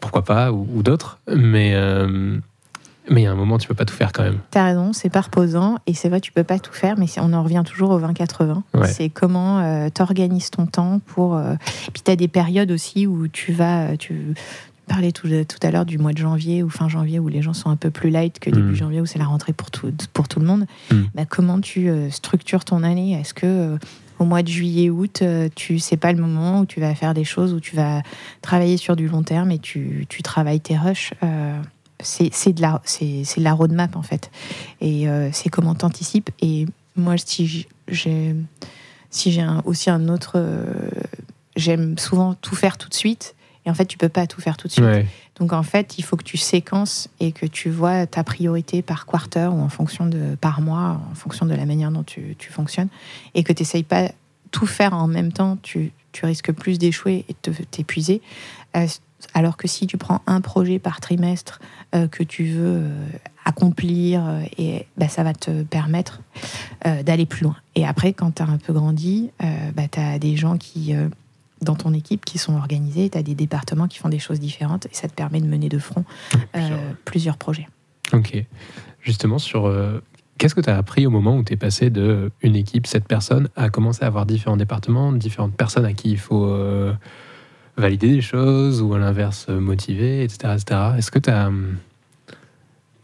pourquoi 0.00 0.22
pas, 0.22 0.52
ou, 0.52 0.82
d'autres. 0.82 1.18
Mais 1.28 1.72
euh, 1.74 2.38
mais 3.10 3.22
il 3.22 3.24
y 3.24 3.26
a 3.26 3.32
un 3.32 3.36
moment, 3.36 3.58
tu 3.58 3.66
peux 3.66 3.74
pas 3.74 3.84
tout 3.84 3.94
faire 3.94 4.12
quand 4.12 4.22
même. 4.22 4.38
Tu 4.52 4.58
as 4.58 4.64
raison, 4.64 4.92
c'est 4.92 5.10
pas 5.10 5.22
reposant. 5.22 5.78
Et 5.86 5.94
c'est 5.94 6.08
vrai, 6.08 6.20
tu 6.20 6.30
peux 6.30 6.44
pas 6.44 6.58
tout 6.58 6.72
faire, 6.72 6.96
mais 6.98 7.06
on 7.18 7.32
en 7.32 7.42
revient 7.42 7.62
toujours 7.64 7.90
au 7.90 8.00
20-80. 8.00 8.62
C'est 8.84 9.08
comment 9.08 9.58
euh, 9.58 9.88
tu 9.92 10.02
organises 10.02 10.50
ton 10.50 10.66
temps 10.66 11.00
pour. 11.06 11.36
Euh, 11.36 11.54
puis 11.92 12.02
tu 12.04 12.10
as 12.10 12.16
des 12.16 12.28
périodes 12.28 12.70
aussi 12.70 13.06
où 13.06 13.26
tu 13.26 13.52
vas. 13.52 13.96
Tu, 13.96 14.34
parlais 14.86 15.12
tout, 15.12 15.28
tout 15.28 15.66
à 15.66 15.70
l'heure 15.70 15.86
du 15.86 15.98
mois 15.98 16.12
de 16.12 16.18
janvier 16.18 16.62
ou 16.62 16.68
fin 16.68 16.88
janvier 16.88 17.18
où 17.18 17.28
les 17.28 17.42
gens 17.42 17.52
sont 17.52 17.70
un 17.70 17.76
peu 17.76 17.90
plus 17.90 18.10
light 18.10 18.38
que 18.38 18.50
début 18.50 18.72
mm. 18.72 18.74
janvier 18.74 19.00
où 19.00 19.06
c'est 19.06 19.18
la 19.18 19.26
rentrée 19.26 19.52
pour 19.52 19.70
tout, 19.70 19.92
pour 20.12 20.28
tout 20.28 20.40
le 20.40 20.46
monde. 20.46 20.66
Mm. 20.90 21.02
Bah, 21.14 21.24
comment 21.24 21.60
tu 21.60 21.88
euh, 21.88 22.10
structures 22.10 22.64
ton 22.64 22.82
année? 22.82 23.12
Est-ce 23.12 23.34
que 23.34 23.46
euh, 23.46 23.78
au 24.18 24.24
mois 24.24 24.42
de 24.42 24.48
juillet, 24.48 24.90
août, 24.90 25.20
euh, 25.22 25.48
tu 25.54 25.78
sais 25.78 25.96
pas 25.96 26.12
le 26.12 26.20
moment 26.20 26.60
où 26.60 26.66
tu 26.66 26.80
vas 26.80 26.94
faire 26.94 27.14
des 27.14 27.24
choses, 27.24 27.52
où 27.52 27.60
tu 27.60 27.76
vas 27.76 28.02
travailler 28.40 28.76
sur 28.76 28.96
du 28.96 29.08
long 29.08 29.22
terme 29.22 29.50
et 29.50 29.58
tu, 29.58 30.06
tu 30.08 30.22
travailles 30.22 30.60
tes 30.60 30.76
rushs 30.76 31.12
c'est 32.04 32.52
de, 32.52 32.60
la, 32.60 32.82
de 33.00 33.42
la 33.42 33.52
roadmap 33.52 33.94
en 33.94 34.02
fait. 34.02 34.32
Et 34.80 35.06
c'est 35.30 35.50
comment 35.50 35.76
tu 35.76 35.84
anticipes. 35.84 36.30
Et 36.40 36.66
moi, 36.96 37.14
si 37.16 37.64
j'ai 37.86 38.34
si 39.08 39.30
j'ai 39.30 39.46
aussi 39.64 39.88
un 39.88 40.08
autre. 40.08 40.44
J'aime 41.54 41.96
souvent 41.98 42.34
tout 42.34 42.56
faire 42.56 42.76
tout 42.76 42.88
de 42.88 42.94
suite. 42.94 43.36
Et 43.64 43.70
en 43.70 43.74
fait, 43.74 43.86
tu 43.86 43.98
peux 43.98 44.08
pas 44.08 44.26
tout 44.26 44.40
faire 44.40 44.56
tout 44.56 44.68
de 44.68 44.72
suite. 44.72 44.84
Donc 45.38 45.52
en 45.52 45.62
fait, 45.62 45.98
il 45.98 46.02
faut 46.02 46.16
que 46.16 46.24
tu 46.24 46.36
séquences 46.36 47.08
et 47.20 47.32
que 47.32 47.46
tu 47.46 47.70
vois 47.70 48.06
ta 48.06 48.24
priorité 48.24 48.82
par 48.82 49.06
quarter 49.06 49.50
ou 49.52 49.60
en 49.60 49.68
fonction 49.68 50.06
de 50.06 50.34
par 50.40 50.60
mois, 50.60 51.00
en 51.10 51.14
fonction 51.14 51.46
de 51.46 51.54
la 51.54 51.64
manière 51.64 51.90
dont 51.90 52.02
tu, 52.02 52.36
tu 52.38 52.50
fonctionnes, 52.50 52.88
et 53.34 53.44
que 53.44 53.52
tu 53.52 53.62
n'essayes 53.62 53.84
pas 53.84 54.10
tout 54.50 54.66
faire 54.66 54.94
en 54.94 55.06
même 55.06 55.32
temps. 55.32 55.58
Tu, 55.62 55.92
tu 56.12 56.26
risques 56.26 56.52
plus 56.52 56.78
d'échouer 56.78 57.24
et 57.28 57.36
de 57.42 57.52
t'épuiser. 57.70 58.20
Euh, 58.76 58.86
alors 59.34 59.56
que 59.56 59.68
si 59.68 59.86
tu 59.86 59.96
prends 59.96 60.20
un 60.26 60.40
projet 60.40 60.78
par 60.78 61.00
trimestre 61.00 61.60
euh, 61.94 62.08
que 62.08 62.22
tu 62.22 62.46
veux 62.46 62.82
euh, 62.82 63.06
accomplir, 63.44 64.22
et 64.58 64.86
bah, 64.96 65.08
ça 65.08 65.24
va 65.24 65.32
te 65.32 65.62
permettre 65.64 66.20
d'aller 66.84 67.26
plus 67.26 67.42
loin. 67.42 67.56
Et 67.74 67.84
après, 67.84 68.12
quand 68.12 68.36
tu 68.36 68.42
as 68.42 68.46
un 68.46 68.56
peu 68.56 68.72
grandi, 68.72 69.30
bah, 69.74 69.88
tu 69.90 69.98
as 69.98 70.20
des 70.20 70.36
gens 70.36 70.58
qui 70.58 70.94
dans 71.62 71.76
ton 71.76 71.94
équipe 71.94 72.24
qui 72.24 72.38
sont 72.38 72.54
organisés, 72.56 73.08
tu 73.08 73.16
as 73.16 73.22
des 73.22 73.34
départements 73.34 73.88
qui 73.88 73.98
font 73.98 74.08
des 74.08 74.18
choses 74.18 74.40
différentes 74.40 74.86
et 74.86 74.94
ça 74.94 75.08
te 75.08 75.14
permet 75.14 75.40
de 75.40 75.46
mener 75.46 75.68
de 75.68 75.78
front 75.78 76.04
euh, 76.56 76.92
plusieurs, 77.04 77.36
projets. 77.36 77.68
Ok. 78.12 78.44
Justement, 79.00 79.38
sur 79.38 79.66
euh, 79.66 80.02
qu'est-ce 80.38 80.54
que 80.54 80.60
tu 80.60 80.70
as 80.70 80.76
appris 80.76 81.06
au 81.06 81.10
moment 81.10 81.36
où 81.36 81.44
tu 81.44 81.52
es 81.54 81.56
passé 81.56 81.90
de 81.90 82.30
une 82.42 82.56
équipe, 82.56 82.86
cette 82.86 83.06
personnes, 83.06 83.48
à 83.56 83.70
commencer 83.70 84.04
à 84.04 84.08
avoir 84.08 84.26
différents 84.26 84.56
départements, 84.56 85.12
différentes 85.12 85.54
personnes 85.54 85.84
à 85.84 85.92
qui 85.92 86.10
il 86.10 86.18
faut 86.18 86.46
euh, 86.46 86.92
valider 87.76 88.08
des 88.08 88.20
choses 88.20 88.82
ou 88.82 88.92
à 88.94 88.98
l'inverse 88.98 89.48
motiver, 89.48 90.24
etc. 90.24 90.54
etc. 90.54 90.80
Est-ce 90.98 91.10
que 91.10 91.18
tu 91.18 91.30
as, 91.30 91.50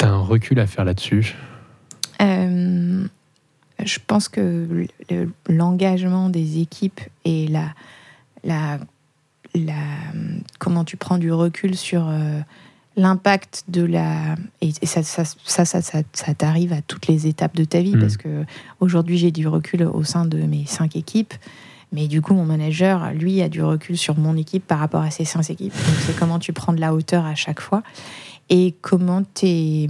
as, 0.02 0.06
un 0.06 0.18
recul 0.18 0.58
à 0.60 0.66
faire 0.66 0.84
là-dessus? 0.84 1.36
Je 3.84 3.98
pense 4.04 4.28
que 4.28 4.86
l'engagement 5.48 6.30
des 6.30 6.60
équipes 6.60 7.00
et 7.24 7.46
la 7.46 7.72
la, 8.44 8.78
la, 9.54 9.74
comment 10.58 10.84
tu 10.84 10.96
prends 10.96 11.18
du 11.18 11.32
recul 11.32 11.76
sur 11.76 12.08
euh, 12.08 12.40
l'impact 12.96 13.64
de 13.68 13.82
la 13.82 14.34
et, 14.60 14.72
ça 14.84 15.02
ça, 15.02 15.24
ça, 15.24 15.64
ça, 15.64 15.80
ça, 15.82 16.34
t'arrive 16.34 16.72
à 16.72 16.82
toutes 16.82 17.06
les 17.06 17.26
étapes 17.26 17.56
de 17.56 17.64
ta 17.64 17.80
vie 17.80 17.96
mm. 17.96 18.00
parce 18.00 18.16
que 18.16 18.44
aujourd'hui 18.80 19.18
j'ai 19.18 19.30
du 19.30 19.46
recul 19.46 19.84
au 19.84 20.04
sein 20.04 20.24
de 20.24 20.38
mes 20.38 20.66
cinq 20.66 20.96
équipes 20.96 21.34
mais 21.92 22.08
du 22.08 22.20
coup 22.20 22.34
mon 22.34 22.44
manager 22.44 23.12
lui 23.12 23.40
a 23.40 23.48
du 23.48 23.62
recul 23.62 23.96
sur 23.96 24.18
mon 24.18 24.36
équipe 24.36 24.66
par 24.66 24.78
rapport 24.78 25.02
à 25.02 25.10
ses 25.10 25.24
cinq 25.24 25.48
équipes 25.50 25.72
donc 25.72 25.96
c'est 26.06 26.16
comment 26.16 26.38
tu 26.38 26.52
prends 26.52 26.72
de 26.72 26.80
la 26.80 26.92
hauteur 26.92 27.24
à 27.24 27.34
chaque 27.34 27.60
fois 27.60 27.82
et 28.50 28.74
comment 28.82 29.22
tu 29.34 29.88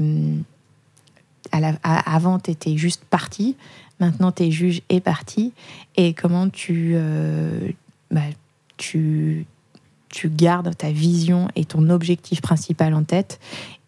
à 1.50 1.60
la, 1.60 1.72
avant 1.82 2.38
tu 2.38 2.50
étais 2.50 2.76
juste 2.76 3.04
parti 3.04 3.56
maintenant 4.00 4.32
tu 4.32 4.44
es 4.44 4.50
juge 4.50 4.82
et 4.90 5.00
parti 5.00 5.52
et 5.96 6.12
comment 6.12 6.48
tu 6.50 6.92
euh, 6.94 7.70
bah, 8.10 8.20
tu, 8.76 9.46
tu 10.08 10.28
gardes 10.28 10.76
ta 10.76 10.90
vision 10.90 11.48
et 11.56 11.64
ton 11.64 11.90
objectif 11.90 12.40
principal 12.40 12.94
en 12.94 13.04
tête 13.04 13.40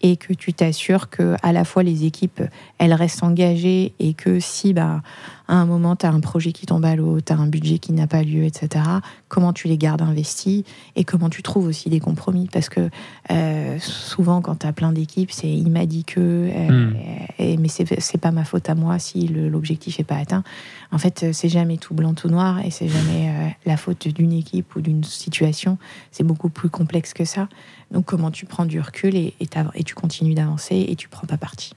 et 0.03 0.17
que 0.17 0.33
tu 0.33 0.53
t'assures 0.53 1.11
que 1.11 1.37
à 1.43 1.53
la 1.53 1.65
fois 1.65 1.83
les 1.83 2.05
équipes 2.05 2.43
elles 2.79 2.95
restent 2.95 3.23
engagées 3.23 3.93
et 3.99 4.15
que 4.15 4.41
si 4.41 4.73
bah 4.73 5.03
à 5.49 5.55
un 5.55 5.67
moment 5.67 5.97
tu 5.97 6.07
as 6.07 6.11
un 6.11 6.21
projet 6.21 6.53
qui 6.53 6.65
tombe 6.65 6.85
à 6.85 6.95
l'eau, 6.95 7.21
tu 7.21 7.33
as 7.33 7.37
un 7.37 7.49
budget 7.49 7.79
qui 7.79 7.93
n'a 7.93 8.07
pas 8.07 8.23
lieu, 8.23 8.45
etc. 8.45 8.85
Comment 9.29 9.53
tu 9.53 9.67
les 9.67 9.77
gardes 9.77 10.01
investis 10.01 10.63
et 10.95 11.05
comment 11.05 11.29
tu 11.29 11.43
trouves 11.43 11.67
aussi 11.67 11.91
des 11.91 11.99
compromis? 11.99 12.49
Parce 12.53 12.69
que 12.69 12.89
euh, 13.31 13.79
souvent 13.81 14.41
quand 14.43 14.61
tu 14.61 14.67
as 14.67 14.73
plein 14.73 14.93
d'équipes, 14.93 15.33
c'est 15.33 15.51
il 15.51 15.71
m'a 15.71 15.87
dit 15.87 16.05
que 16.05 16.21
euh, 16.21 16.71
hmm. 16.71 16.97
et, 17.39 17.57
mais 17.57 17.69
c'est 17.69 18.19
pas 18.19 18.31
ma 18.31 18.45
faute 18.45 18.69
à 18.69 18.75
moi 18.75 18.99
si 18.99 19.27
l'objectif 19.29 19.99
est 19.99 20.05
pas 20.05 20.17
atteint. 20.17 20.45
En 20.93 20.99
fait, 20.99 21.27
c'est 21.33 21.49
jamais 21.49 21.77
tout 21.77 21.95
blanc 21.95 22.15
tout 22.15 22.29
noir 22.29 22.61
et 22.65 22.71
c'est 22.71 22.89
jamais 22.89 23.31
euh, 23.31 23.49
la 23.67 23.77
faute 23.77 24.09
d'une 24.09 24.33
équipe 24.33 24.77
ou 24.77 24.81
d'une 24.81 25.05
situation, 25.05 25.79
c'est 26.11 26.25
beaucoup 26.25 26.49
plus 26.49 26.71
complexe 26.71 27.13
que 27.13 27.25
ça. 27.25 27.49
Donc 27.91 28.05
comment 28.05 28.31
tu 28.31 28.47
prends 28.47 28.67
du 28.67 28.81
recul 28.81 29.17
et, 29.17 29.35
et, 29.41 29.85
tu 29.85 29.95
continues 29.95 30.35
d'avancer 30.35 30.87
et 30.89 30.97
tu 30.97 31.09
prends 31.09 31.27
pas 31.27 31.37
parti? 31.37 31.73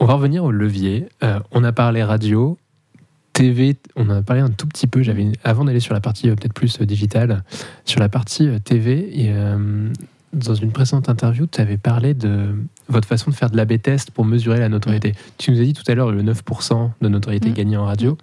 On 0.00 0.06
va 0.06 0.14
revenir 0.14 0.44
au 0.44 0.50
levier. 0.50 1.08
Euh, 1.22 1.40
on 1.50 1.64
a 1.64 1.72
parlé 1.72 2.02
radio, 2.02 2.56
TV, 3.32 3.76
on 3.96 4.08
en 4.08 4.16
a 4.16 4.22
parlé 4.22 4.42
un 4.42 4.50
tout 4.50 4.66
petit 4.66 4.86
peu. 4.86 5.02
J'avais 5.02 5.30
avant 5.44 5.64
d'aller 5.64 5.80
sur 5.80 5.92
la 5.92 6.00
partie 6.00 6.28
euh, 6.28 6.36
peut-être 6.36 6.54
plus 6.54 6.80
euh, 6.80 6.86
digitale, 6.86 7.42
sur 7.84 8.00
la 8.00 8.08
partie 8.08 8.48
TV. 8.62 9.22
Et, 9.22 9.32
dans 10.34 10.54
une 10.54 10.72
précédente 10.72 11.08
interview, 11.08 11.46
tu 11.46 11.58
avais 11.58 11.78
parlé 11.78 12.12
de 12.12 12.54
votre 12.88 13.08
façon 13.08 13.30
de 13.30 13.34
faire 13.34 13.48
de 13.48 13.56
l'AB 13.56 13.80
test 13.80 14.10
pour 14.10 14.26
mesurer 14.26 14.58
la 14.58 14.68
notoriété. 14.68 15.14
Tu 15.38 15.50
nous 15.50 15.58
as 15.58 15.64
dit 15.64 15.72
tout 15.72 15.90
à 15.90 15.94
l'heure 15.94 16.12
le 16.12 16.22
9% 16.22 16.90
de 17.00 17.08
notoriété 17.08 17.48
mmh. 17.48 17.54
gagnée 17.54 17.76
en 17.78 17.86
radio. 17.86 18.18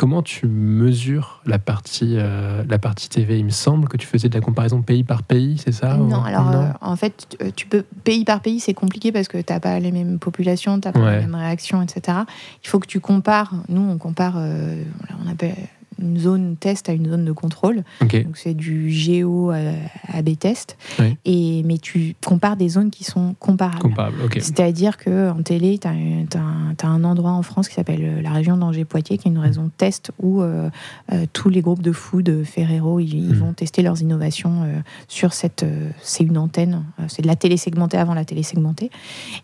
Comment 0.00 0.22
tu 0.22 0.46
mesures 0.46 1.42
la 1.44 1.58
partie, 1.58 2.14
euh, 2.16 2.64
la 2.66 2.78
partie 2.78 3.10
TV 3.10 3.38
Il 3.38 3.44
me 3.44 3.50
semble 3.50 3.86
que 3.86 3.98
tu 3.98 4.06
faisais 4.06 4.30
de 4.30 4.34
la 4.34 4.40
comparaison 4.40 4.80
pays 4.80 5.04
par 5.04 5.22
pays, 5.22 5.60
c'est 5.62 5.72
ça 5.72 5.98
Non, 5.98 6.22
alors 6.24 6.50
euh, 6.52 6.68
en 6.80 6.96
fait, 6.96 7.36
euh, 7.42 7.50
tu 7.54 7.66
peux 7.66 7.84
pays 8.02 8.24
par 8.24 8.40
pays, 8.40 8.60
c'est 8.60 8.72
compliqué 8.72 9.12
parce 9.12 9.28
que 9.28 9.36
tu 9.36 9.52
n'as 9.52 9.60
pas 9.60 9.78
les 9.78 9.92
mêmes 9.92 10.18
populations, 10.18 10.80
tu 10.80 10.88
n'as 10.88 10.92
pas 10.92 11.16
les 11.16 11.20
mêmes 11.20 11.34
réactions, 11.34 11.82
etc. 11.82 12.16
Il 12.64 12.68
faut 12.70 12.78
que 12.78 12.86
tu 12.86 12.98
compares. 12.98 13.52
Nous, 13.68 13.82
on 13.82 13.98
compare, 13.98 14.36
on 14.38 15.30
appelle 15.30 15.54
une 16.00 16.18
zone 16.18 16.56
test 16.56 16.88
à 16.88 16.92
une 16.92 17.08
zone 17.08 17.24
de 17.24 17.32
contrôle. 17.32 17.84
Donc 18.00 18.36
c'est 18.36 18.54
du 18.54 18.90
géo 18.90 19.50
à 19.50 20.22
B 20.22 20.36
test. 20.38 20.76
Et, 21.24 21.62
mais 21.64 21.78
tu 21.78 22.14
compares 22.24 22.56
des 22.56 22.68
zones 22.68 22.90
qui 22.90 23.04
sont 23.04 23.34
comparables. 23.38 23.94
C'est-à-dire 24.34 24.96
qu'en 24.98 25.42
télé, 25.42 25.78
tu 25.78 25.88
as, 25.88 26.86
un 26.86 27.04
endroit 27.04 27.32
en 27.32 27.42
France 27.42 27.68
qui 27.68 27.74
s'appelle 27.74 28.00
euh, 28.02 28.22
la 28.22 28.30
région 28.30 28.56
d'Angers-Poitiers, 28.56 29.18
qui 29.18 29.28
est 29.28 29.30
une 29.30 29.38
région 29.38 29.70
test 29.76 30.12
où 30.18 30.42
euh, 30.42 30.70
euh, 31.12 31.26
tous 31.32 31.48
les 31.48 31.60
groupes 31.60 31.82
de 31.82 31.92
food, 31.92 32.44
Ferrero, 32.44 33.00
ils, 33.00 33.30
hmm. 33.30 33.34
vont 33.34 33.52
tester 33.52 33.82
leurs 33.82 34.00
innovations 34.00 34.66
sur 35.08 35.32
cette. 35.32 35.64
c'est 36.02 36.24
une 36.24 36.38
antenne, 36.38 36.84
c'est 37.08 37.22
de 37.22 37.26
la 37.26 37.36
télé 37.36 37.56
segmentée 37.56 37.96
avant 37.96 38.14
la 38.14 38.24
télé 38.24 38.42
segmentée. 38.42 38.90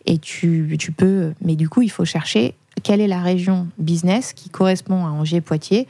Et 0.07 0.19
tu, 0.19 0.77
tu 0.79 0.93
peux. 0.93 1.33
Mais 1.43 1.57
du 1.57 1.69
coup, 1.69 1.83
il 1.83 1.91
faut 1.91 2.05
chercher 2.05 2.55
quelle 2.83 3.01
est 3.01 3.07
la 3.07 3.21
région 3.21 3.69
business 3.79 4.33
qui 4.33 4.51
correspond 4.51 5.07
à 5.07 5.11
Angers-Poitiers 5.11 5.87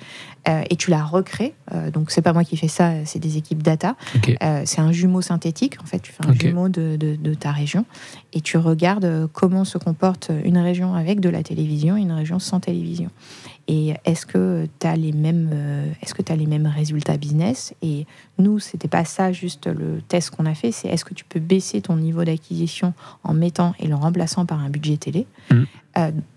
euh, 0.48 0.62
et 0.70 0.76
tu 0.76 0.90
la 0.90 1.04
recrées. 1.04 1.54
Euh, 1.72 1.90
donc, 1.90 2.10
c'est 2.10 2.22
pas 2.22 2.32
moi 2.32 2.44
qui 2.44 2.56
fais 2.56 2.68
ça, 2.68 2.92
c'est 3.04 3.18
des 3.18 3.36
équipes 3.36 3.62
data. 3.62 3.96
Euh, 4.42 4.62
c'est 4.64 4.80
un 4.80 4.92
jumeau 4.92 5.20
synthétique. 5.20 5.76
En 5.82 5.86
fait, 5.86 5.98
tu 5.98 6.12
fais 6.12 6.24
un 6.24 6.32
jumeau 6.32 6.68
de, 6.68 6.96
de, 6.96 7.34
ta 7.34 7.50
région 7.50 7.84
et 8.32 8.40
tu 8.40 8.56
regardes 8.56 9.28
comment 9.32 9.64
se 9.64 9.78
comporte 9.78 10.30
une 10.44 10.58
région 10.58 10.94
avec 10.94 11.20
de 11.20 11.28
la 11.28 11.42
télévision 11.42 11.96
et 11.96 12.02
une 12.02 12.12
région 12.12 12.38
sans 12.38 12.60
télévision. 12.60 13.10
Et 13.68 13.94
est-ce 14.04 14.24
que 14.24 14.68
tu 14.78 14.86
as 14.86 14.94
les 14.94 15.10
mêmes 15.10 15.50
est-ce 16.00 16.14
que 16.14 16.22
tu 16.22 16.30
as 16.30 16.36
les 16.36 16.46
mêmes 16.46 16.68
résultats 16.68 17.16
business? 17.16 17.74
Et 17.82 18.06
nous, 18.38 18.60
c'était 18.60 18.88
pas 18.88 19.04
ça 19.04 19.32
juste 19.32 19.66
le 19.66 20.00
test 20.06 20.30
qu'on 20.30 20.46
a 20.46 20.54
fait, 20.54 20.70
c'est 20.70 20.88
est-ce 20.88 21.04
que 21.04 21.14
tu 21.14 21.24
peux 21.24 21.40
baisser 21.40 21.80
ton 21.80 21.96
niveau 21.96 22.22
d'acquisition 22.24 22.94
en 23.24 23.34
mettant 23.34 23.74
et 23.80 23.88
le 23.88 23.96
remplaçant 23.96 24.46
par 24.46 24.60
un 24.60 24.70
budget 24.70 24.96
télé? 24.96 25.26
Mmh. 25.50 25.64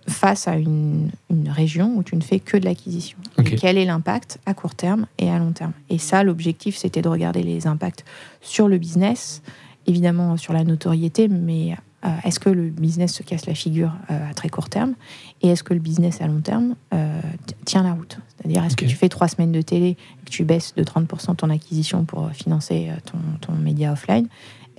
Face 0.08 0.48
à 0.48 0.56
une, 0.56 1.10
une, 1.30 1.50
région 1.50 1.95
où 1.98 2.04
tu 2.04 2.15
ne 2.15 2.22
fais 2.22 2.39
que 2.39 2.58
de 2.58 2.65
l'acquisition. 2.65 3.17
Quel 3.60 3.78
est 3.78 3.86
l'impact 3.86 4.39
à 4.45 4.54
court 4.54 4.76
terme 4.76 5.06
et 5.17 5.30
à 5.30 5.38
long 5.38 5.52
terme? 5.52 5.74
Et 5.89 5.98
ça, 5.98 6.24
l'objectif, 6.24 6.78
c'était 6.78 7.02
de 7.02 7.10
regarder 7.10 7.43
les 7.43 7.67
impacts 7.67 8.06
sur 8.41 8.67
le 8.67 8.78
business, 8.78 9.41
évidemment 9.86 10.38
sur 10.38 10.54
la 10.54 10.63
notoriété, 10.63 11.28
mais 11.28 11.76
euh, 12.06 12.10
est-ce 12.24 12.39
que 12.39 12.50
le 12.50 12.69
business 12.69 13.13
se 13.13 13.24
casse 13.24 13.45
la 13.45 13.54
figure 13.54 13.91
euh, 14.10 14.30
à 14.30 14.34
très 14.34 14.50
court 14.50 14.69
terme? 14.69 14.93
Et 15.41 15.50
est-ce 15.50 15.63
que 15.63 15.74
le 15.74 15.82
business 15.82 16.22
à 16.22 16.28
long 16.28 16.39
terme 16.39 16.76
euh, 16.93 17.22
tient 17.65 17.84
la 17.84 17.93
route? 17.93 18.19
C'est-à-dire, 18.30 18.63
est-ce 18.63 18.78
que 18.78 18.86
tu 18.86 18.95
fais 18.95 19.10
trois 19.10 19.28
semaines 19.28 19.52
de 19.52 19.62
télé 19.62 19.89
et 19.89 20.26
que 20.26 20.30
tu 20.30 20.45
baisses 20.45 20.74
de 20.76 20.84
30% 20.84 21.36
ton 21.36 21.50
acquisition 21.50 22.06
pour 22.06 22.30
financer 22.32 22.89
ton, 23.06 23.17
ton 23.41 23.54
média 23.54 23.91
offline? 23.91 24.28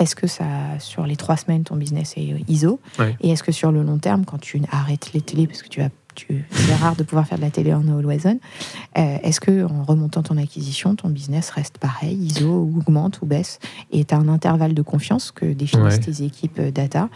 Est-ce 0.00 0.16
que 0.16 0.26
ça, 0.26 0.44
sur 0.78 1.06
les 1.06 1.16
trois 1.16 1.36
semaines, 1.36 1.62
ton 1.62 1.76
business 1.76 2.14
est 2.16 2.34
ISO 2.48 2.80
Et 3.20 3.30
est-ce 3.30 3.42
que 3.42 3.52
sur 3.52 3.70
le 3.70 3.82
long 3.82 3.98
terme, 3.98 4.24
quand 4.24 4.38
tu 4.38 4.60
arrêtes 4.72 5.12
les 5.12 5.20
télés 5.20 5.46
parce 5.46 5.62
que 5.62 5.68
tu 5.68 5.80
vas 5.80 5.90
c'est 6.50 6.74
rare 6.74 6.96
de 6.96 7.02
pouvoir 7.02 7.26
faire 7.26 7.38
de 7.38 7.42
la 7.42 7.50
télé 7.50 7.72
en 7.74 7.86
all 7.88 8.06
Euh, 8.06 9.18
Est-ce 9.22 9.40
que 9.40 9.64
en 9.64 9.84
remontant 9.84 10.22
ton 10.22 10.36
acquisition, 10.36 10.94
ton 10.94 11.08
business 11.08 11.50
reste 11.50 11.78
pareil, 11.78 12.16
ISO, 12.16 12.48
ou 12.48 12.78
augmente 12.78 13.20
ou 13.22 13.26
baisse? 13.26 13.58
Et 13.92 14.04
tu 14.04 14.14
as 14.14 14.18
un 14.18 14.28
intervalle 14.28 14.74
de 14.74 14.82
confiance 14.82 15.30
que 15.30 15.46
définissent 15.52 16.00
tes 16.00 16.24
équipes 16.24 16.58
euh, 16.58 16.70
data 16.70 17.08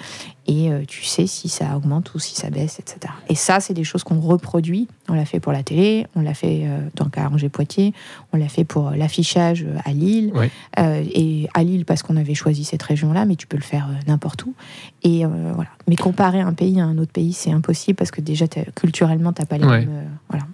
et 0.47 0.71
euh, 0.71 0.83
tu 0.87 1.05
sais 1.05 1.27
si 1.27 1.49
ça 1.49 1.75
augmente 1.75 2.15
ou 2.15 2.19
si 2.19 2.35
ça 2.35 2.51
baisse, 2.51 2.79
etc. 2.79 3.13
Et 3.31 3.35
ça, 3.35 3.61
c'est 3.61 3.73
des 3.73 3.85
choses 3.85 4.05
qu'on 4.05 4.21
reproduit. 4.21 4.89
On 5.09 5.15
l'a 5.15 5.25
fait 5.25 5.41
pour 5.41 5.53
la 5.53 5.63
télé, 5.63 6.07
on 6.15 6.21
l'a 6.21 6.35
fait 6.35 6.65
euh, 6.67 6.81
dans 6.97 7.07
le 7.07 7.35
Angers-Poitiers, 7.35 7.95
on 8.33 8.37
l'a 8.37 8.49
fait 8.49 8.65
pour 8.65 8.91
l'affichage 8.91 9.65
à 9.85 9.93
Lille. 9.93 10.33
et 10.77 11.49
à 11.55 11.65
Lille 11.65 11.85
parce 11.87 12.03
qu'on 12.03 12.17
avait 12.17 12.35
choisi 12.35 12.65
cette 12.65 12.83
région-là, 12.83 13.25
mais 13.25 13.37
tu 13.37 13.47
peux 13.47 13.57
le 13.57 13.63
faire 13.63 13.89
n'importe 14.07 14.45
où. 14.45 14.55
Et 15.03 15.25
voilà. 15.25 15.71
Mais 15.89 15.97
comparer 15.97 16.41
un 16.41 16.53
pays 16.53 16.81
à 16.81 16.85
un 16.85 16.99
autre 16.99 17.13
pays, 17.13 17.33
c'est 17.33 17.51
impossible 17.51 17.97
parce 17.97 18.11
que 18.11 18.21
déjà, 18.21 18.47
culturellement, 18.85 19.33
tu 19.33 19.43
n'as 19.43 19.47
pas 19.47 19.59
les 19.59 19.67
mêmes. 19.67 20.11
voilà. 20.29 20.45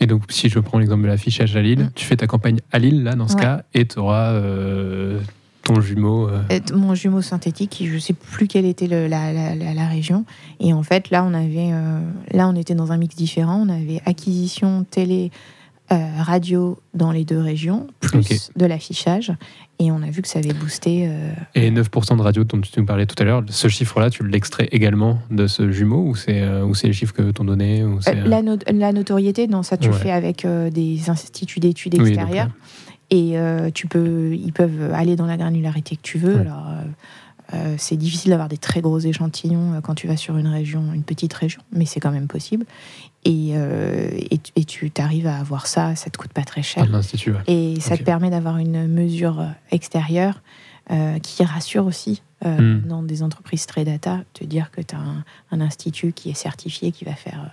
Et 0.00 0.06
donc, 0.06 0.22
si 0.30 0.48
je 0.48 0.58
prends 0.58 0.78
l'exemple 0.78 1.02
de 1.02 1.08
l'affichage 1.08 1.56
à 1.56 1.62
Lille, 1.62 1.84
mm. 1.84 1.90
tu 1.94 2.04
fais 2.04 2.16
ta 2.16 2.26
campagne 2.26 2.58
à 2.72 2.78
Lille, 2.78 3.02
là, 3.02 3.14
dans 3.14 3.28
ce 3.28 3.36
cas, 3.36 3.62
et 3.74 3.86
tu 3.86 3.98
auras 3.98 4.32
ton 5.62 5.80
jumeau 5.80 6.28
euh. 6.28 6.42
Mon 6.74 6.94
jumeau 6.94 7.22
synthétique, 7.22 7.82
je 7.84 7.94
ne 7.94 7.98
sais 7.98 8.12
plus 8.12 8.46
quelle 8.46 8.64
était 8.64 8.86
le, 8.86 9.06
la, 9.06 9.32
la, 9.32 9.54
la, 9.54 9.88
région. 9.88 10.24
Et 10.58 10.72
en 10.72 10.82
fait, 10.82 11.10
là, 11.10 11.24
on 11.24 11.34
avait, 11.34 11.70
euh, 11.72 12.00
là, 12.32 12.48
on 12.48 12.56
était 12.56 12.74
dans 12.74 12.92
un 12.92 12.96
mix 12.96 13.14
différent. 13.14 13.64
On 13.66 13.68
avait 13.68 14.00
acquisition 14.06 14.84
télé, 14.84 15.30
euh, 15.92 16.22
radio 16.22 16.78
dans 16.94 17.12
les 17.12 17.24
deux 17.24 17.40
régions, 17.40 17.86
plus 18.00 18.50
de 18.56 18.66
l'affichage. 18.66 19.32
Et 19.78 19.90
on 19.90 20.02
a 20.02 20.10
vu 20.10 20.20
que 20.22 20.28
ça 20.28 20.38
avait 20.38 20.52
boosté. 20.52 21.10
Et 21.54 21.70
9% 21.70 22.16
de 22.16 22.22
radio 22.22 22.44
dont 22.44 22.60
tu 22.60 22.78
nous 22.78 22.84
parlais 22.84 23.06
tout 23.06 23.16
à 23.18 23.24
l'heure, 23.24 23.42
ce 23.48 23.68
chiffre-là, 23.68 24.10
tu 24.10 24.26
l'extrais 24.26 24.68
également 24.72 25.20
de 25.30 25.46
ce 25.46 25.72
jumeau 25.72 26.02
ou 26.02 26.14
c'est 26.14 26.46
ou 26.62 26.74
c'est 26.74 26.88
les 26.88 26.92
chiffres 26.92 27.14
que 27.14 27.30
t'ont 27.30 27.44
donné 27.44 27.82
ou 27.82 27.98
la, 28.26 28.42
la, 28.42 28.92
notoriété, 28.92 29.48
non, 29.48 29.62
ça 29.62 29.78
tu 29.78 29.88
le 29.88 29.94
fais 29.94 30.10
avec 30.10 30.46
des 30.46 31.08
instituts 31.08 31.60
d'études 31.60 31.94
extérieurs. 31.94 32.50
Et 33.10 33.36
euh, 33.36 33.70
tu 33.70 33.88
peux, 33.88 34.34
ils 34.34 34.52
peuvent 34.52 34.92
aller 34.94 35.16
dans 35.16 35.26
la 35.26 35.36
granularité 35.36 35.96
que 35.96 36.02
tu 36.02 36.16
veux. 36.16 36.38
Alors, 36.38 36.68
euh, 36.68 36.82
euh, 37.54 37.74
c'est 37.76 37.96
difficile 37.96 38.30
d'avoir 38.30 38.48
des 38.48 38.56
très 38.56 38.80
gros 38.80 39.00
échantillons 39.00 39.80
quand 39.82 39.94
tu 39.96 40.06
vas 40.06 40.16
sur 40.16 40.36
une 40.36 40.46
région, 40.46 40.92
une 40.94 41.02
petite 41.02 41.34
région, 41.34 41.60
mais 41.72 41.84
c'est 41.84 41.98
quand 41.98 42.12
même 42.12 42.28
possible. 42.28 42.64
Et, 43.24 43.52
et, 44.56 44.64
tu 44.64 44.90
arrives 44.98 45.26
à 45.26 45.36
avoir 45.36 45.66
ça, 45.66 45.94
ça 45.94 46.08
te 46.08 46.16
coûte 46.16 46.32
pas 46.32 46.42
très 46.42 46.62
cher. 46.62 46.84
Et 47.46 47.78
ça 47.80 47.98
te 47.98 48.02
permet 48.02 48.30
d'avoir 48.30 48.56
une 48.56 48.86
mesure 48.86 49.44
extérieure 49.70 50.40
qui 51.22 51.44
rassure 51.44 51.84
aussi 51.84 52.22
hmm. 52.44 52.80
dans 52.88 53.02
des 53.02 53.22
entreprises 53.22 53.66
très 53.66 53.84
data, 53.84 54.20
te 54.32 54.44
dire 54.44 54.70
que 54.70 54.80
tu 54.80 54.94
as 54.94 54.98
un, 54.98 55.24
un, 55.52 55.60
institut 55.60 56.12
qui 56.12 56.30
est 56.30 56.34
certifié, 56.34 56.92
qui 56.92 57.04
va 57.04 57.14
faire 57.14 57.50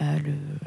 euh, 0.00 0.18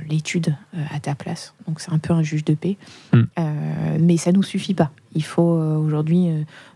l'étude 0.07 0.55
euh, 0.73 0.81
à 0.89 1.01
ta 1.01 1.13
place. 1.13 1.53
Donc 1.67 1.81
c'est 1.81 1.91
un 1.91 1.97
peu 1.97 2.13
un 2.13 2.23
juge 2.23 2.45
de 2.45 2.53
paix. 2.53 2.77
Hmm. 3.11 3.23
Euh, 3.37 3.97
mais 3.99 4.15
ça 4.15 4.31
nous 4.31 4.41
suffit 4.41 4.73
pas. 4.73 4.89
Il 5.15 5.23
faut 5.23 5.41
aujourd'hui, 5.41 6.29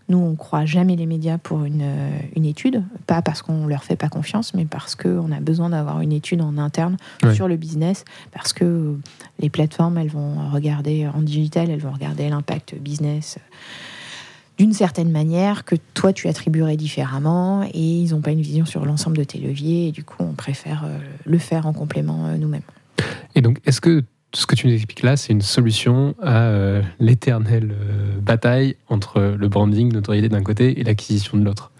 nous 0.08 0.18
on 0.18 0.34
croit 0.34 0.64
jamais 0.64 0.96
les 0.96 1.06
médias 1.06 1.38
pour 1.38 1.64
une, 1.64 1.84
une 2.36 2.44
étude, 2.44 2.82
pas 3.06 3.22
parce 3.22 3.42
qu'on 3.42 3.66
leur 3.66 3.84
fait 3.84 3.96
pas 3.96 4.08
confiance, 4.08 4.54
mais 4.54 4.64
parce 4.64 4.94
qu'on 4.94 5.32
a 5.32 5.40
besoin 5.40 5.70
d'avoir 5.70 6.00
une 6.00 6.12
étude 6.12 6.42
en 6.42 6.58
interne 6.58 6.96
sur 7.32 7.48
le 7.48 7.56
business, 7.56 8.04
parce 8.32 8.52
que 8.52 8.96
les 9.38 9.50
plateformes 9.50 9.98
elles 9.98 10.10
vont 10.10 10.50
regarder 10.50 11.08
en 11.08 11.22
digital, 11.22 11.70
elles 11.70 11.80
vont 11.80 11.92
regarder 11.92 12.28
l'impact 12.28 12.76
business 12.76 13.38
d'une 14.58 14.72
certaine 14.72 15.10
manière 15.10 15.64
que 15.64 15.76
toi 15.94 16.12
tu 16.12 16.28
attribuerais 16.28 16.76
différemment. 16.76 17.64
Et 17.74 17.80
ils 17.80 18.10
n'ont 18.10 18.20
pas 18.20 18.30
une 18.30 18.42
vision 18.42 18.64
sur 18.64 18.84
l'ensemble 18.84 19.16
de 19.16 19.24
tes 19.24 19.38
leviers. 19.38 19.88
Et 19.88 19.92
du 19.92 20.04
coup 20.04 20.16
on 20.20 20.34
préfère 20.34 20.84
euh, 20.84 20.98
le 21.24 21.38
faire 21.38 21.66
en 21.66 21.72
complément 21.72 22.26
euh, 22.26 22.36
nous-mêmes. 22.36 22.62
Et 23.34 23.40
donc 23.40 23.60
est-ce 23.64 23.80
que 23.80 24.04
ce 24.34 24.46
que 24.46 24.54
tu 24.54 24.66
nous 24.66 24.74
expliques 24.74 25.02
là, 25.02 25.16
c'est 25.16 25.32
une 25.32 25.42
solution 25.42 26.14
à 26.22 26.44
euh, 26.44 26.82
l'éternelle 26.98 27.74
bataille 28.20 28.76
entre 28.88 29.20
le 29.38 29.48
branding, 29.48 29.92
notoriété 29.92 30.28
d'un 30.28 30.42
côté 30.42 30.80
et 30.80 30.84
l'acquisition 30.84 31.36
de 31.38 31.44
l'autre 31.44 31.70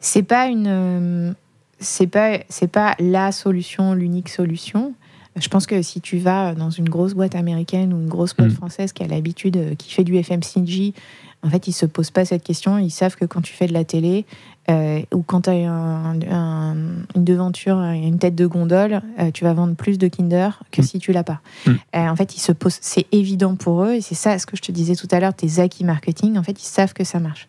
C'est 0.00 0.22
pas 0.22 0.46
une, 0.46 1.34
c'est 1.78 2.06
pas, 2.06 2.38
c'est 2.48 2.70
pas 2.70 2.94
la 2.98 3.32
solution, 3.32 3.94
l'unique 3.94 4.28
solution. 4.28 4.94
Je 5.38 5.48
pense 5.48 5.66
que 5.66 5.82
si 5.82 6.00
tu 6.00 6.18
vas 6.18 6.54
dans 6.54 6.70
une 6.70 6.88
grosse 6.88 7.14
boîte 7.14 7.34
américaine 7.34 7.92
ou 7.92 7.98
une 7.98 8.08
grosse 8.08 8.34
boîte 8.34 8.52
mm. 8.52 8.56
française 8.56 8.92
qui 8.92 9.02
a 9.02 9.06
l'habitude, 9.06 9.76
qui 9.76 9.92
fait 9.92 10.04
du 10.04 10.22
FMCG, 10.22 10.94
en 11.42 11.50
fait, 11.50 11.68
ils 11.68 11.72
se 11.72 11.86
posent 11.86 12.10
pas 12.10 12.24
cette 12.24 12.42
question. 12.42 12.78
Ils 12.78 12.90
savent 12.90 13.16
que 13.16 13.24
quand 13.24 13.40
tu 13.40 13.52
fais 13.52 13.66
de 13.66 13.72
la 13.72 13.84
télé 13.84 14.26
euh, 14.70 15.00
ou 15.14 15.22
quand 15.22 15.42
tu 15.42 15.50
as 15.50 15.54
une 15.54 17.04
devanture, 17.14 17.80
une 17.80 18.18
tête 18.18 18.34
de 18.34 18.46
gondole, 18.46 19.00
euh, 19.20 19.30
tu 19.30 19.44
vas 19.44 19.52
vendre 19.52 19.76
plus 19.76 19.98
de 19.98 20.08
Kinder 20.08 20.60
que 20.72 20.82
mm. 20.82 20.84
si 20.84 20.98
tu 20.98 21.12
l'as 21.12 21.24
pas. 21.24 21.40
Mm. 21.66 21.70
Euh, 21.70 22.08
en 22.08 22.16
fait, 22.16 22.36
ils 22.36 22.40
se 22.40 22.52
posent. 22.52 22.78
C'est 22.80 23.06
évident 23.12 23.54
pour 23.54 23.84
eux 23.84 23.94
et 23.94 24.00
c'est 24.00 24.14
ça 24.14 24.38
ce 24.38 24.46
que 24.46 24.56
je 24.56 24.62
te 24.62 24.72
disais 24.72 24.96
tout 24.96 25.08
à 25.10 25.20
l'heure. 25.20 25.34
Tes 25.34 25.60
acquis 25.60 25.84
marketing, 25.84 26.36
en 26.36 26.42
fait, 26.42 26.60
ils 26.60 26.66
savent 26.66 26.94
que 26.94 27.04
ça 27.04 27.20
marche. 27.20 27.48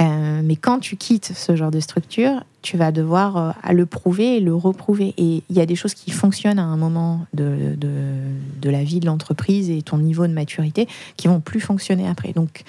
Mais 0.00 0.56
quand 0.56 0.78
tu 0.78 0.96
quittes 0.96 1.32
ce 1.34 1.56
genre 1.56 1.70
de 1.70 1.80
structure, 1.80 2.42
tu 2.62 2.76
vas 2.76 2.92
devoir 2.92 3.54
le 3.70 3.86
prouver 3.86 4.36
et 4.36 4.40
le 4.40 4.54
reprouver. 4.54 5.14
Et 5.16 5.42
il 5.48 5.56
y 5.56 5.60
a 5.60 5.66
des 5.66 5.76
choses 5.76 5.94
qui 5.94 6.10
fonctionnent 6.10 6.58
à 6.58 6.64
un 6.64 6.76
moment 6.76 7.26
de, 7.34 7.76
la 8.64 8.84
vie 8.84 9.00
de 9.00 9.06
l'entreprise 9.06 9.70
et 9.70 9.82
ton 9.82 9.98
niveau 9.98 10.26
de 10.26 10.32
maturité 10.32 10.88
qui 11.16 11.28
vont 11.28 11.40
plus 11.40 11.60
fonctionner 11.60 12.08
après. 12.08 12.32
Donc, 12.32 12.62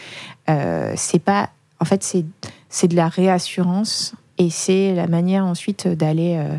euh, 0.49 0.93
c'est 0.95 1.19
pas. 1.19 1.49
En 1.79 1.85
fait, 1.85 2.03
c'est, 2.03 2.87
de 2.87 2.95
la 2.95 3.07
réassurance 3.07 4.13
et 4.37 4.49
c'est 4.49 4.93
la 4.93 5.07
manière 5.07 5.45
ensuite 5.45 5.87
d'aller. 5.87 6.35
Euh, 6.37 6.57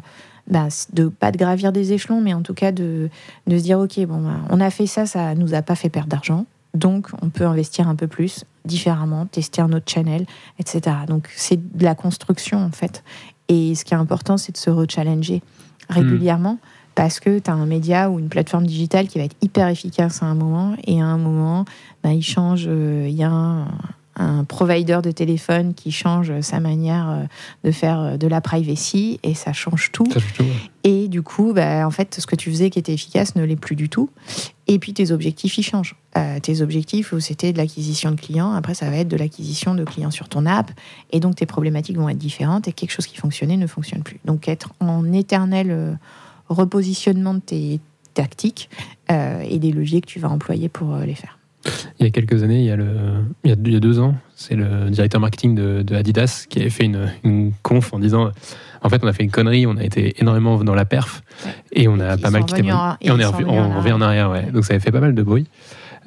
ben, 0.48 0.68
de 0.92 1.06
pas 1.06 1.30
de 1.30 1.38
gravir 1.38 1.70
des 1.70 1.92
échelons, 1.92 2.20
mais 2.20 2.34
en 2.34 2.42
tout 2.42 2.52
cas 2.52 2.72
de, 2.72 3.08
de 3.46 3.58
se 3.58 3.62
dire 3.62 3.78
ok, 3.78 4.00
bon, 4.06 4.22
ben, 4.22 4.40
on 4.50 4.60
a 4.60 4.70
fait 4.70 4.88
ça, 4.88 5.06
ça 5.06 5.36
nous 5.36 5.54
a 5.54 5.62
pas 5.62 5.76
fait 5.76 5.88
perdre 5.88 6.08
d'argent, 6.08 6.46
donc 6.74 7.06
on 7.22 7.28
peut 7.28 7.46
investir 7.46 7.88
un 7.88 7.94
peu 7.94 8.08
plus, 8.08 8.44
différemment, 8.64 9.26
tester 9.26 9.62
un 9.62 9.72
autre 9.72 9.90
channel, 9.90 10.26
etc. 10.58 10.96
Donc 11.06 11.28
c'est 11.34 11.76
de 11.76 11.84
la 11.84 11.94
construction 11.94 12.58
en 12.58 12.70
fait. 12.70 13.02
Et 13.48 13.74
ce 13.74 13.84
qui 13.84 13.94
est 13.94 13.96
important, 13.96 14.36
c'est 14.36 14.52
de 14.52 14.56
se 14.56 14.70
rechallenger 14.70 15.42
régulièrement. 15.88 16.58
Parce 16.94 17.20
que 17.20 17.38
tu 17.38 17.50
as 17.50 17.54
un 17.54 17.66
média 17.66 18.10
ou 18.10 18.18
une 18.18 18.28
plateforme 18.28 18.66
digitale 18.66 19.08
qui 19.08 19.18
va 19.18 19.24
être 19.24 19.36
hyper 19.40 19.68
efficace 19.68 20.22
à 20.22 20.26
un 20.26 20.34
moment, 20.34 20.76
et 20.86 21.00
à 21.00 21.06
un 21.06 21.16
moment, 21.16 21.64
ben, 22.02 22.10
il 22.10 22.22
change, 22.22 22.64
euh, 22.66 23.06
il 23.08 23.14
y 23.14 23.22
a 23.22 23.30
un, 23.30 23.66
provider 24.44 25.00
de 25.02 25.10
téléphone 25.10 25.74
qui 25.74 25.90
change 25.90 26.40
sa 26.40 26.60
manière 26.60 27.10
euh, 27.10 27.24
de 27.64 27.70
faire 27.70 28.00
euh, 28.00 28.16
de 28.16 28.26
la 28.26 28.40
privacy 28.40 29.18
et 29.22 29.34
ça 29.34 29.52
change 29.52 29.90
tout. 29.92 30.06
Et 30.84 31.08
du 31.08 31.22
coup, 31.22 31.52
bah, 31.54 31.86
en 31.86 31.90
fait, 31.90 32.20
ce 32.20 32.26
que 32.26 32.36
tu 32.36 32.50
faisais 32.50 32.70
qui 32.70 32.78
était 32.78 32.92
efficace 32.92 33.36
ne 33.36 33.44
l'est 33.44 33.56
plus 33.56 33.76
du 33.76 33.88
tout. 33.88 34.10
Et 34.66 34.78
puis 34.78 34.92
tes 34.92 35.10
objectifs, 35.12 35.56
ils 35.58 35.62
changent. 35.62 35.96
tes 36.42 36.60
objectifs, 36.60 37.12
où 37.12 37.20
c'était 37.20 37.52
de 37.52 37.58
l'acquisition 37.58 38.10
de 38.10 38.20
clients, 38.20 38.52
après 38.52 38.74
ça 38.74 38.88
va 38.90 38.96
être 38.96 39.08
de 39.08 39.16
l'acquisition 39.16 39.74
de 39.74 39.84
clients 39.84 40.10
sur 40.10 40.28
ton 40.28 40.46
app. 40.46 40.70
Et 41.10 41.20
donc 41.20 41.36
tes 41.36 41.46
problématiques 41.46 41.96
vont 41.96 42.08
être 42.08 42.18
différentes 42.18 42.68
et 42.68 42.72
quelque 42.72 42.92
chose 42.92 43.06
qui 43.06 43.16
fonctionnait 43.16 43.56
ne 43.56 43.66
fonctionne 43.66 44.02
plus. 44.02 44.20
Donc 44.24 44.48
être 44.48 44.72
en 44.80 45.12
éternel 45.12 45.98
repositionnement 46.48 47.34
de 47.34 47.40
tes 47.40 47.80
tactiques 48.14 48.70
et 49.10 49.58
des 49.58 49.72
leviers 49.72 50.00
que 50.00 50.06
tu 50.06 50.20
vas 50.20 50.30
employer 50.30 50.68
pour 50.68 50.96
les 50.96 51.14
faire. 51.14 51.38
Il 52.00 52.04
y 52.04 52.08
a 52.08 52.10
quelques 52.10 52.42
années, 52.42 52.58
il 52.58 52.64
y 52.64 52.70
a, 52.70 52.76
le, 52.76 52.86
il 53.44 53.50
y 53.50 53.76
a, 53.76 53.80
deux 53.80 54.00
ans, 54.00 54.16
c'est 54.34 54.56
le 54.56 54.90
directeur 54.90 55.20
marketing 55.20 55.54
de, 55.54 55.94
Adidas 55.94 56.46
qui 56.48 56.60
avait 56.60 56.70
fait 56.70 56.84
une, 56.84 57.12
une, 57.22 57.52
conf 57.62 57.92
en 57.92 57.98
disant 57.98 58.30
en 58.82 58.88
fait, 58.88 59.02
on 59.04 59.06
a 59.06 59.12
fait 59.12 59.22
une 59.22 59.30
connerie, 59.30 59.66
on 59.66 59.76
a 59.76 59.84
été 59.84 60.20
énormément 60.20 60.62
dans 60.64 60.74
la 60.74 60.84
perf 60.84 61.22
et 61.72 61.86
on 61.86 62.00
a 62.00 62.16
pas 62.16 62.30
mal 62.30 62.44
quitté. 62.44 62.62
et 63.00 63.10
on, 63.10 63.18
est 63.18 63.24
on, 63.24 63.78
revient 63.78 63.92
en 63.92 64.00
arrière, 64.00 64.30
ouais. 64.30 64.50
Donc 64.52 64.64
ça 64.64 64.74
avait 64.74 64.82
fait 64.82 64.90
pas 64.90 65.00
mal 65.00 65.14
de 65.14 65.22
bruit. 65.22 65.46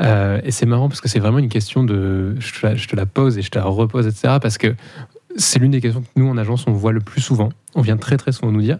Euh, 0.01 0.41
et 0.43 0.51
c'est 0.51 0.65
marrant 0.65 0.89
parce 0.89 0.99
que 0.99 1.07
c'est 1.07 1.19
vraiment 1.19 1.39
une 1.39 1.49
question 1.49 1.83
de. 1.83 2.35
Je 2.39 2.59
te, 2.59 2.65
la, 2.65 2.75
je 2.75 2.87
te, 2.87 2.95
la, 2.97 3.05
pose 3.05 3.37
et 3.37 3.41
je 3.41 3.49
te 3.49 3.57
la 3.57 3.63
repose, 3.63 4.07
etc. 4.07 4.39
Parce 4.41 4.57
que 4.57 4.75
c'est 5.37 5.59
l'une 5.59 5.71
des 5.71 5.79
questions 5.79 6.01
que 6.01 6.07
nous, 6.17 6.27
en 6.27 6.37
agence, 6.37 6.65
on 6.67 6.73
voit 6.73 6.91
le 6.91 6.99
plus 6.99 7.21
souvent. 7.21 7.49
On 7.75 7.81
vient 7.81 7.95
très, 7.95 8.17
très 8.17 8.33
souvent 8.33 8.51
nous 8.51 8.61
dire 8.61 8.77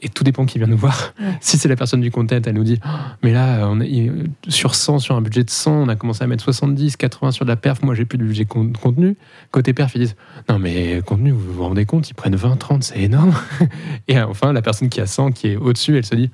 et 0.00 0.08
tout 0.08 0.24
dépend 0.24 0.46
qui 0.46 0.58
vient 0.58 0.66
nous 0.66 0.76
voir. 0.76 1.12
Si 1.40 1.58
c'est 1.58 1.68
la 1.68 1.76
personne 1.76 2.00
du 2.00 2.10
content, 2.10 2.38
elle 2.44 2.54
nous 2.54 2.64
dit 2.64 2.78
oh, 2.84 2.88
Mais 3.22 3.32
là, 3.32 3.68
on 3.68 3.80
est, 3.80 4.10
sur 4.48 4.74
100, 4.74 5.00
sur 5.00 5.16
un 5.16 5.20
budget 5.20 5.44
de 5.44 5.50
100, 5.50 5.72
on 5.72 5.88
a 5.88 5.96
commencé 5.96 6.22
à 6.22 6.26
mettre 6.26 6.44
70, 6.44 6.96
80 6.96 7.32
sur 7.32 7.44
de 7.44 7.50
la 7.50 7.56
perf. 7.56 7.82
Moi, 7.82 7.94
j'ai 7.94 8.04
plus 8.04 8.18
de 8.18 8.24
budget 8.24 8.44
contenu. 8.44 9.16
Côté 9.50 9.72
perf, 9.72 9.94
ils 9.94 10.02
disent 10.02 10.16
Non, 10.48 10.58
mais 10.58 11.02
contenu, 11.04 11.32
vous 11.32 11.52
vous 11.52 11.64
rendez 11.64 11.84
compte, 11.84 12.08
ils 12.10 12.14
prennent 12.14 12.36
20, 12.36 12.56
30, 12.56 12.82
c'est 12.84 13.00
énorme. 13.00 13.34
Et 14.08 14.20
enfin, 14.20 14.52
la 14.52 14.62
personne 14.62 14.88
qui 14.88 15.00
a 15.00 15.06
100, 15.06 15.32
qui 15.32 15.48
est 15.48 15.56
au-dessus, 15.56 15.96
elle 15.96 16.06
se 16.06 16.14
dit 16.14 16.30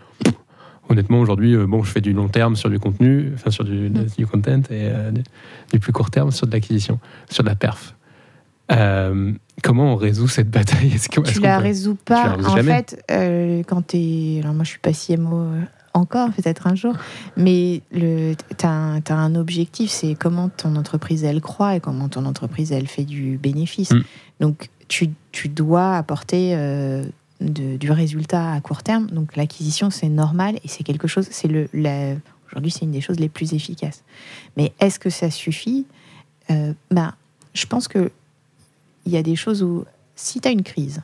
Honnêtement, 0.89 1.21
aujourd'hui, 1.21 1.55
euh, 1.55 1.67
bon, 1.67 1.83
je 1.83 1.91
fais 1.91 2.03
du 2.03 2.13
long 2.13 2.29
terme 2.29 2.57
sur 2.57 2.69
du 2.69 2.79
contenu, 2.79 3.33
enfin 3.35 3.51
sur 3.51 3.65
du, 3.65 3.89
mm. 3.89 4.07
du 4.19 4.27
content, 4.27 4.61
et 4.71 4.91
euh, 4.91 5.11
du 5.73 5.79
plus 5.79 5.93
court 5.93 6.11
terme 6.11 6.31
sur 6.31 6.47
de 6.47 6.53
l'acquisition, 6.53 6.99
sur 7.31 7.43
de 7.43 7.49
la 7.49 7.55
perf. 7.55 7.95
Euh, 8.73 9.33
comment 9.63 9.93
on 9.93 9.97
résout 9.97 10.29
cette 10.29 10.51
bataille 10.51 10.93
est-ce 10.95 11.09
que, 11.09 11.21
Tu 11.21 11.41
la 11.41 11.59
résous 11.59 11.97
pas. 11.97 12.37
en 12.39 12.57
fait, 12.57 13.03
euh, 13.11 13.63
quand 13.67 13.89
tu 13.89 13.97
es. 13.99 14.41
Alors, 14.43 14.55
moi, 14.55 14.65
je 14.65 14.71
suis 14.71 14.79
pas 14.79 14.93
CMO 14.93 15.37
euh, 15.37 15.61
encore, 15.93 16.31
peut-être 16.31 16.67
un 16.67 16.75
jour, 16.75 16.95
mais 17.37 17.83
tu 17.93 18.67
as, 18.67 19.01
un 19.09 19.35
objectif 19.35 19.91
c'est 19.91 20.15
comment 20.15 20.49
ton 20.49 20.77
entreprise 20.77 21.25
elle 21.25 21.41
croît 21.41 21.77
et 21.77 21.81
comment 21.81 22.09
ton 22.09 22.25
entreprise 22.25 22.73
elle 22.73 22.87
fait 22.87 23.05
du 23.05 23.37
bénéfice. 23.37 23.91
Mm. 23.91 24.03
Donc, 24.41 24.71
tu, 24.89 25.11
tu, 25.33 25.49
dois 25.49 25.97
apporter. 25.97 26.57
du 27.41 27.91
résultat 27.91 28.53
à 28.53 28.61
court 28.61 28.83
terme. 28.83 29.07
Donc 29.09 29.37
l'acquisition, 29.37 29.91
c'est 29.91 30.09
normal 30.09 30.57
et 30.65 30.69
c'est 30.69 30.85
quelque 30.85 31.09
chose, 31.09 31.27
c'est 31.31 31.49
le, 31.49 31.69
aujourd'hui, 32.47 32.71
c'est 32.71 32.85
une 32.85 32.93
des 32.93 33.01
choses 33.01 33.21
les 33.21 33.29
plus 33.29 33.53
efficaces. 33.53 34.03
Mais 34.57 34.73
est-ce 34.81 34.99
que 34.99 35.11
ça 35.11 35.31
suffit? 35.31 35.87
Ben, 36.49 37.15
Je 37.55 37.67
pense 37.67 37.89
que 37.89 38.11
il 39.07 39.13
y 39.13 39.17
a 39.17 39.23
des 39.23 39.37
choses 39.37 39.63
où, 39.63 39.85
si 40.17 40.41
tu 40.41 40.49
as 40.49 40.51
une 40.51 40.63
crise, 40.63 41.03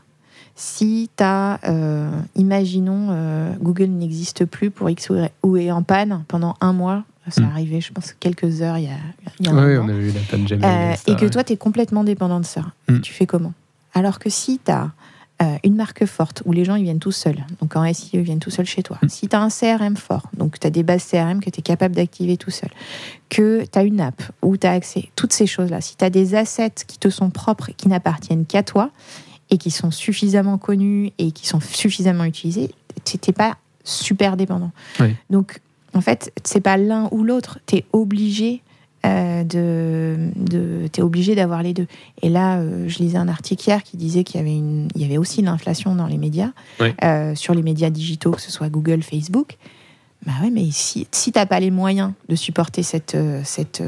si 0.54 1.08
tu 1.16 1.22
as, 1.24 1.58
euh, 1.64 2.10
imaginons, 2.36 3.08
euh, 3.10 3.52
Google 3.60 3.86
n'existe 3.86 4.44
plus 4.44 4.70
pour 4.70 4.90
X 4.90 5.10
ou 5.42 5.56
est 5.56 5.70
en 5.70 5.82
panne 5.82 6.24
pendant 6.28 6.54
un 6.60 6.72
mois, 6.72 7.04
ça 7.28 7.42
mm. 7.42 7.50
arrivait, 7.50 7.80
je 7.80 7.92
pense, 7.92 8.14
quelques 8.18 8.62
heures 8.62 8.78
il 8.78 8.84
y 8.84 8.88
a, 8.88 8.98
il 9.38 9.46
y 9.46 9.48
a 9.48 9.52
Oui, 9.52 9.78
on 9.78 9.88
a 9.88 9.92
vu 9.92 10.10
la 10.10 10.20
panne 10.20 10.46
euh, 10.50 10.94
Et 11.06 11.16
que 11.16 11.26
toi, 11.26 11.44
tu 11.44 11.52
es 11.52 11.56
complètement 11.56 12.04
dépendant 12.04 12.40
de 12.40 12.44
ça. 12.44 12.64
Mm. 12.88 13.00
Tu 13.00 13.12
fais 13.12 13.26
comment? 13.26 13.52
Alors 13.94 14.18
que 14.18 14.30
si 14.30 14.60
tu 14.64 14.70
as 14.70 14.90
euh, 15.42 15.57
une 15.64 15.74
marque 15.74 16.05
forte 16.05 16.42
où 16.44 16.53
les 16.53 16.64
gens 16.64 16.74
ils 16.74 16.83
viennent 16.83 16.98
tout 16.98 17.12
seuls, 17.12 17.44
donc 17.61 17.74
en 17.74 17.90
SEO 17.92 18.18
ils 18.18 18.20
viennent 18.20 18.40
tout 18.40 18.50
seuls 18.50 18.66
chez 18.66 18.83
toi. 18.83 18.98
Mm. 19.03 19.09
Si 19.09 19.29
tu 19.29 19.37
as 19.37 19.40
un 19.40 19.48
CRM 19.48 19.96
fort, 19.96 20.29
donc 20.37 20.61
tu 20.61 20.66
as 20.66 20.70
des 20.70 20.83
bases 20.83 21.05
CRM 21.05 21.40
que 21.40 21.48
tu 21.48 21.61
es 21.61 21.62
capable 21.62 21.94
d'activer 21.94 22.37
tout 22.37 22.50
seul, 22.50 22.68
que 23.31 23.64
tu 23.64 23.79
as 23.79 23.83
une 23.83 24.00
app 24.00 24.22
où 24.42 24.57
tu 24.57 24.66
as 24.66 24.72
accès, 24.72 25.09
toutes 25.16 25.33
ces 25.33 25.46
choses-là, 25.46 25.81
si 25.81 25.96
tu 25.96 26.05
as 26.05 26.11
des 26.11 26.35
assets 26.35 26.85
qui 26.87 26.98
te 26.98 27.09
sont 27.09 27.31
propres 27.31 27.70
et 27.70 27.72
qui 27.72 27.88
n'appartiennent 27.88 28.44
qu'à 28.44 28.62
toi 28.62 28.90
et 29.48 29.57
qui 29.57 29.70
sont 29.70 29.90
suffisamment 29.90 30.59
connus 30.59 31.12
et 31.18 31.33
qui 31.33 31.46
sont 31.46 31.61
suffisamment 31.61 32.24
utilisés, 32.24 32.70
tu 33.05 33.16
n'es 33.26 33.33
pas 33.33 33.57
super 33.83 34.37
dépendant. 34.37 34.72
Donc 35.31 35.61
en 35.94 36.00
fait, 36.03 36.33
c'est 36.44 36.61
pas 36.61 36.76
l'un 36.76 37.09
ou 37.12 37.24
l'autre, 37.24 37.59
tu 37.66 37.76
es 37.76 37.85
obligé 37.92 38.62
euh, 39.06 39.44
de, 39.44 40.16
de 40.36 40.88
tu 40.92 41.00
es 41.00 41.02
obligé 41.02 41.34
d'avoir 41.34 41.62
les 41.62 41.72
deux. 41.74 41.86
Et 42.22 42.28
là, 42.28 42.58
euh, 42.58 42.88
je 42.88 42.98
lisais 42.98 43.18
un 43.18 43.28
article 43.28 43.68
hier 43.68 43.82
qui 43.82 43.96
disait 43.96 44.24
qu'il 44.24 44.38
y 44.38 44.42
avait, 44.42 44.56
une, 44.56 44.88
il 44.94 45.02
y 45.02 45.04
avait 45.04 45.18
aussi 45.18 45.42
l'inflation 45.42 45.94
dans 45.94 46.06
les 46.06 46.18
médias, 46.18 46.50
euh, 46.80 47.34
sur 47.34 47.54
les 47.54 47.62
médias 47.62 47.90
digitaux, 47.90 48.32
que 48.32 48.40
ce 48.40 48.50
soit 48.50 48.68
Google, 48.68 49.02
Facebook. 49.02 49.56
Bah 50.26 50.32
ouais, 50.42 50.50
mais 50.50 50.70
si, 50.70 51.06
si 51.12 51.32
tu 51.32 51.38
n'as 51.38 51.46
pas 51.46 51.60
les 51.60 51.70
moyens 51.70 52.12
de 52.28 52.34
supporter 52.34 52.82
cette, 52.82 53.16
cette, 53.44 53.82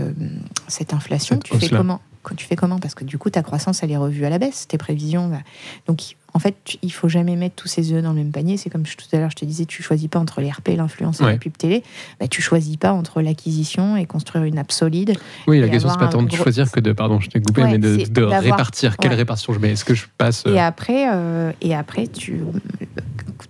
cette 0.66 0.94
inflation, 0.94 1.38
tu 1.38 1.56
fais 1.58 1.68
comment? 1.68 2.00
Tu 2.36 2.46
fais 2.46 2.56
comment? 2.56 2.78
Parce 2.78 2.94
que 2.94 3.04
du 3.04 3.18
coup, 3.18 3.30
ta 3.30 3.42
croissance, 3.42 3.82
elle 3.82 3.90
est 3.90 3.96
revue 3.96 4.24
à 4.24 4.30
la 4.30 4.38
baisse, 4.38 4.66
tes 4.68 4.78
prévisions. 4.78 5.28
Bah. 5.28 5.40
Donc, 5.86 6.16
en 6.34 6.38
fait, 6.38 6.78
il 6.82 6.92
faut 6.92 7.08
jamais 7.08 7.36
mettre 7.36 7.56
tous 7.56 7.68
ses 7.68 7.92
œufs 7.92 8.02
dans 8.02 8.10
le 8.10 8.16
même 8.16 8.32
panier. 8.32 8.56
C'est 8.56 8.70
comme 8.70 8.84
tout 8.84 9.04
à 9.12 9.18
l'heure, 9.18 9.30
je 9.30 9.36
te 9.36 9.44
disais, 9.44 9.66
tu 9.66 9.82
choisis 9.82 10.08
pas 10.08 10.18
entre 10.18 10.40
les 10.40 10.50
RP, 10.50 10.70
l'influence 10.76 11.20
et 11.20 11.24
la 11.24 11.36
pub 11.36 11.56
télé. 11.56 11.82
Bah, 12.20 12.28
tu 12.28 12.40
choisis 12.40 12.76
pas 12.76 12.92
entre 12.92 13.20
l'acquisition 13.20 13.96
et 13.96 14.06
construire 14.06 14.44
une 14.44 14.58
app 14.58 14.72
solide. 14.72 15.16
Oui, 15.46 15.60
la 15.60 15.68
question, 15.68 15.90
c'est 15.90 15.98
pas 15.98 16.08
tant 16.08 16.22
de 16.22 16.34
choisir 16.34 16.70
que 16.70 16.80
de, 16.80 16.92
pardon, 16.92 17.20
je 17.20 17.28
t'ai 17.28 17.40
coupé, 17.40 17.64
mais 17.64 17.78
de, 17.78 18.22
répartir. 18.22 18.96
Quelle 18.96 19.14
répartition 19.14 19.52
je 19.52 19.58
mets? 19.58 19.72
Est-ce 19.72 19.84
que 19.84 19.94
je 19.94 20.06
passe. 20.16 20.44
Et 20.46 20.50
euh, 20.50 20.58
après, 20.60 21.06
euh, 21.12 21.52
et 21.60 21.74
après 21.74 22.06
tu, 22.06 22.40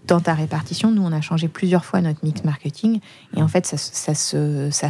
dans 0.06 0.20
ta 0.20 0.34
répartition, 0.34 0.90
nous, 0.90 1.02
on 1.02 1.12
a 1.12 1.20
changé 1.20 1.48
plusieurs 1.48 1.84
fois 1.84 2.00
notre 2.00 2.24
mix 2.24 2.44
marketing. 2.44 3.00
Et 3.36 3.42
en 3.42 3.48
fait, 3.48 3.66
ça, 3.66 3.76
ça, 3.76 4.14
se, 4.14 4.68
ça, 4.70 4.88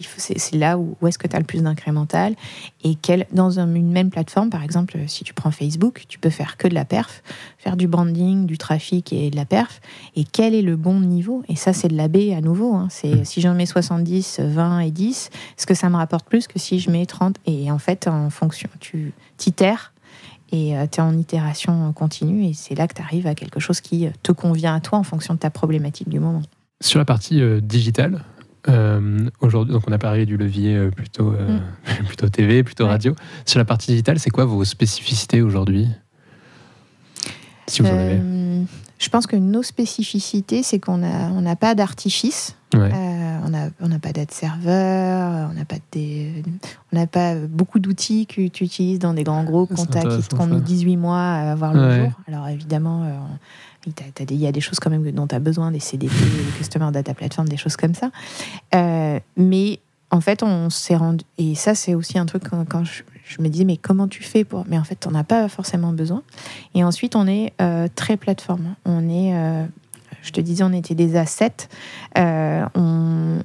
c'est 0.00 0.56
là 0.56 0.78
où, 0.78 0.96
est-ce 1.06 1.18
que 1.18 1.28
tu 1.28 1.36
as 1.36 1.38
le 1.38 1.44
plus 1.44 1.62
d'incrémental 1.62 2.34
et 2.82 2.94
quel, 2.94 3.26
dans 3.32 3.58
une 3.58 3.90
même 3.90 4.10
plateforme, 4.10 4.50
par 4.50 4.62
exemple, 4.62 4.98
si 5.06 5.24
tu 5.24 5.34
prends 5.34 5.50
Facebook, 5.50 6.04
tu 6.08 6.18
peux 6.18 6.30
faire 6.30 6.56
que 6.56 6.68
de 6.68 6.74
la 6.74 6.84
perf, 6.84 7.22
faire 7.58 7.76
du 7.76 7.88
branding, 7.88 8.46
du 8.46 8.58
trafic 8.58 9.12
et 9.12 9.30
de 9.30 9.36
la 9.36 9.44
perf. 9.44 9.80
Et 10.16 10.24
quel 10.24 10.54
est 10.54 10.62
le 10.62 10.76
bon 10.76 11.00
niveau? 11.00 11.42
Et 11.48 11.56
ça, 11.56 11.72
c'est 11.72 11.88
de 11.88 11.96
la 11.96 12.08
B 12.08 12.32
à 12.36 12.40
nouveau. 12.40 12.74
Hein. 12.74 12.88
C'est 12.90 13.14
mm. 13.14 13.24
si 13.24 13.40
j'en 13.40 13.54
mets 13.54 13.66
70, 13.66 14.40
20 14.40 14.80
et 14.80 14.90
10, 14.90 15.30
est-ce 15.56 15.66
que 15.66 15.74
ça 15.74 15.88
me 15.88 15.96
rapporte 15.96 16.28
plus 16.28 16.46
que 16.46 16.58
si 16.58 16.80
je 16.80 16.90
mets 16.90 17.06
30 17.06 17.36
Et 17.46 17.70
en 17.70 17.78
fait, 17.78 18.08
en 18.08 18.30
fonction, 18.30 18.68
tu 18.80 19.12
t'itères 19.36 19.92
et 20.52 20.76
euh, 20.76 20.86
tu 20.90 21.00
es 21.00 21.02
en 21.02 21.16
itération 21.16 21.92
continue 21.92 22.44
et 22.44 22.52
c'est 22.52 22.74
là 22.74 22.86
que 22.86 22.94
tu 22.94 23.02
arrives 23.02 23.26
à 23.26 23.34
quelque 23.34 23.60
chose 23.60 23.80
qui 23.80 24.06
te 24.22 24.32
convient 24.32 24.74
à 24.74 24.80
toi 24.80 24.98
en 24.98 25.02
fonction 25.02 25.34
de 25.34 25.38
ta 25.38 25.50
problématique 25.50 26.08
du 26.08 26.20
moment. 26.20 26.42
Sur 26.80 26.98
la 26.98 27.04
partie 27.04 27.40
euh, 27.40 27.60
digitale, 27.60 28.22
euh, 28.68 29.18
aujourd'hui, 29.40 29.74
donc 29.74 29.82
on 29.86 29.92
a 29.92 29.98
parlé 29.98 30.26
du 30.26 30.36
levier 30.36 30.74
euh, 30.74 30.90
plutôt, 30.90 31.32
euh, 31.32 31.58
mm. 31.58 32.04
plutôt 32.06 32.28
TV, 32.28 32.62
plutôt 32.62 32.86
radio. 32.86 33.14
Sur 33.44 33.58
la 33.58 33.64
partie 33.64 33.92
digitale, 33.92 34.18
c'est 34.18 34.30
quoi 34.30 34.44
vos 34.44 34.64
spécificités 34.64 35.42
aujourd'hui? 35.42 35.88
Si 37.66 37.82
vous 37.82 37.88
en 37.88 37.92
avez. 37.92 38.20
Je 38.98 39.08
pense 39.10 39.26
que 39.26 39.36
nos 39.36 39.62
spécificités, 39.62 40.62
c'est 40.62 40.78
qu'on 40.78 40.98
n'a 40.98 41.30
on 41.30 41.40
n'a 41.40 41.56
pas 41.56 41.74
d'artifice. 41.74 42.56
on 42.72 42.78
n'a 42.78 43.68
on 43.80 43.98
pas 43.98 44.12
d'ad 44.12 44.30
serveur, 44.30 45.50
on 45.50 45.54
n'a 45.54 45.64
pas, 45.64 45.76
on 46.92 47.06
pas 47.06 47.34
beaucoup 47.34 47.80
d'outils 47.80 48.26
que 48.26 48.48
tu 48.48 48.64
utilises 48.64 48.98
dans 48.98 49.12
des 49.12 49.24
grands 49.24 49.44
groupes 49.44 49.74
qui 49.74 49.86
te 49.86 50.36
ont 50.36 50.46
mis 50.46 50.60
18 50.60 50.96
mois 50.96 51.20
à 51.20 51.52
avoir 51.52 51.74
le 51.74 52.04
jour. 52.04 52.12
Alors 52.28 52.48
évidemment, 52.48 53.28
il 53.86 54.36
y 54.36 54.46
a 54.46 54.52
des 54.52 54.60
choses 54.60 54.80
quand 54.80 54.90
même 54.90 55.10
dont 55.12 55.26
tu 55.26 55.34
as 55.34 55.40
besoin, 55.40 55.70
des 55.70 55.80
CDP, 55.80 56.12
des 56.12 56.58
Customer 56.58 56.90
Data 56.92 57.14
Platform, 57.14 57.48
des 57.48 57.56
choses 57.56 57.76
comme 57.76 57.94
ça. 57.94 58.10
Euh, 58.74 59.18
mais 59.36 59.80
en 60.10 60.20
fait, 60.20 60.42
on 60.42 60.70
s'est 60.70 60.96
rendu. 60.96 61.24
Et 61.38 61.54
ça, 61.54 61.74
c'est 61.74 61.94
aussi 61.94 62.18
un 62.18 62.26
truc 62.26 62.44
quand, 62.68 62.84
je, 62.84 63.42
me 63.42 63.48
disais, 63.48 63.64
mais 63.64 63.76
comment 63.76 64.08
tu 64.08 64.22
fais 64.22 64.44
pour. 64.44 64.64
Mais 64.68 64.78
en 64.78 64.84
fait, 64.84 64.98
tu 65.00 65.08
n'en 65.08 65.18
as 65.18 65.24
pas 65.24 65.48
forcément 65.48 65.92
besoin. 65.92 66.22
Et 66.74 66.84
ensuite, 66.84 67.16
on 67.16 67.26
est 67.26 67.52
euh, 67.60 67.88
très 67.94 68.16
plateforme. 68.16 68.74
On 68.84 69.08
est. 69.08 69.34
Euh, 69.34 69.64
je 70.22 70.30
te 70.30 70.40
disais, 70.40 70.64
on 70.64 70.72
était 70.72 70.94
des 70.94 71.16
assets. 71.16 71.68
on, 72.16 73.40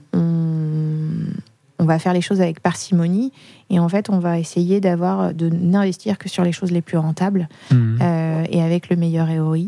on 1.80 1.86
va 1.86 1.98
faire 1.98 2.14
les 2.14 2.22
choses 2.22 2.42
avec 2.42 2.60
parcimonie 2.60 3.32
et 3.70 3.80
en 3.80 3.88
fait 3.90 4.10
on 4.10 4.20
va 4.20 4.38
essayer 4.38 4.82
d'avoir 4.82 5.34
de 5.34 5.50
n'investir 5.50 6.18
que 6.18 6.28
sur 6.30 6.44
les 6.44 6.52
choses 6.52 6.72
les 6.72 6.82
plus 6.82 6.98
rentables 6.98 7.48
mmh. 7.72 7.98
Euh, 8.40 8.46
et 8.50 8.62
avec 8.62 8.90
le 8.90 8.96
meilleur 8.96 9.28
ROI 9.28 9.68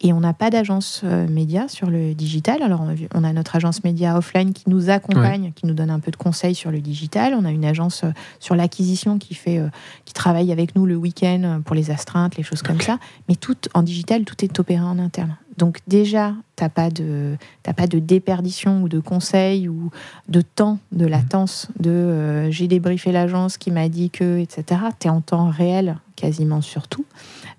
et 0.00 0.12
on 0.12 0.20
n'a 0.20 0.32
pas 0.32 0.50
d'agence 0.50 1.02
euh, 1.04 1.26
média 1.28 1.68
sur 1.68 1.90
le 1.90 2.14
digital. 2.14 2.62
Alors 2.62 2.84
on 3.14 3.24
a 3.24 3.32
notre 3.32 3.56
agence 3.56 3.84
média 3.84 4.16
offline 4.16 4.52
qui 4.52 4.68
nous 4.68 4.90
accompagne 4.90 5.52
qui 5.54 5.66
nous 5.66 5.74
donne 5.74 5.90
un 5.90 6.00
peu 6.00 6.10
de 6.10 6.16
conseils 6.16 6.54
sur 6.54 6.70
le 6.70 6.80
digital. 6.80 7.34
On 7.34 7.44
a 7.44 7.50
une 7.50 7.64
agence 7.64 8.04
euh, 8.04 8.10
sur 8.38 8.54
l'acquisition 8.54 9.18
qui 9.18 9.34
fait 9.34 9.60
qui 10.04 10.14
travaille 10.14 10.52
avec 10.52 10.74
nous 10.74 10.86
le 10.86 10.96
week-end 10.96 11.60
pour 11.64 11.74
les 11.74 11.90
astreintes 11.90 12.36
les 12.36 12.42
choses 12.42 12.62
comme 12.62 12.80
ça. 12.80 12.98
Mais 13.28 13.34
tout 13.34 13.56
en 13.74 13.82
digital 13.82 14.24
tout 14.24 14.44
est 14.44 14.58
opéré 14.58 14.82
en 14.82 14.98
interne. 14.98 15.36
Donc 15.60 15.80
déjà, 15.86 16.32
tu 16.56 16.64
n'as 16.64 16.70
pas, 16.70 16.88
de, 16.88 17.36
pas 17.76 17.86
de 17.86 17.98
déperdition 17.98 18.82
ou 18.82 18.88
de 18.88 18.98
conseils 18.98 19.68
ou 19.68 19.90
de 20.28 20.40
temps 20.40 20.78
de 20.90 21.04
mmh. 21.04 21.08
latence 21.08 21.68
de 21.78 21.90
euh, 21.90 22.50
j'ai 22.50 22.66
débriefé 22.66 23.12
l'agence 23.12 23.58
qui 23.58 23.70
m'a 23.70 23.90
dit 23.90 24.08
que, 24.08 24.38
etc. 24.38 24.80
Tu 24.98 25.08
es 25.08 25.10
en 25.10 25.20
temps 25.20 25.50
réel 25.50 25.98
quasiment 26.16 26.62
sur 26.62 26.88
tout. 26.88 27.04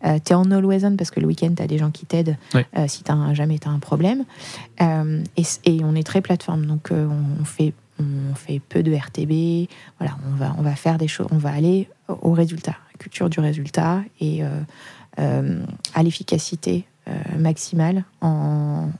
Euh, 0.06 0.20
tu 0.24 0.32
es 0.32 0.36
en 0.36 0.52
on 0.52 0.96
parce 0.98 1.12
que 1.12 1.20
le 1.20 1.28
week-end, 1.28 1.54
tu 1.56 1.62
as 1.62 1.68
des 1.68 1.78
gens 1.78 1.92
qui 1.92 2.06
t'aident 2.06 2.38
euh, 2.56 2.88
si 2.88 3.04
as 3.08 3.34
jamais 3.34 3.60
tu 3.60 3.68
as 3.68 3.72
un 3.72 3.80
problème. 3.80 4.26
Et, 4.80 5.84
on 5.84 5.96
est 5.96 6.04
très 6.04 6.22
plateforme, 6.22 6.66
donc 6.66 6.90
on, 6.92 7.44
fait, 7.44 7.74
on 8.00 8.36
fait 8.36 8.60
peu 8.60 8.84
de 8.84 8.94
RTB. 8.94 9.70
Voilà, 10.00 10.18
on 10.28 10.36
va, 10.36 10.56
on 10.58 10.62
va 10.62 10.76
faire 10.76 10.98
des 10.98 11.08
choses, 11.08 11.28
on 11.32 11.38
va 11.38 11.52
aller 11.52 11.90
au 12.08 12.32
résultat, 12.32 12.76
culture 13.00 13.30
du 13.30 13.40
résultat 13.40 14.02
et 14.20 14.42
à 15.18 16.04
l'efficacité 16.04 16.86
euh, 17.08 17.38
maximale. 17.40 18.04
On, 18.22 18.92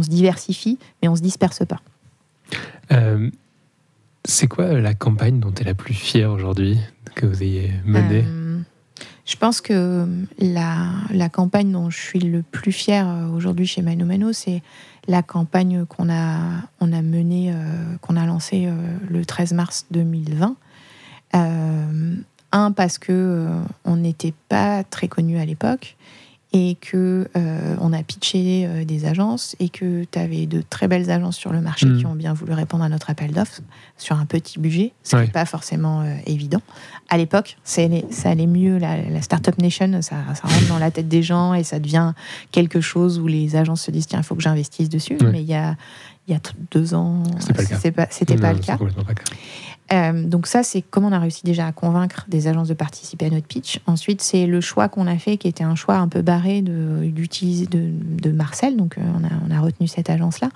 se 0.00 0.10
diversifie, 0.10 0.78
mais 1.00 1.08
on 1.08 1.16
se 1.16 1.22
disperse 1.22 1.64
pas. 1.64 1.80
Euh, 2.92 3.30
C'est 4.24 4.46
quoi 4.46 4.74
la 4.74 4.94
campagne 4.94 5.40
dont 5.40 5.50
tu 5.50 5.62
es 5.62 5.64
la 5.64 5.74
plus 5.74 5.94
fière 5.94 6.30
aujourd'hui 6.30 6.78
que 7.14 7.26
vous 7.26 7.42
ayez 7.42 7.72
menée? 7.84 8.24
Je 9.26 9.36
pense 9.36 9.60
que 9.60 10.06
la, 10.38 10.86
la, 11.10 11.28
campagne 11.28 11.72
dont 11.72 11.90
je 11.90 11.98
suis 11.98 12.20
le 12.20 12.42
plus 12.42 12.70
fière 12.70 13.08
aujourd'hui 13.34 13.66
chez 13.66 13.82
Mano 13.82 14.06
Mano, 14.06 14.32
c'est 14.32 14.62
la 15.08 15.22
campagne 15.22 15.84
qu'on 15.84 16.08
a, 16.08 16.62
a 16.80 17.02
menée, 17.02 17.52
qu'on 18.00 18.16
a 18.16 18.24
lancée 18.24 18.68
le 19.08 19.24
13 19.24 19.52
mars 19.52 19.86
2020. 19.90 20.54
un, 21.32 22.72
parce 22.72 22.98
que 22.98 23.48
on 23.84 23.96
n'était 23.96 24.34
pas 24.48 24.84
très 24.84 25.08
connu 25.08 25.38
à 25.38 25.44
l'époque 25.44 25.96
et 26.52 26.76
que 26.80 27.28
euh, 27.36 27.76
on 27.80 27.92
a 27.92 28.02
pitché 28.02 28.66
euh, 28.66 28.84
des 28.84 29.04
agences 29.04 29.56
et 29.58 29.68
que 29.68 30.04
tu 30.04 30.18
avais 30.18 30.46
de 30.46 30.62
très 30.62 30.86
belles 30.86 31.10
agences 31.10 31.36
sur 31.36 31.52
le 31.52 31.60
marché 31.60 31.86
qui 31.86 32.04
mm. 32.04 32.08
ont 32.08 32.14
bien 32.14 32.34
voulu 32.34 32.52
répondre 32.52 32.84
à 32.84 32.88
notre 32.88 33.10
appel 33.10 33.32
d'offres 33.32 33.60
sur 33.96 34.16
un 34.16 34.26
petit 34.26 34.58
budget, 34.58 34.92
ce 35.02 35.16
qui 35.16 35.22
n'est 35.22 35.28
pas 35.28 35.44
forcément 35.44 36.02
euh, 36.02 36.14
évident. 36.24 36.62
À 37.08 37.18
l'époque, 37.18 37.56
ça 37.64 37.82
allait 38.24 38.46
mieux, 38.46 38.78
la, 38.78 39.02
la 39.02 39.22
Startup 39.22 39.56
Nation, 39.58 40.00
ça, 40.02 40.16
rentre 40.42 40.68
dans 40.68 40.78
la 40.78 40.90
tête 40.90 41.08
des 41.08 41.22
gens 41.22 41.52
et 41.54 41.64
ça 41.64 41.78
devient 41.78 42.12
quelque 42.52 42.80
chose 42.80 43.18
où 43.18 43.26
les 43.26 43.56
agences 43.56 43.82
se 43.82 43.90
disent 43.90 44.06
tiens, 44.06 44.20
il 44.20 44.24
faut 44.24 44.34
que 44.34 44.42
j'investisse 44.42 44.88
dessus. 44.88 45.18
Mais 45.20 45.42
il 45.42 45.48
y 45.48 45.54
a, 45.54 45.76
il 46.26 46.34
y 46.34 46.36
a 46.36 46.40
deux 46.70 46.94
ans, 46.94 47.22
c'était 47.40 47.90
pas, 47.92 48.06
pas, 48.06 48.52
le 48.52 48.58
cas. 48.58 48.78
Euh, 49.92 50.24
donc 50.24 50.46
ça, 50.46 50.62
c'est 50.62 50.82
comment 50.82 51.08
on 51.08 51.12
a 51.12 51.18
réussi 51.18 51.42
déjà 51.44 51.66
à 51.66 51.72
convaincre 51.72 52.24
des 52.28 52.48
agences 52.48 52.68
de 52.68 52.74
participer 52.74 53.26
à 53.26 53.30
notre 53.30 53.46
pitch. 53.46 53.80
Ensuite, 53.86 54.20
c'est 54.20 54.46
le 54.46 54.60
choix 54.60 54.88
qu'on 54.88 55.06
a 55.06 55.16
fait, 55.18 55.36
qui 55.36 55.48
était 55.48 55.64
un 55.64 55.74
choix 55.74 55.96
un 55.96 56.08
peu 56.08 56.22
barré 56.22 56.62
d'utiliser 56.62 57.66
de, 57.66 57.90
de, 58.22 58.30
Marcel. 58.30 58.76
Donc 58.76 58.98
euh, 58.98 59.02
on, 59.48 59.50
a, 59.50 59.60
retenu 59.60 59.86
cette 59.86 60.10
agence-là, 60.10 60.48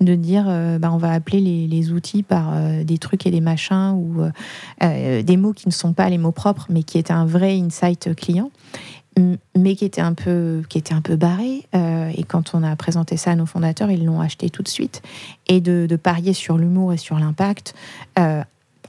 de 0.00 0.14
dire, 0.14 0.46
euh, 0.48 0.78
bah, 0.78 0.90
on 0.92 0.98
va 0.98 1.12
appeler 1.12 1.40
les, 1.40 1.92
outils 1.92 2.22
par 2.22 2.52
des 2.84 2.98
trucs 2.98 3.26
et 3.26 3.30
des 3.30 3.40
machins 3.40 3.92
ou 3.96 4.22
des 4.80 5.36
mots 5.36 5.52
qui 5.52 5.66
ne 5.66 5.72
sont 5.72 5.92
pas 5.92 6.08
les 6.08 6.18
mots 6.18 6.30
propres, 6.30 6.66
mais 6.68 6.82
qui 6.82 6.98
étaient 6.98 7.12
un 7.12 7.24
vrai 7.24 7.58
insight 7.58 8.14
client 8.14 8.50
mais 9.56 9.74
qui 9.74 9.84
était 9.84 10.00
un 10.00 10.14
peu, 10.14 10.62
qui 10.68 10.78
était 10.78 10.94
un 10.94 11.00
peu 11.00 11.16
barré. 11.16 11.66
et 11.74 12.22
quand 12.22 12.54
on 12.54 12.62
a 12.62 12.74
présenté 12.76 13.16
ça 13.16 13.32
à 13.32 13.34
nos 13.34 13.44
fondateurs, 13.44 13.90
ils 13.90 14.04
l'ont 14.04 14.20
acheté 14.20 14.50
tout 14.50 14.62
de 14.62 14.68
suite. 14.68 15.02
Et 15.48 15.60
de, 15.60 15.86
de 15.88 15.96
parier 15.96 16.32
sur 16.32 16.56
l'humour 16.56 16.92
et 16.92 16.96
sur 16.96 17.18
l'impact, 17.18 17.74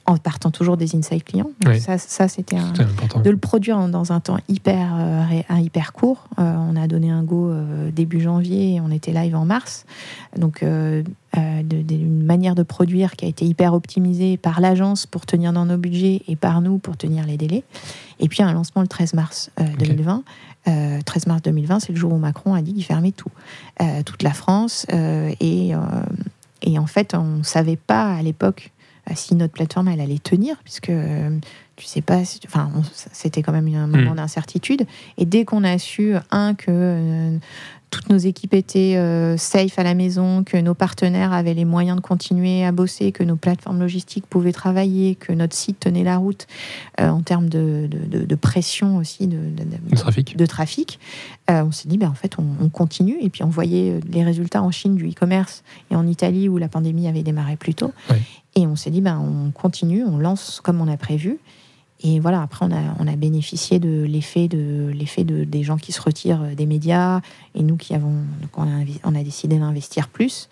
en 0.05 0.17
partant 0.17 0.51
toujours 0.51 0.77
des 0.77 0.95
insights 0.95 1.23
clients. 1.23 1.51
Ça, 1.79 1.97
ça 1.97 2.27
c'était 2.27 2.57
de 2.57 3.29
le 3.29 3.37
produire 3.37 3.87
dans 3.87 4.11
un 4.11 4.19
temps 4.19 4.37
hyper, 4.47 4.95
euh, 4.97 5.57
hyper 5.57 5.93
court. 5.93 6.27
Euh, 6.39 6.55
on 6.57 6.75
a 6.75 6.87
donné 6.87 7.09
un 7.09 7.23
go 7.23 7.49
euh, 7.49 7.91
début 7.91 8.21
janvier 8.21 8.75
et 8.75 8.81
on 8.81 8.91
était 8.91 9.11
live 9.11 9.35
en 9.35 9.45
mars. 9.45 9.85
Donc, 10.37 10.61
une 10.63 12.23
manière 12.23 12.55
de 12.55 12.63
produire 12.63 13.15
qui 13.15 13.25
a 13.25 13.27
été 13.27 13.45
hyper 13.45 13.73
optimisée 13.73 14.37
par 14.37 14.61
l'agence 14.61 15.05
pour 15.05 15.25
tenir 15.25 15.53
dans 15.53 15.65
nos 15.65 15.77
budgets 15.77 16.21
et 16.27 16.35
par 16.35 16.61
nous 16.61 16.77
pour 16.77 16.97
tenir 16.97 17.25
les 17.25 17.37
délais. 17.37 17.63
Et 18.19 18.27
puis 18.27 18.43
un 18.43 18.53
lancement 18.53 18.81
le 18.81 18.87
13 18.87 19.13
mars 19.13 19.51
2020. 19.79 20.23
13 21.05 21.27
mars 21.27 21.41
2020, 21.41 21.79
c'est 21.79 21.91
le 21.91 21.97
jour 21.97 22.13
où 22.13 22.17
Macron 22.17 22.53
a 22.53 22.61
dit 22.61 22.73
qu'il 22.73 22.83
fermait 22.83 23.11
tout, 23.11 23.31
toute 24.05 24.23
la 24.23 24.31
France. 24.31 24.85
et, 24.91 25.73
et 26.61 26.79
en 26.79 26.87
fait, 26.87 27.13
on 27.13 27.37
ne 27.37 27.43
savait 27.43 27.77
pas 27.77 28.13
à 28.13 28.21
l'époque 28.21 28.71
euh, 28.71 28.80
si 29.15 29.35
notre 29.35 29.53
plateforme 29.53 29.87
elle 29.87 30.01
allait 30.01 30.19
tenir, 30.19 30.57
puisque 30.63 30.89
euh, 30.89 31.37
tu 31.75 31.85
sais 31.85 32.01
pas, 32.01 32.21
enfin, 32.45 32.71
c'était 33.11 33.41
quand 33.41 33.51
même 33.51 33.67
un 33.73 33.87
moment 33.87 34.11
hmm. 34.11 34.17
d'incertitude. 34.17 34.85
Et 35.17 35.25
dès 35.25 35.45
qu'on 35.45 35.63
a 35.63 35.77
su, 35.77 36.13
un, 36.29 36.53
que 36.53 36.65
euh, 36.69 37.37
toutes 37.91 38.09
nos 38.09 38.17
équipes 38.17 38.53
étaient 38.53 38.97
safe 39.37 39.77
à 39.77 39.83
la 39.83 39.93
maison, 39.93 40.43
que 40.43 40.57
nos 40.57 40.73
partenaires 40.73 41.33
avaient 41.33 41.53
les 41.53 41.65
moyens 41.65 41.97
de 41.97 42.01
continuer 42.01 42.65
à 42.65 42.71
bosser, 42.71 43.11
que 43.11 43.23
nos 43.23 43.35
plateformes 43.35 43.79
logistiques 43.79 44.25
pouvaient 44.25 44.53
travailler, 44.53 45.15
que 45.15 45.33
notre 45.33 45.55
site 45.55 45.79
tenait 45.81 46.03
la 46.03 46.17
route 46.17 46.47
en 46.97 47.21
termes 47.21 47.49
de, 47.49 47.87
de, 47.91 48.35
pression 48.35 48.97
aussi 48.97 49.27
de, 49.27 49.37
trafic. 49.95 50.37
De 50.37 50.45
trafic. 50.45 50.99
on 51.49 51.71
s'est 51.71 51.89
dit, 51.89 51.97
ben, 51.97 52.09
en 52.09 52.15
fait, 52.15 52.37
on, 52.39 52.69
continue. 52.69 53.17
Et 53.21 53.29
puis 53.29 53.43
on 53.43 53.49
voyait 53.49 53.99
les 54.09 54.23
résultats 54.23 54.63
en 54.63 54.71
Chine 54.71 54.95
du 54.95 55.09
e-commerce 55.09 55.63
et 55.91 55.95
en 55.95 56.07
Italie 56.07 56.49
où 56.49 56.57
la 56.57 56.69
pandémie 56.69 57.07
avait 57.07 57.23
démarré 57.23 57.57
plus 57.57 57.75
tôt. 57.75 57.91
Et 58.55 58.67
on 58.67 58.75
s'est 58.75 58.89
dit, 58.89 59.01
ben, 59.01 59.19
on 59.19 59.51
continue, 59.51 60.03
on 60.03 60.17
lance 60.17 60.61
comme 60.61 60.81
on 60.81 60.87
a 60.87 60.97
prévu. 60.97 61.39
Et 62.03 62.19
voilà, 62.19 62.41
après, 62.41 62.65
on 62.65 62.71
a, 62.71 62.95
on 62.99 63.07
a 63.07 63.15
bénéficié 63.15 63.79
de 63.79 64.03
l'effet 64.03 64.47
de, 64.47 64.91
l'effet 64.93 65.23
de, 65.23 65.43
des 65.43 65.63
gens 65.63 65.77
qui 65.77 65.91
se 65.91 66.01
retirent 66.01 66.55
des 66.55 66.65
médias 66.65 67.21
et 67.53 67.63
nous 67.63 67.77
qui 67.77 67.93
avons. 67.93 68.15
Donc 68.41 68.57
on, 68.57 68.63
a, 68.63 68.83
on 69.03 69.15
a 69.15 69.23
décidé 69.23 69.57
d'investir 69.59 70.07
plus. 70.07 70.49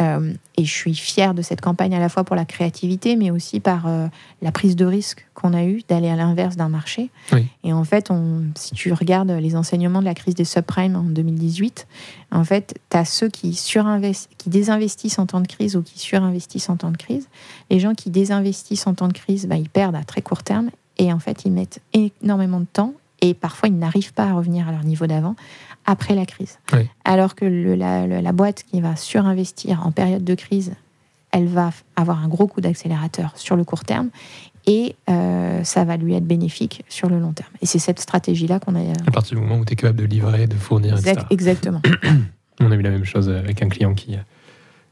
Euh, 0.00 0.32
et 0.56 0.64
je 0.64 0.72
suis 0.72 0.94
fière 0.94 1.34
de 1.34 1.42
cette 1.42 1.60
campagne 1.60 1.94
à 1.94 1.98
la 1.98 2.08
fois 2.08 2.24
pour 2.24 2.36
la 2.36 2.44
créativité, 2.44 3.16
mais 3.16 3.30
aussi 3.30 3.60
par 3.60 3.86
euh, 3.86 4.06
la 4.40 4.50
prise 4.50 4.76
de 4.76 4.86
risque 4.86 5.26
qu'on 5.34 5.52
a 5.52 5.64
eue 5.64 5.82
d'aller 5.88 6.08
à 6.08 6.16
l'inverse 6.16 6.56
d'un 6.56 6.68
marché. 6.68 7.10
Et 7.64 7.72
en 7.72 7.84
fait, 7.84 8.10
on, 8.10 8.44
si 8.54 8.72
tu 8.72 8.92
regardes 8.92 9.30
les 9.30 9.56
enseignements 9.56 10.00
de 10.00 10.06
la 10.06 10.14
crise 10.14 10.34
des 10.34 10.44
subprimes 10.44 10.96
en 10.96 11.02
2018, 11.02 11.86
en 12.32 12.44
fait, 12.44 12.78
tu 12.90 12.96
as 12.96 13.04
ceux 13.04 13.28
qui, 13.28 13.50
qui 14.38 14.50
désinvestissent 14.50 15.18
en 15.18 15.26
temps 15.26 15.40
de 15.40 15.48
crise 15.48 15.76
ou 15.76 15.82
qui 15.82 15.98
surinvestissent 15.98 16.70
en 16.70 16.76
temps 16.76 16.90
de 16.90 16.96
crise. 16.96 17.28
Les 17.70 17.80
gens 17.80 17.94
qui 17.94 18.10
désinvestissent 18.10 18.86
en 18.86 18.94
temps 18.94 19.08
de 19.08 19.12
crise, 19.12 19.46
bah, 19.46 19.56
ils 19.56 19.68
perdent 19.68 19.96
à 19.96 20.04
très 20.04 20.22
court 20.22 20.42
terme. 20.42 20.70
Et 21.00 21.12
en 21.12 21.18
fait, 21.18 21.46
ils 21.46 21.50
mettent 21.50 21.80
énormément 21.94 22.60
de 22.60 22.66
temps 22.70 22.92
et 23.22 23.32
parfois 23.32 23.70
ils 23.70 23.78
n'arrivent 23.78 24.12
pas 24.12 24.24
à 24.24 24.34
revenir 24.34 24.68
à 24.68 24.70
leur 24.70 24.84
niveau 24.84 25.06
d'avant 25.06 25.34
après 25.86 26.14
la 26.14 26.26
crise. 26.26 26.58
Alors 27.06 27.34
que 27.34 27.46
la, 27.46 28.32
boîte 28.32 28.64
qui 28.64 28.82
va 28.82 28.96
surinvestir 28.96 29.86
en 29.86 29.92
période 29.92 30.24
de 30.24 30.34
crise, 30.34 30.74
elle 31.32 31.46
va 31.46 31.70
avoir 31.96 32.22
un 32.22 32.28
gros 32.28 32.46
coup 32.46 32.60
d'accélérateur 32.60 33.32
sur 33.36 33.56
le 33.56 33.64
court 33.64 33.84
terme 33.84 34.10
et 34.66 34.94
euh, 35.08 35.64
ça 35.64 35.84
va 35.84 35.96
lui 35.96 36.14
être 36.14 36.26
bénéfique 36.26 36.84
sur 36.90 37.08
le 37.08 37.18
long 37.18 37.32
terme. 37.32 37.50
Et 37.62 37.66
c'est 37.66 37.78
cette 37.78 37.98
stratégie-là 37.98 38.60
qu'on 38.60 38.74
a. 38.74 38.80
À 38.80 39.10
partir 39.10 39.38
du 39.38 39.42
moment 39.42 39.56
où 39.56 39.64
tu 39.64 39.72
es 39.72 39.76
capable 39.76 40.00
de 40.00 40.04
livrer, 40.04 40.46
de 40.46 40.54
fournir, 40.54 40.98
etc. 40.98 41.22
Exactement. 41.30 41.80
On 42.60 42.70
a 42.70 42.74
eu 42.74 42.82
la 42.82 42.90
même 42.90 43.06
chose 43.06 43.30
avec 43.30 43.62
un 43.62 43.70
client 43.70 43.94
qui 43.94 44.16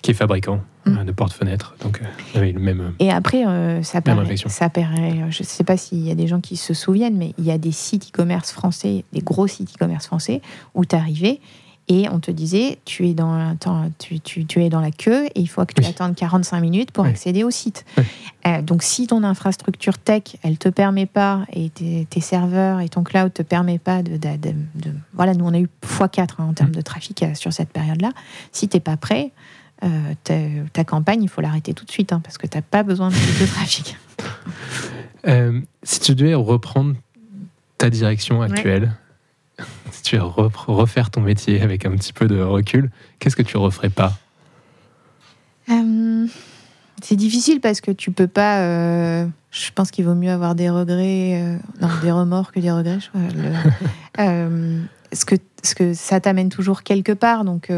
qui 0.03 0.13
est 0.13 0.15
fabricant 0.15 0.61
mm. 0.87 0.99
euh, 0.99 1.05
de 1.05 1.13
porte-fenêtres. 1.13 1.75
Donc, 1.83 2.01
euh, 2.37 2.53
le 2.53 2.59
même. 2.59 2.81
Euh, 2.81 2.91
Et 2.99 3.11
après, 3.11 3.45
ça, 3.83 4.01
paraît, 4.01 4.37
ça 4.37 4.69
paraît. 4.69 5.31
Je 5.31 5.43
ne 5.43 5.47
sais 5.47 5.65
pas 5.65 5.77
s'il 5.77 6.07
y 6.07 6.11
a 6.11 6.15
des 6.15 6.27
gens 6.27 6.41
qui 6.41 6.57
se 6.57 6.75
souviennent, 6.75 7.17
mais 7.17 7.35
il 7.39 7.45
y 7.45 7.51
a 7.51 7.59
des 7.59 7.73
sites 7.73 8.09
e-commerce 8.09 8.53
français, 8.53 9.05
des 9.13 9.21
gros 9.21 9.47
sites 9.47 9.71
e-commerce 9.75 10.07
français, 10.07 10.41
où 10.75 10.85
tu 10.85 10.97
arrivais 10.97 11.41
et 11.91 12.07
on 12.11 12.21
te 12.21 12.31
disait 12.31 12.79
tu 12.85 13.09
es, 13.09 13.15
dans, 13.15 13.57
tu, 13.99 14.21
tu, 14.21 14.45
tu, 14.45 14.63
es 14.63 14.69
dans 14.69 14.83
la 14.83 14.91
queue 14.91 15.25
et 15.25 15.41
il 15.41 15.49
faut 15.49 15.65
que 15.65 15.73
tu 15.73 15.87
attendes 15.89 16.15
45 16.15 16.61
minutes 16.61 16.91
pour 16.91 17.07
accéder 17.07 17.45
au 17.45 17.51
site. 17.51 17.87
donc, 18.63 18.83
si 18.83 19.07
ton 19.07 19.25
infrastructure 19.25 19.97
tech, 19.97 20.37
elle 20.43 20.59
te 20.59 20.69
permet 20.69 21.07
pas, 21.07 21.47
et 21.51 21.71
tes, 21.71 22.07
tes 22.11 22.21
serveurs 22.21 22.81
et 22.81 22.91
ton 22.91 23.05
cloud 23.05 23.33
te 23.33 23.43
permet 23.43 23.79
pas 23.79 24.03
de. 24.03 24.19
de, 24.19 24.55
voilà, 25.15 25.33
nous, 25.33 25.47
on 25.47 25.55
a 25.55 25.59
eu 25.59 25.69
x4 25.83 26.21
hein, 26.21 26.45
en 26.51 26.53
termes 26.53 26.71
mm. 26.71 26.77
de 26.77 26.81
trafic 26.83 27.25
sur 27.35 27.55
cette 27.55 27.71
période-là. 27.71 28.13
Si 28.53 28.69
tu 28.69 28.77
n'es 28.77 28.81
pas 28.81 28.99
prêt, 28.99 29.33
euh, 29.85 30.65
ta, 30.73 30.85
campagne, 30.85 31.23
il 31.23 31.29
faut 31.29 31.41
l'arrêter 31.41 31.73
tout 31.73 31.85
de 31.85 31.91
suite, 31.91 32.13
hein, 32.13 32.21
parce 32.23 32.39
que 32.39 32.47
tu 32.47 32.57
n'as 32.57 32.63
pas 32.63 32.83
besoin 32.83 33.11
de 33.11 33.15
plus 33.15 33.45
de 33.45 33.51
trafic. 33.51 33.97
Euh, 35.27 35.61
si 35.83 36.01
tu 36.01 36.15
devais 36.15 36.35
reprendre 36.35 36.95
ta 37.77 37.91
direction 37.91 38.43
actuelle, 38.43 38.93
si 39.91 40.03
tu 40.03 40.17
devais 40.17 40.31
refaire 40.67 41.11
ton 41.11 41.21
métier 41.21 41.61
avec 41.61 41.87
un 41.87 41.91
petit 41.91 42.13
peu 42.13 42.27
de 42.27 42.41
recul, 42.41 42.91
qu'est-ce 43.19 43.37
que 43.37 43.43
tu 43.43 43.57
referais 43.57 43.91
pas? 43.91 44.15
Euh, 45.71 46.27
C'est 47.03 47.17
difficile 47.17 47.61
parce 47.61 47.81
que 47.81 47.91
tu 47.91 48.11
peux 48.11 48.29
pas. 48.29 48.63
je 49.51 49.71
pense 49.75 49.91
qu'il 49.91 50.05
vaut 50.05 50.15
mieux 50.15 50.31
avoir 50.31 50.55
des 50.55 50.71
regrets, 50.71 51.59
non, 51.81 51.89
des 52.03 52.11
remords 52.11 52.53
que 52.53 52.61
des 52.61 52.73
regrets. 52.73 52.99
Je 53.01 53.09
crois. 53.11 54.25
ce 55.13 55.25
que, 55.25 55.37
ce 55.63 55.75
que 55.75 55.95
ça 55.95 56.21
t'amène 56.21 56.49
toujours 56.49 56.83
quelque 56.83 57.13
part, 57.13 57.45
donc 57.45 57.71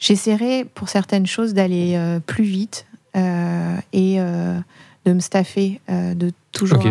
J'essaierai 0.00 0.64
pour 0.64 0.88
certaines 0.88 1.26
choses 1.26 1.52
d'aller 1.52 1.94
euh, 1.94 2.20
plus 2.20 2.44
vite 2.44 2.86
euh, 3.16 3.76
et 3.92 4.16
euh, 4.18 4.58
de 5.04 5.12
me 5.12 5.20
staffer, 5.20 5.80
de 5.88 6.32
toujours 6.52 6.84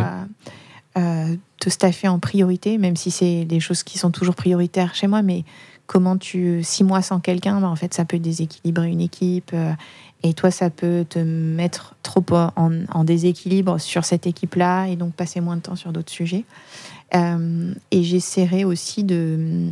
te 0.95 1.69
staffer 1.69 2.07
en 2.07 2.19
priorité, 2.19 2.77
même 2.77 2.95
si 2.95 3.11
c'est 3.11 3.45
des 3.45 3.59
choses 3.59 3.84
qui 3.84 3.97
sont 3.97 4.11
toujours 4.11 4.36
prioritaires 4.36 4.95
chez 4.95 5.07
moi. 5.07 5.21
Mais 5.21 5.43
comment 5.88 6.17
tu 6.17 6.61
six 6.63 6.84
mois 6.84 7.01
sans 7.01 7.19
quelqu'un, 7.19 7.59
bah, 7.59 7.67
en 7.67 7.75
fait, 7.75 7.93
ça 7.93 8.05
peut 8.05 8.19
déséquilibrer 8.19 8.89
une 8.89 9.01
équipe. 9.01 9.53
et 10.23 10.34
toi, 10.34 10.51
ça 10.51 10.69
peut 10.69 11.05
te 11.07 11.19
mettre 11.19 11.95
trop 12.03 12.23
en, 12.32 12.86
en 12.89 13.03
déséquilibre 13.03 13.80
sur 13.80 14.05
cette 14.05 14.27
équipe-là 14.27 14.88
et 14.88 14.95
donc 14.95 15.13
passer 15.13 15.41
moins 15.41 15.57
de 15.57 15.61
temps 15.61 15.75
sur 15.75 15.91
d'autres 15.91 16.11
sujets. 16.11 16.45
Et 17.14 18.03
j'essaierai 18.03 18.66
aussi 18.66 19.03
de, 19.03 19.70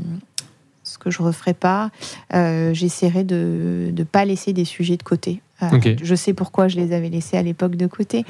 ce 0.88 0.98
que 0.98 1.12
je 1.12 1.22
referai 1.22 1.54
pas. 1.54 1.92
Euh, 2.34 2.74
j'essaierai 2.74 3.24
de 3.24 3.92
ne 3.96 4.04
pas 4.04 4.26
laisser 4.26 4.54
des 4.54 4.66
sujets 4.66 4.98
de 4.98 5.04
côté. 5.04 5.42
Euh, 5.62 5.68
je 6.02 6.16
sais 6.16 6.34
pourquoi 6.34 6.68
je 6.68 6.78
les 6.78 6.94
avais 6.94 7.10
laissés 7.10 7.38
à 7.38 7.42
l'époque 7.42 7.76
de 7.76 7.88
côté. 7.88 8.26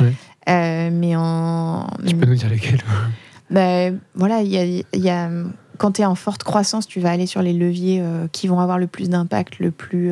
Euh, 0.49 0.89
mais 0.91 1.15
en. 1.15 1.87
Tu 2.05 2.15
peux 2.15 2.25
nous 2.25 2.35
dire 2.35 2.49
lesquels 2.49 2.81
ben, 3.49 3.97
voilà, 4.13 4.41
il 4.41 4.51
y 4.51 5.09
a, 5.09 5.29
quand 5.77 5.91
tu 5.93 6.01
es 6.01 6.05
en 6.05 6.15
forte 6.15 6.43
croissance, 6.43 6.85
tu 6.85 6.99
vas 6.99 7.11
aller 7.11 7.27
sur 7.27 7.41
les 7.41 7.53
leviers 7.53 8.03
qui 8.33 8.49
vont 8.49 8.59
avoir 8.59 8.77
le 8.77 8.87
plus 8.87 9.09
d'impact 9.09 9.59
le 9.59 9.71
plus 9.71 10.11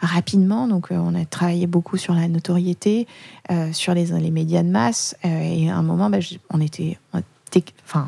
rapidement. 0.00 0.66
Donc, 0.66 0.86
on 0.90 1.14
a 1.14 1.26
travaillé 1.26 1.66
beaucoup 1.66 1.98
sur 1.98 2.14
la 2.14 2.26
notoriété, 2.26 3.06
sur 3.72 3.92
les, 3.92 4.06
les, 4.06 4.30
médias 4.30 4.62
de 4.62 4.70
masse. 4.70 5.14
et 5.24 5.68
à 5.70 5.76
un 5.76 5.82
moment, 5.82 6.08
bah, 6.08 6.20
on 6.48 6.58
était. 6.62 6.96
Enfin, 7.84 8.06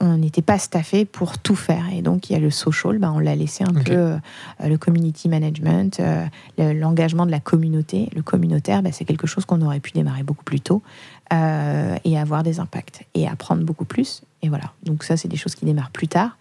on 0.00 0.18
n'était 0.18 0.42
pas 0.42 0.58
staffé 0.58 1.04
pour 1.04 1.38
tout 1.38 1.54
faire. 1.54 1.86
Et 1.92 2.02
donc, 2.02 2.28
il 2.28 2.34
y 2.34 2.36
a 2.36 2.38
le 2.38 2.50
social, 2.50 2.98
ben, 2.98 3.12
on 3.14 3.18
l'a 3.18 3.34
laissé 3.34 3.64
un 3.64 3.72
peu, 3.72 3.92
euh, 3.92 4.18
le 4.64 4.76
community 4.76 5.28
management, 5.28 6.00
euh, 6.00 6.26
l'engagement 6.58 7.26
de 7.26 7.30
la 7.30 7.40
communauté. 7.40 8.10
Le 8.14 8.22
communautaire, 8.22 8.82
ben, 8.82 8.92
c'est 8.92 9.04
quelque 9.04 9.26
chose 9.26 9.44
qu'on 9.44 9.62
aurait 9.62 9.80
pu 9.80 9.92
démarrer 9.92 10.22
beaucoup 10.22 10.44
plus 10.44 10.60
tôt 10.60 10.82
euh, 11.32 11.96
et 12.04 12.18
avoir 12.18 12.42
des 12.42 12.60
impacts 12.60 13.02
et 13.14 13.28
apprendre 13.28 13.64
beaucoup 13.64 13.84
plus. 13.84 14.22
Et 14.42 14.48
voilà. 14.48 14.72
Donc, 14.82 15.04
ça, 15.04 15.16
c'est 15.16 15.28
des 15.28 15.36
choses 15.36 15.54
qui 15.54 15.64
démarrent 15.64 15.90
plus 15.90 16.08
tard, 16.08 16.36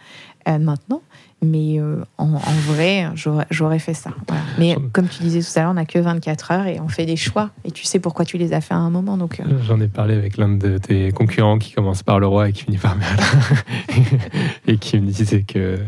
maintenant. 0.46 1.02
Mais 1.44 1.80
euh, 1.80 2.04
en, 2.18 2.28
vrai, 2.68 3.08
j'aurais 3.50 3.80
fait 3.80 3.94
ça. 3.94 4.12
Mais 4.58 4.76
comme 4.92 5.08
tu 5.08 5.22
disais 5.24 5.42
tout 5.42 5.60
à 5.60 5.64
l'heure, 5.64 5.72
on 5.72 5.76
n'a 5.76 5.86
que 5.86 6.00
24 6.00 6.52
heures 6.52 6.68
et 6.68 6.80
on 6.80 6.88
fait 6.88 7.06
des 7.06 7.16
choix. 7.16 7.50
Et 7.66 7.72
tu 7.72 7.84
sais 7.86 8.00
pourquoi 8.00 8.26
tu 8.26 8.38
les 8.38 8.54
as 8.54 8.62
fait 8.62 8.74
à 8.74 8.78
un 8.78 8.90
moment. 8.90 9.18
Donc, 9.18 9.40
euh. 9.40 9.44
J'en 9.66 9.80
ai 9.82 9.88
parlé 9.88 10.16
avec 10.16 10.38
l'un 10.38 10.50
de 10.50 10.78
tes 10.78 11.12
concurrents 11.12 11.58
qui 11.58 11.74
commence 11.74 12.04
par 12.04 12.20
le 12.20 12.28
roi 12.28 12.50
et 12.50 12.54
qui 12.54 12.64
finit 12.64 12.78
par 12.78 12.96
Merlin. 12.96 13.24
et 14.68 14.78
qui 14.78 15.00
me 15.00 15.08
disait 15.08 15.44
que, 15.44 15.80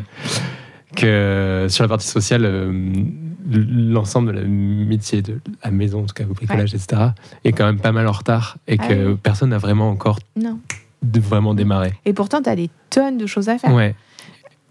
que 0.95 1.67
sur 1.69 1.83
la 1.83 1.87
partie 1.87 2.07
sociale, 2.07 2.45
euh, 2.45 2.93
l'ensemble 3.47 4.33
de 4.33 4.39
la 4.39 4.45
métier 4.45 5.21
de 5.21 5.39
la 5.63 5.71
maison, 5.71 6.03
en 6.03 6.05
tout 6.05 6.13
cas 6.13 6.25
au 6.25 6.33
bricolage, 6.33 6.73
etc., 6.73 7.01
est 7.43 7.51
quand 7.51 7.65
même 7.65 7.79
pas 7.79 7.91
mal 7.91 8.07
en 8.07 8.11
retard 8.11 8.57
et 8.67 8.77
ah 8.79 8.87
que 8.87 9.13
personne 9.13 9.49
n'a 9.49 9.57
vraiment 9.57 9.89
encore 9.89 10.19
non. 10.35 10.59
vraiment 11.03 11.53
démarré. 11.53 11.93
Et 12.05 12.13
pourtant, 12.13 12.41
tu 12.41 12.49
as 12.49 12.55
des 12.55 12.69
tonnes 12.89 13.17
de 13.17 13.25
choses 13.25 13.49
à 13.49 13.57
faire. 13.57 13.73
Ouais. 13.73 13.95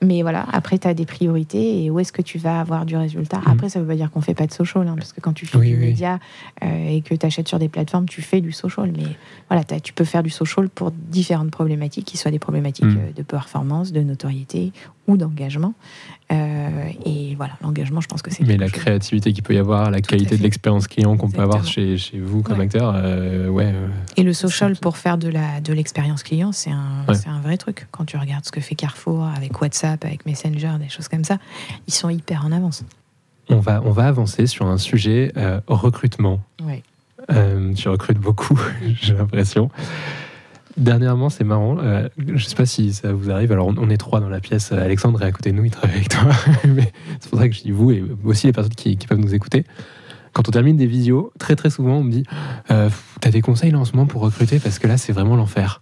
Mais 0.05 0.23
voilà, 0.23 0.47
après, 0.53 0.79
tu 0.79 0.87
as 0.87 0.95
des 0.95 1.07
priorités 1.07 1.85
et 1.85 1.91
où 1.91 1.99
est-ce 1.99 2.13
que 2.13 2.23
tu 2.23 2.39
vas 2.39 2.61
avoir 2.61 2.87
du 2.87 2.97
résultat? 2.97 3.39
Mhm. 3.39 3.45
Après, 3.47 3.69
ça 3.69 3.79
ne 3.79 3.85
veut 3.85 3.89
pas 3.89 3.97
dire 3.97 4.11
qu'on 4.11 4.21
ne 4.21 4.25
fait 4.25 4.35
pas 4.35 4.47
de 4.47 4.53
social, 4.53 4.87
hein, 4.87 4.95
parce 4.97 5.13
que 5.13 5.21
quand 5.21 5.33
tu 5.33 5.47
fais 5.47 5.59
du 5.59 5.77
média 5.77 6.19
euh, 6.63 6.89
et 6.89 7.01
que 7.01 7.15
tu 7.15 7.27
achètes 7.27 7.49
sur 7.49 7.59
des 7.59 7.69
plateformes, 7.69 8.07
tu 8.09 8.23
fais 8.23 8.41
du 8.41 8.53
social. 8.53 8.93
Mais 8.97 9.05
voilà, 9.49 9.65
tu 9.65 9.93
peux 9.93 10.05
faire 10.05 10.23
du 10.23 10.31
social 10.31 10.69
pour 10.69 10.91
différentes 10.91 11.51
problématiques, 11.51 12.05
qui 12.05 12.17
soient 12.17 12.31
des 12.31 12.39
problématiques 12.39 12.85
mhm. 12.85 12.99
euh, 12.99 13.13
de 13.15 13.23
performance, 13.23 13.93
de 13.93 14.01
notoriété 14.01 14.73
ou 15.07 15.17
d'engagement. 15.17 15.75
Euh, 16.35 16.89
et 17.05 17.35
voilà, 17.37 17.55
l'engagement, 17.63 18.01
je 18.01 18.09
pense 18.09 18.23
que 18.23 18.33
c'est. 18.33 18.45
Mais 18.45 18.57
la 18.57 18.69
créativité 18.69 19.33
qu'il 19.33 19.43
peut 19.43 19.55
y 19.55 19.59
avoir, 19.59 19.91
la 19.91 20.01
qualité 20.01 20.37
de 20.37 20.43
l'expérience 20.43 20.89
client 20.89 21.17
qu'on 21.17 21.31
peut 21.31 21.43
avoir 21.43 21.67
chez, 21.67 21.97
chez, 21.97 22.19
vous 22.19 22.43
comme 22.43 22.61
acteur, 22.61 22.93
euh, 22.97 23.49
ouais. 23.49 23.73
Euh, 23.75 23.89
et 24.17 24.23
le 24.23 24.33
social 24.33 24.77
pour 24.77 24.97
faire 24.97 25.19
de 25.19 25.29
la 25.29 25.61
de 25.61 25.73
l'expérience 25.73 26.23
client, 26.23 26.53
c'est 26.53 26.71
un, 26.71 27.05
un 27.09 27.41
vrai 27.41 27.57
truc. 27.57 27.87
Quand 27.91 28.05
tu 28.05 28.17
regardes 28.17 28.45
ce 28.45 28.53
que 28.53 28.61
fait 28.61 28.75
Carrefour 28.75 29.25
avec 29.25 29.61
WhatsApp, 29.61 30.05
avec 30.05 30.27
Messenger, 30.27 30.73
des 30.81 30.89
choses 30.89 31.09
comme 31.09 31.25
ça, 31.25 31.39
ils 31.87 31.95
sont 31.95 32.11
hyper 32.11 32.45
en 32.45 32.53
avance. 32.53 32.85
On 33.49 33.61
va, 33.61 33.83
on 33.85 33.91
va 33.91 34.07
avancer 34.07 34.47
sur 34.47 34.67
un 34.67 34.79
sujet 34.79 35.33
recrutement. 35.67 36.41
Oui. 36.63 36.83
tu 37.75 37.89
recrutes 37.89 38.19
beaucoup, 38.19 38.59
j'ai 39.03 39.15
l'impression. 39.15 39.71
Dernièrement, 40.77 41.31
c'est 41.31 41.45
marrant. 41.45 41.79
Euh, 41.79 42.09
je 42.19 42.33
ne 42.33 42.39
sais 42.39 42.57
pas 42.57 42.67
si 42.67 42.93
ça 42.93 43.13
vous 43.13 43.31
arrive. 43.31 43.53
Alors, 43.53 43.69
on, 43.69 43.91
est 43.91 43.97
trois 43.97 44.21
dans 44.21 44.29
la 44.29 44.41
pièce. 44.41 44.73
Alexandre 44.73 45.23
est 45.23 45.27
à 45.27 45.33
côté 45.33 45.53
de 45.53 45.57
nous, 45.57 45.65
il 45.65 45.71
travaille 45.71 45.97
avec 45.97 46.09
toi. 46.09 46.31
Mais 46.67 46.93
c'est 47.21 47.31
pour 47.31 47.39
ça 47.39 47.49
que 47.49 47.55
je 47.55 47.63
dis 47.63 47.71
vous 47.71 47.93
et 47.93 48.05
aussi 48.25 48.49
les 48.49 48.53
personnes 48.53 48.75
qui, 48.75 48.97
peuvent 48.97 49.19
nous 49.19 49.35
écouter. 49.35 49.65
Quand 50.33 50.49
on 50.49 50.51
termine 50.51 50.77
des 50.77 50.87
visios, 50.87 51.33
très 51.39 51.55
très 51.55 51.71
souvent, 51.71 51.99
on 51.99 52.03
me 52.03 52.11
dit 52.11 52.25
euh, 52.73 52.91
T'as 53.21 53.31
des 53.31 53.41
conseils 53.41 53.71
là 53.71 53.79
en 53.79 53.85
ce 53.85 53.93
moment 53.93 54.07
pour 54.07 54.23
recruter? 54.23 54.59
Parce 54.59 54.81
que 54.81 54.89
là, 54.89 54.99
c'est 54.99 55.13
vraiment 55.13 55.37
l'enfer. 55.37 55.81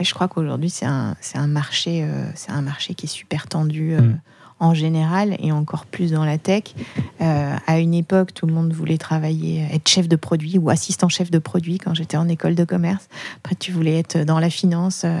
Je 0.00 0.12
crois 0.12 0.28
qu'aujourd'hui, 0.28 0.68
c'est 0.68 0.84
un, 0.84 1.16
un, 1.34 1.46
marché, 1.46 2.02
euh, 2.04 2.26
c'est 2.34 2.50
un 2.50 2.62
marché 2.62 2.94
qui 2.94 3.06
est 3.06 3.08
super 3.08 3.46
tendu. 3.46 3.94
Euh, 3.94 4.02
mm 4.02 4.20
en 4.58 4.72
général 4.72 5.36
et 5.40 5.52
encore 5.52 5.84
plus 5.84 6.12
dans 6.12 6.24
la 6.24 6.38
tech. 6.38 6.74
Euh, 7.20 7.56
à 7.66 7.78
une 7.78 7.94
époque, 7.94 8.32
tout 8.32 8.46
le 8.46 8.52
monde 8.52 8.72
voulait 8.72 8.96
travailler, 8.96 9.66
être 9.72 9.88
chef 9.88 10.08
de 10.08 10.16
produit 10.16 10.58
ou 10.58 10.70
assistant 10.70 11.08
chef 11.08 11.30
de 11.30 11.38
produit 11.38 11.78
quand 11.78 11.94
j'étais 11.94 12.16
en 12.16 12.28
école 12.28 12.54
de 12.54 12.64
commerce. 12.64 13.08
Après, 13.38 13.54
tu 13.54 13.70
voulais 13.70 13.98
être 13.98 14.24
dans 14.24 14.38
la 14.38 14.50
finance, 14.50 15.02
euh, 15.04 15.20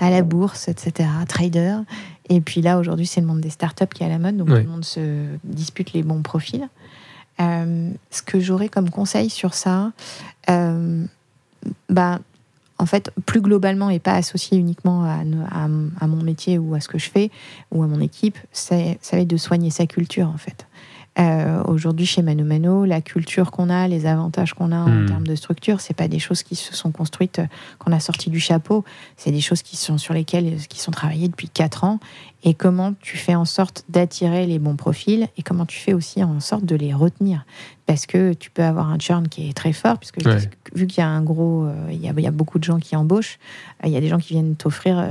à 0.00 0.10
la, 0.10 0.22
bourse, 0.22 0.68
etc., 0.68 1.08
trader. 1.26 1.78
Et 2.28 2.40
puis 2.40 2.60
là, 2.60 2.78
aujourd'hui, 2.78 3.06
c'est 3.06 3.20
le 3.20 3.26
monde 3.26 3.40
des 3.40 3.50
startups 3.50 3.86
qui 3.92 4.02
est 4.02 4.06
à 4.06 4.10
la 4.10 4.18
mode, 4.18 4.36
donc 4.36 4.48
tout 4.48 4.54
le 4.54 4.64
monde 4.64 4.84
se 4.84 5.26
dispute 5.44 5.92
les 5.92 6.02
bons 6.02 6.22
profils. 6.22 6.68
Euh, 7.40 7.90
ce 8.10 8.22
que 8.22 8.40
j'aurais 8.40 8.68
comme 8.68 8.90
conseil 8.90 9.28
sur 9.30 9.54
ça, 9.54 9.92
bah, 11.88 12.20
en 12.84 12.86
fait, 12.86 13.10
plus 13.24 13.40
globalement 13.40 13.88
et 13.88 13.98
pas 13.98 14.12
associé 14.12 14.58
uniquement 14.58 15.04
à, 15.04 16.06
mon 16.06 16.22
métier 16.22 16.58
ou 16.58 16.74
à 16.74 16.80
ce 16.80 16.88
que 16.88 16.98
je 16.98 17.08
fais 17.08 17.30
ou 17.72 17.82
à 17.82 17.86
mon 17.86 17.98
équipe, 17.98 18.36
ça 18.52 18.76
va 18.76 19.18
être 19.20 19.26
de 19.26 19.38
soigner 19.38 19.70
sa 19.70 19.86
culture 19.86 20.28
en 20.28 20.36
fait. 20.36 20.66
Euh, 21.18 21.62
aujourd'hui, 21.64 22.04
chez 22.04 22.20
Mano 22.20 22.44
Mano, 22.44 22.84
la 22.84 23.00
culture 23.00 23.52
qu'on 23.52 23.70
a, 23.70 23.88
les 23.88 24.04
avantages 24.04 24.52
qu'on 24.52 24.70
a 24.70 24.76
en 24.76 24.88
hmm. 24.88 25.06
termes 25.06 25.26
de 25.26 25.34
structure, 25.34 25.80
c'est 25.80 25.94
pas 25.94 26.08
des 26.08 26.18
choses 26.18 26.42
qui 26.42 26.56
se 26.56 26.74
sont 26.74 26.90
construites, 26.90 27.38
euh, 27.38 27.46
qu'on 27.78 27.92
a 27.92 28.00
sorties 28.00 28.30
du 28.30 28.40
chapeau. 28.40 28.84
C'est 29.16 29.30
des 29.30 29.40
choses 29.40 29.62
qui 29.62 29.76
sont 29.76 29.96
sur 29.96 30.12
lesquelles 30.12 30.58
qui 30.68 30.80
sont 30.80 30.90
travaillées 30.90 31.28
depuis 31.28 31.48
quatre 31.48 31.84
ans. 31.84 32.00
Et 32.46 32.52
comment 32.52 32.94
tu 33.00 33.16
fais 33.16 33.34
en 33.34 33.46
sorte 33.46 33.84
d'attirer 33.88 34.46
les 34.46 34.58
bons 34.58 34.76
profils 34.76 35.28
et 35.38 35.42
comment 35.42 35.64
tu 35.64 35.78
fais 35.78 35.94
aussi 35.94 36.22
en 36.22 36.40
sorte 36.40 36.64
de 36.66 36.76
les 36.76 36.92
retenir? 36.92 37.46
Parce 37.86 38.04
que 38.04 38.34
tu 38.34 38.50
peux 38.50 38.62
avoir 38.62 38.90
un 38.90 38.98
churn 38.98 39.28
qui 39.28 39.48
est 39.48 39.54
très 39.54 39.72
fort, 39.72 39.98
puisque 39.98 40.20
vu 40.74 40.86
qu'il 40.86 40.98
y 40.98 41.04
a 41.04 41.08
un 41.08 41.22
gros, 41.22 41.64
euh, 41.64 41.88
il, 41.90 42.02
y 42.02 42.08
a, 42.08 42.12
il, 42.16 42.22
y 42.22 42.26
a, 42.26 42.30
beaucoup 42.30 42.58
de 42.58 42.64
gens 42.64 42.78
qui 42.78 42.96
embauchent, 42.96 43.38
il 43.82 43.90
y 43.90 43.96
a 43.96 44.00
des 44.00 44.08
gens 44.08 44.18
qui 44.18 44.34
viennent 44.34 44.56
t'offrir 44.56 45.08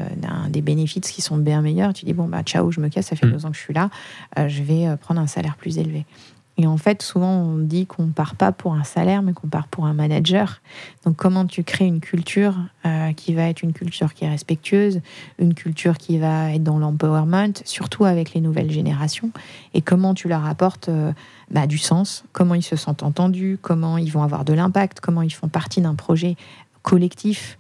des 0.50 0.62
bénéfices 0.62 1.12
qui 1.12 1.22
sont 1.22 1.38
bien 1.38 1.62
meilleurs. 1.62 1.94
Tu 1.94 2.06
dis 2.06 2.14
bon 2.14 2.28
bah 2.28 2.44
ciao, 2.44 2.72
je 2.72 2.80
me 2.80 2.90
casse, 2.90 3.08
ça 3.08 3.16
fait 3.16 3.26
hmm. 3.26 3.32
deux 3.32 3.46
ans 3.46 3.52
que 3.52 3.58
je 3.58 3.62
suis 3.62 3.74
là, 3.74 3.90
je 4.38 4.62
vais 4.62 4.96
prendre 4.98 5.20
un 5.20 5.28
salaire 5.28 5.56
plus 5.56 5.80
élevé. 5.80 6.06
Et 6.58 6.68
en 6.68 6.78
fait, 6.78 7.02
souvent, 7.02 7.32
on 7.32 7.58
dit 7.58 7.88
qu'on 7.88 8.08
part 8.08 8.36
pas 8.36 8.52
pour 8.52 8.76
un 8.76 8.84
salaire, 8.84 9.24
mais 9.24 9.34
qu'on 9.34 9.48
part 9.48 9.68
pour 9.68 9.86
un 9.86 9.94
manager. 9.94 10.62
Donc, 11.04 11.16
comment 11.16 11.46
tu 11.46 11.64
crées 11.64 11.88
une 11.88 12.00
culture 12.00 12.56
euh, 12.86 13.12
qui 13.14 13.34
va 13.34 13.44
être 13.50 13.64
une 13.64 13.74
culture 13.74 14.14
qui 14.14 14.26
est 14.26 14.30
respectueuse, 14.30 15.02
une 15.40 15.56
culture 15.56 15.98
qui 15.98 16.20
va 16.20 16.54
être 16.54 16.64
dans 16.64 16.78
l'empowerment, 16.78 17.54
surtout 17.66 18.06
avec 18.06 18.34
les 18.34 18.42
nouvelles 18.42 18.72
générations, 18.72 19.32
et 19.74 19.82
comment 19.82 20.14
tu 20.14 20.28
leur 20.28 20.46
apportes 20.46 20.90
euh, 20.90 21.12
bah, 21.50 21.66
du 21.66 21.80
sens, 21.80 22.24
comment 22.34 22.54
ils 22.54 22.64
se 22.64 22.76
sentent 22.76 23.04
entendus, 23.04 23.58
comment 23.62 23.98
ils 23.98 24.12
vont 24.12 24.22
avoir 24.22 24.46
de 24.46 24.54
l'impact, 24.54 25.00
comment 25.00 25.24
ils 25.24 25.34
font 25.34 25.48
partie 25.48 25.82
d'un 25.82 25.96
projet 25.96 26.36
collectif? 26.84 27.58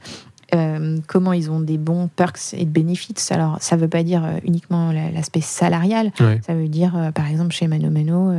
Euh, 0.54 0.98
comment 1.08 1.34
ils 1.34 1.50
ont 1.50 1.60
des 1.60 1.78
bons 1.78 2.08
perks 2.08 2.54
et 2.54 2.66
de 2.66 2.70
bénéfices. 2.70 3.32
Alors, 3.32 3.58
ça 3.60 3.76
ne 3.76 3.82
veut 3.82 3.88
pas 3.88 4.04
dire 4.04 4.24
euh, 4.24 4.38
uniquement 4.44 4.92
l'aspect 4.92 5.42
salarial. 5.42 6.12
Ça 6.18 6.54
veut 6.54 6.68
dire, 6.68 6.96
euh, 6.96 7.12
par 7.12 7.28
exemple, 7.28 7.54
chez 7.54 7.68
Mano 7.68 7.90
Mano, 7.90 8.34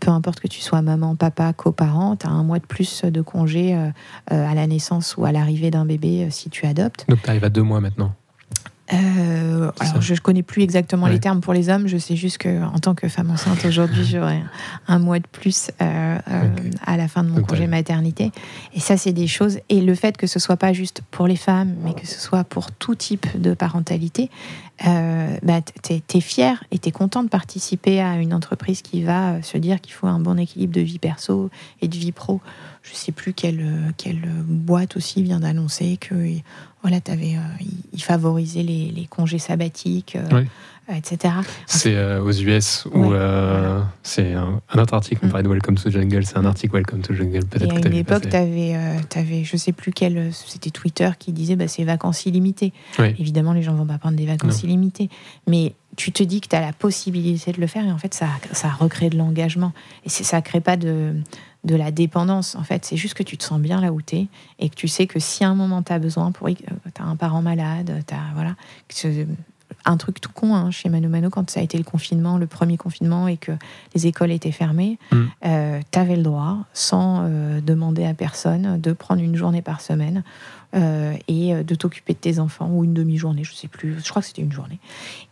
peu 0.00 0.10
importe 0.10 0.40
que 0.40 0.48
tu 0.48 0.60
sois 0.60 0.82
maman, 0.82 1.16
papa, 1.16 1.52
coparent, 1.52 2.16
tu 2.16 2.26
as 2.26 2.30
un 2.30 2.42
mois 2.42 2.58
de 2.58 2.66
plus 2.66 3.04
de 3.04 3.20
congé 3.20 3.74
à 4.28 4.54
la 4.54 4.66
naissance 4.66 5.16
ou 5.16 5.24
à 5.24 5.32
l'arrivée 5.32 5.70
d'un 5.70 5.84
bébé 5.84 6.28
si 6.30 6.50
tu 6.50 6.66
adoptes. 6.66 7.04
Donc, 7.08 7.22
tu 7.22 7.30
arrives 7.30 7.44
à 7.44 7.50
deux 7.50 7.62
mois 7.62 7.80
maintenant 7.80 8.12
euh, 8.92 9.70
alors, 9.80 10.00
je 10.00 10.14
ne 10.14 10.18
connais 10.18 10.42
plus 10.42 10.62
exactement 10.62 11.06
les 11.06 11.20
termes 11.20 11.40
pour 11.40 11.52
les 11.52 11.68
hommes. 11.68 11.88
Je 11.88 11.98
sais 11.98 12.16
juste 12.16 12.38
que 12.38 12.62
en 12.64 12.78
tant 12.78 12.94
que 12.94 13.08
femme 13.08 13.30
enceinte 13.30 13.64
aujourd'hui, 13.64 14.04
j'aurai 14.10 14.42
un 14.86 14.98
mois 14.98 15.18
de 15.18 15.26
plus 15.26 15.70
euh, 15.82 16.18
euh, 16.30 16.48
à 16.86 16.96
la 16.96 17.08
fin 17.08 17.22
de 17.22 17.28
mon 17.28 17.42
congé 17.42 17.66
maternité. 17.66 18.32
Et 18.74 18.80
ça, 18.80 18.96
c'est 18.96 19.12
des 19.12 19.26
choses. 19.26 19.58
Et 19.68 19.80
le 19.80 19.94
fait 19.94 20.16
que 20.16 20.26
ce 20.26 20.38
soit 20.38 20.56
pas 20.56 20.72
juste 20.72 21.02
pour 21.10 21.26
les 21.26 21.36
femmes, 21.36 21.74
mais 21.84 21.94
que 21.94 22.06
ce 22.06 22.18
soit 22.18 22.44
pour 22.44 22.72
tout 22.72 22.94
type 22.94 23.26
de 23.40 23.52
parentalité, 23.52 24.30
bah, 24.84 25.60
tu 25.82 26.16
es, 26.16 26.20
fier 26.20 26.62
et 26.70 26.78
tu 26.78 26.88
es 26.88 26.92
content 26.92 27.24
de 27.24 27.28
participer 27.28 28.00
à 28.00 28.16
une 28.16 28.32
entreprise 28.32 28.80
qui 28.80 29.02
va 29.02 29.42
se 29.42 29.58
dire 29.58 29.80
qu'il 29.80 29.92
faut 29.92 30.06
un 30.06 30.20
bon 30.20 30.38
équilibre 30.38 30.72
de 30.72 30.80
vie 30.80 30.98
perso 30.98 31.50
et 31.82 31.88
de 31.88 31.96
vie 31.96 32.12
pro. 32.12 32.40
Je 32.82 32.94
sais 32.94 33.12
plus 33.12 33.34
quelle, 33.34 33.92
quelle 33.96 34.22
boîte 34.46 34.96
aussi 34.96 35.22
vient 35.22 35.40
d'annoncer 35.40 35.98
que 35.98 36.14
voilà, 36.82 36.98
avais, 37.08 37.34
euh, 37.34 37.64
il 37.92 38.02
favorisait 38.02 38.62
les, 38.62 38.92
les, 38.94 39.06
congés 39.06 39.38
sabbatiques, 39.38 40.16
euh, 40.16 40.44
euh, 40.88 40.94
etc. 40.94 41.34
C'est 41.66 42.18
aux 42.18 42.30
US 42.30 42.86
où 42.92 43.12
c'est 44.02 44.34
un, 44.34 44.60
autre 44.76 44.94
article, 44.94 45.20
on 45.22 45.26
mm. 45.26 45.30
parlait 45.30 45.42
de 45.44 45.48
Welcome 45.48 45.76
to 45.76 45.90
Jungle, 45.90 46.24
c'est 46.24 46.36
un 46.36 46.44
article 46.44 46.74
Welcome 46.74 47.00
to 47.00 47.14
Jungle, 47.14 47.44
peut-être. 47.46 47.74
À 47.74 47.88
une 47.88 47.94
époque, 47.94 48.28
tu 48.30 48.36
avais, 48.36 48.76
avais, 49.16 49.44
je 49.44 49.56
sais 49.56 49.72
plus 49.72 49.92
quel, 49.92 50.30
c'était 50.32 50.70
Twitter 50.70 51.10
qui 51.18 51.32
disait 51.32 51.56
bah, 51.56 51.68
c'est 51.68 51.84
vacances 51.84 52.26
illimitées. 52.26 52.72
Évidemment, 52.98 53.52
les 53.52 53.62
gens 53.62 53.74
vont 53.74 53.86
pas 53.86 53.98
prendre 53.98 54.16
des 54.16 54.26
vacances 54.26 54.62
illimitées, 54.62 55.10
mais 55.46 55.74
tu 55.96 56.12
te 56.12 56.22
dis 56.22 56.40
que 56.40 56.46
tu 56.46 56.54
as 56.54 56.60
la 56.60 56.72
possibilité 56.72 57.50
de 57.50 57.60
le 57.60 57.66
faire 57.66 57.84
et 57.84 57.90
en 57.90 57.98
fait, 57.98 58.14
ça, 58.14 58.28
ça 58.52 58.68
recrée 58.68 59.10
de 59.10 59.18
l'engagement. 59.18 59.72
Et 60.04 60.08
ça 60.08 60.36
ne 60.36 60.42
crée 60.42 60.60
pas 60.60 60.76
de, 60.76 61.14
de 61.64 61.74
la 61.74 61.90
dépendance. 61.90 62.54
En 62.54 62.62
fait, 62.62 62.84
c'est 62.84 62.96
juste 62.96 63.14
que 63.14 63.22
tu 63.22 63.36
te 63.36 63.44
sens 63.44 63.60
bien 63.60 63.80
là 63.80 63.92
où 63.92 64.00
tu 64.00 64.16
es 64.16 64.26
et 64.58 64.68
que 64.68 64.74
tu 64.74 64.88
sais 64.88 65.06
que 65.06 65.18
si 65.18 65.44
à 65.44 65.48
un 65.48 65.54
moment 65.54 65.82
tu 65.82 65.92
as 65.92 65.98
besoin, 65.98 66.32
pour, 66.32 66.48
euh, 66.48 66.52
tu 66.52 67.02
as 67.02 67.04
un 67.04 67.16
parent 67.16 67.42
malade, 67.42 68.04
as, 68.10 68.34
voilà, 68.34 68.54
un 69.88 69.96
truc 69.96 70.20
tout 70.20 70.30
con 70.32 70.54
hein, 70.54 70.70
chez 70.70 70.88
Mano 70.90 71.08
Mano, 71.08 71.30
quand 71.30 71.48
ça 71.50 71.60
a 71.60 71.62
été 71.62 71.78
le 71.78 71.84
confinement, 71.84 72.36
le 72.36 72.46
premier 72.46 72.76
confinement 72.76 73.26
et 73.26 73.38
que 73.38 73.52
les 73.94 74.06
écoles 74.06 74.30
étaient 74.30 74.52
fermées, 74.52 74.98
mm. 75.10 75.22
euh, 75.46 75.80
tu 75.90 75.98
avais 75.98 76.16
le 76.16 76.22
droit, 76.22 76.58
sans 76.74 77.22
euh, 77.22 77.60
demander 77.60 78.04
à 78.04 78.12
personne, 78.14 78.78
de 78.80 78.92
prendre 78.92 79.22
une 79.22 79.34
journée 79.34 79.62
par 79.62 79.80
semaine 79.80 80.22
euh, 80.76 81.14
et 81.26 81.54
de 81.64 81.74
t'occuper 81.74 82.12
de 82.12 82.18
tes 82.18 82.38
enfants, 82.38 82.68
ou 82.70 82.84
une 82.84 82.92
demi-journée, 82.92 83.44
je 83.44 83.54
sais 83.54 83.68
plus, 83.68 83.96
je 84.04 84.08
crois 84.10 84.20
que 84.20 84.28
c'était 84.28 84.42
une 84.42 84.52
journée. 84.52 84.78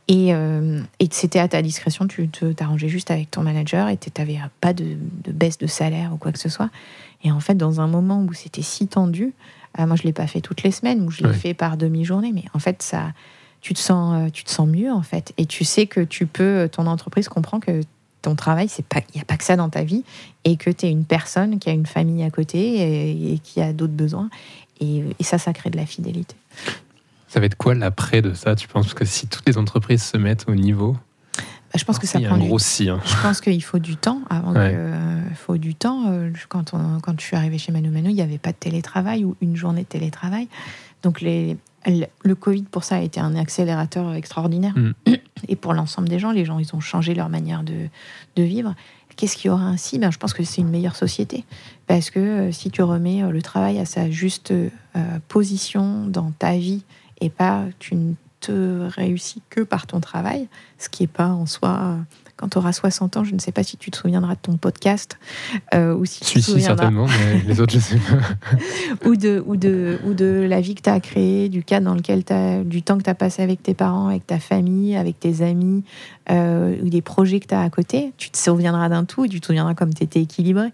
Et, 0.09 0.29
et 0.29 1.09
c'était 1.11 1.41
à 1.41 1.49
ta 1.49 1.63
discrétion, 1.63 2.07
tu 2.07 2.29
t'arrangeais 2.29 2.89
juste 2.89 3.11
avec 3.11 3.31
ton 3.33 3.43
manager 3.43 3.89
et 3.89 3.97
tu 3.97 4.09
n'avais 4.17 4.39
pas 4.61 4.73
de, 4.73 4.97
de, 5.25 5.33
baisse 5.33 5.59
de 5.59 5.67
salaire 5.67 6.13
ou 6.15 6.17
quoi 6.17 6.31
que 6.31 6.39
ce 6.39 6.49
soit. 6.49 6.71
Et 7.25 7.33
en 7.33 7.41
fait, 7.41 7.57
dans 7.57 7.81
un 7.81 7.89
moment 7.89 8.23
où 8.23 8.33
c'était 8.33 8.63
si 8.63 8.87
tendu, 8.87 9.35
moi 9.77 9.97
je 9.97 10.03
ne 10.03 10.07
l'ai 10.07 10.13
pas 10.13 10.29
fait 10.29 10.41
toutes 10.41 10.63
les 10.63 10.71
semaines, 10.71 11.03
ou 11.03 11.11
je 11.11 11.25
l'ai 11.25 11.35
fait 11.35 11.55
par 11.55 11.77
demi-journée, 11.77 12.31
mais 12.33 12.45
en 12.55 12.61
fait, 12.61 12.83
ça 12.83 13.13
tu 13.67 13.75
te 13.75 13.81
sens, 13.81 14.15
euh, 14.15 14.31
tu 14.31 14.45
te 14.45 14.51
sens 14.51 14.69
mieux 14.69 14.93
en 14.93 15.03
fait. 15.03 15.33
Et 15.39 15.47
tu 15.47 15.65
sais 15.65 15.89
que 15.89 16.01
tu 16.01 16.27
peux, 16.27 16.45
euh, 16.45 16.69
ton 16.69 16.87
entreprise 16.87 17.29
comprend 17.29 17.59
que 17.59 17.81
ton 18.23 18.37
travail, 18.37 18.69
c'est 18.69 18.87
pas, 18.87 19.01
il 19.13 19.17
n'y 19.17 19.21
a 19.21 19.25
pas 19.25 19.37
que 19.37 19.43
ça 19.43 19.57
dans 19.57 19.69
ta 19.69 19.83
vie, 19.83 20.05
et 20.45 20.57
que 20.57 20.71
tu 20.71 20.87
es 20.87 20.91
une 20.91 21.05
personne 21.05 21.59
qui 21.59 21.69
a 21.69 21.73
une 21.73 21.87
famille 21.87 22.23
à 22.23 22.31
côté 22.31 23.33
et, 23.33 23.41
qui 23.41 23.61
a 23.61 23.73
d'autres 23.73 23.93
besoins. 23.93 24.31
Et, 24.81 25.03
ça, 25.21 25.39
ça 25.39 25.53
crée 25.53 25.71
de 25.71 25.77
la 25.77 25.87
fidélité. 25.87 26.37
Ça 27.27 27.41
va 27.41 27.47
être 27.47 27.57
quoi 27.57 27.75
l'après 27.75 28.23
de 28.23 28.35
ça 28.35 28.55
Tu 28.55 28.69
penses? 28.69 28.95
Que 28.95 29.05
si 29.05 29.27
toutes 29.27 29.49
les 29.49 29.59
entreprises 29.59 30.05
se 30.05 30.17
mettent 30.17 30.45
au 30.49 30.55
niveau 30.55 30.97
bah, 31.37 31.81
je 31.81 31.85
pense 31.85 31.99
que 31.99 32.07
ça 32.07 32.21
prend 32.21 32.39
du... 32.39 32.49
si, 32.59 32.89
hein. 32.89 33.01
Je 33.05 33.21
pense 33.21 33.41
qu'il 33.41 33.63
faut 33.65 33.81
du 33.81 33.97
temps 33.97 34.21
avant 34.31 34.55
Il 34.55 35.35
faut 35.35 35.57
du 35.57 35.75
temps. 35.75 36.05
Euh, 36.07 36.31
quand, 36.49 36.73
on, 36.73 37.01
quand 37.01 37.21
je 37.21 37.27
suis 37.27 37.37
arrivée 37.37 37.59
chez 37.59 37.73
Manu 37.73 37.91
Manu, 37.91 38.11
il 38.11 38.15
n'y 38.15 38.23
avait 38.23 38.39
pas 38.39 38.53
de 38.53 38.57
télétravail 38.57 39.25
ou 39.25 39.35
une 39.41 39.57
journée 39.57 39.83
de 39.83 39.89
télétravail. 39.89 40.47
Donc 41.03 41.21
les, 41.21 41.57
le 41.87 42.35
Covid, 42.35 42.63
pour 42.63 42.85
ça, 42.85 42.97
a 42.97 43.01
été 43.01 43.21
un 43.21 43.35
accélérateur 43.37 44.15
extraordinaire. 44.15 44.75
Mm. 44.77 44.93
Et 45.49 45.57
pour 45.57 45.75
l'ensemble 45.75 46.09
des 46.09 46.19
gens, 46.19 46.33
les 46.33 46.45
gens, 46.45 46.59
ils 46.59 46.75
ont 46.75 46.81
changé 46.81 47.15
leur 47.15 47.29
manière 47.29 47.63
de, 47.63 47.89
vivre. 48.43 48.75
Qu'est-ce 49.17 49.37
qu'il 49.37 49.49
y 49.49 49.51
aura 49.51 49.65
ainsi? 49.65 49.99
Ben, 49.99 50.11
Je 50.11 50.19
pense 50.19 50.35
que 50.35 50.43
c'est 50.43 50.61
une 50.61 50.69
meilleure 50.69 50.97
société. 50.97 51.45
Parce 51.87 52.11
que 52.11 52.19
euh, 52.19 52.53
si 52.53 52.71
tu 52.71 52.83
remets 52.83 53.23
euh, 53.23 53.31
le 53.31 53.41
travail 53.41 53.79
à 53.79 53.87
sa 53.87 54.11
juste 54.11 54.51
euh, 54.51 54.69
position 55.29 56.07
dans 56.07 56.33
ta 56.33 56.53
vie 56.53 56.85
et 57.21 57.31
pas 57.31 57.65
tu 57.79 57.95
ne 57.95 58.15
te 58.41 58.89
réussis 58.89 59.41
que 59.49 59.63
par 59.63 59.87
ton 59.87 60.01
travail, 60.01 60.49
ce 60.79 60.89
qui 60.89 61.05
n'est 61.05 61.09
pas 61.09 61.29
en 61.29 61.47
soi 61.47 61.97
quand 62.37 62.49
tu 62.51 62.59
auras 62.59 62.73
60 62.73 63.17
ans, 63.17 63.25
je 63.25 63.35
ne 63.35 63.39
sais 63.39 63.53
pas 63.53 63.63
si 63.63 63.79
tu 63.79 63.91
te 63.91 63.97
souviendras 63.97 64.35
de 64.35 64.41
ton 64.41 64.57
podcast 64.59 65.19
euh, 65.75 65.95
ou 65.95 66.05
si 66.05 66.21
tu 66.21 66.41
te 66.41 66.45
souviendras... 66.45 66.77
certainement, 66.77 67.07
mais 67.07 67.41
les 67.47 67.61
autres, 67.61 67.73
je 67.73 67.79
sais 67.79 67.99
pas. 67.99 69.07
ou, 69.09 69.17
de, 69.17 69.43
ou, 69.47 69.57
de, 69.57 69.99
ou 70.05 70.13
de 70.13 70.47
la 70.47 70.61
vie 70.61 70.75
que 70.75 70.83
tu 70.83 70.91
as 70.91 71.01
créée, 71.01 71.49
du 71.49 71.65
cadre 71.65 71.87
dans 71.87 71.95
lequel 71.95 72.25
tu 72.25 72.35
as, 72.35 72.63
du 72.63 72.83
temps 72.83 72.99
que 72.99 73.05
tu 73.05 73.11
as 73.11 73.15
passé 73.15 73.43
avec 73.43 73.63
tes 73.63 73.73
parents, 73.73 74.09
avec 74.09 74.27
ta 74.27 74.39
famille, 74.39 74.97
avec 74.97 75.19
tes 75.19 75.41
amis, 75.41 75.83
euh, 76.31 76.77
ou 76.83 76.91
des 76.91 77.01
projets 77.01 77.41
que 77.41 77.47
tu 77.47 77.55
as 77.55 77.63
à 77.63 77.71
côté. 77.71 78.13
Tu 78.19 78.29
te 78.29 78.37
souviendras 78.37 78.91
d'un 78.91 79.05
tout 79.05 79.25
et 79.25 79.29
tu 79.31 79.41
te 79.41 79.47
souviendras 79.47 79.75
comme 79.75 79.95
tu 79.95 80.05
étais 80.05 80.21
équilibré, 80.21 80.69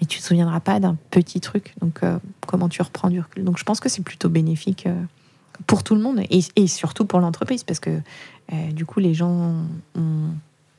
mais 0.00 0.06
tu 0.06 0.20
te 0.20 0.24
souviendras 0.24 0.60
pas 0.60 0.78
d'un 0.78 0.96
petit 1.10 1.40
truc. 1.40 1.74
Donc, 1.80 1.98
euh, 2.04 2.18
comment 2.46 2.68
tu 2.68 2.80
reprends 2.80 3.10
du 3.10 3.20
recul. 3.20 3.42
Donc, 3.42 3.58
je 3.58 3.64
pense 3.64 3.80
que 3.80 3.88
c'est 3.88 4.04
plutôt 4.04 4.28
bénéfique 4.28 4.86
pour 5.66 5.82
tout 5.82 5.96
le 5.96 6.00
monde 6.00 6.20
et, 6.30 6.40
et 6.54 6.68
surtout 6.68 7.04
pour 7.04 7.18
l'entreprise 7.18 7.64
parce 7.64 7.80
que 7.80 7.98
du 8.72 8.86
coup, 8.86 9.00
les 9.00 9.12
gens 9.12 9.66
ont 9.94 10.30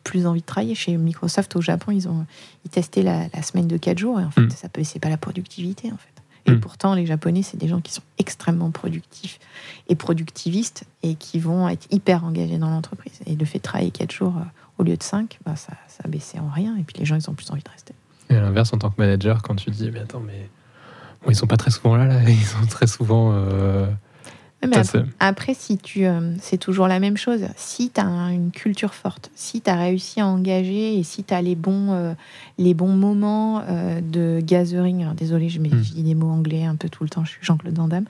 plus 0.09 0.25
envie 0.25 0.41
de 0.41 0.45
travailler. 0.45 0.73
Chez 0.73 0.97
Microsoft 0.97 1.55
au 1.55 1.61
Japon, 1.61 1.91
ils 1.91 2.07
ont 2.07 2.25
ils 2.65 2.71
testaient 2.71 3.03
la, 3.03 3.29
semaine 3.43 3.67
de 3.67 3.77
4 3.77 3.97
jours 3.97 4.19
et 4.19 4.23
en 4.23 4.31
fait, 4.31 4.41
mm. 4.41 4.49
ça 4.49 4.67
peut 4.67 4.83
c'est 4.83 4.99
pas 4.99 5.09
la 5.09 5.17
productivité 5.17 5.91
en 5.91 5.97
fait. 5.97 6.51
Et 6.51 6.55
mm. 6.55 6.59
pourtant, 6.59 6.95
les 6.95 7.05
Japonais, 7.05 7.43
c'est 7.43 7.57
des 7.57 7.67
gens 7.67 7.79
qui 7.79 7.93
sont 7.93 8.01
extrêmement 8.17 8.71
productifs 8.71 9.39
et 9.87 9.95
productivistes 9.95 10.85
et 11.03 11.13
qui 11.13 11.37
vont 11.37 11.69
être 11.69 11.87
hyper 11.91 12.23
engagés 12.23 12.57
dans 12.57 12.71
l'entreprise. 12.71 13.19
Et 13.27 13.35
le 13.35 13.45
fait 13.45 13.59
de 13.59 13.63
travailler 13.63 13.91
4 13.91 14.11
jours 14.11 14.33
euh, 14.37 14.43
au 14.79 14.83
lieu 14.83 14.97
de 14.97 15.03
5, 15.03 15.39
bah, 15.45 15.55
ça, 15.55 15.73
ça 15.87 16.01
a 16.03 16.07
baissé 16.07 16.39
en 16.39 16.49
rien. 16.49 16.75
Et 16.77 16.83
puis 16.83 16.97
les 16.97 17.05
gens, 17.05 17.15
ils 17.15 17.29
ont 17.29 17.33
plus 17.33 17.51
envie 17.51 17.63
de 17.63 17.69
rester. 17.69 17.93
Et 18.31 18.35
à 18.35 18.41
l'inverse, 18.41 18.73
en 18.73 18.79
tant 18.79 18.89
que 18.89 18.99
manager, 18.99 19.43
quand 19.43 19.55
tu 19.55 19.69
dis, 19.69 19.91
mais 19.91 19.99
attends, 19.99 20.21
mais 20.21 20.49
bon, 21.23 21.29
ils 21.29 21.35
sont 21.35 21.47
pas 21.47 21.57
très 21.57 21.71
souvent 21.71 21.95
là, 21.95 22.05
là. 22.05 22.27
ils 22.27 22.35
sont 22.43 22.65
très 22.65 22.87
souvent. 22.87 23.31
Euh, 23.33 23.85
après, 25.19 25.53
si 25.53 25.77
tu, 25.77 26.05
euh, 26.05 26.33
c'est 26.41 26.57
toujours 26.57 26.87
la 26.87 26.99
même 26.99 27.17
chose. 27.17 27.41
Si 27.55 27.89
tu 27.91 28.01
as 28.01 28.05
une 28.05 28.51
culture 28.51 28.93
forte, 28.93 29.31
si 29.35 29.61
tu 29.61 29.69
as 29.69 29.75
réussi 29.75 30.19
à 30.19 30.27
engager 30.27 30.97
et 30.97 31.03
si 31.03 31.23
tu 31.23 31.33
as 31.33 31.41
les 31.41 31.55
bons, 31.55 31.93
euh, 31.93 32.13
les 32.57 32.73
bons 32.73 32.93
moments 32.93 33.61
euh, 33.67 34.01
de 34.01 34.41
gathering, 34.41 35.13
désolé, 35.15 35.49
je 35.49 35.59
mets 35.59 35.69
hmm. 35.69 36.03
des 36.03 36.15
mots 36.15 36.29
anglais 36.29 36.65
un 36.65 36.75
peu 36.75 36.89
tout 36.89 37.03
le 37.03 37.09
temps, 37.09 37.23
je 37.23 37.31
suis 37.31 37.39
Jean-Claude 37.41 37.77
Van 37.77 37.87
Damme. 37.87 38.05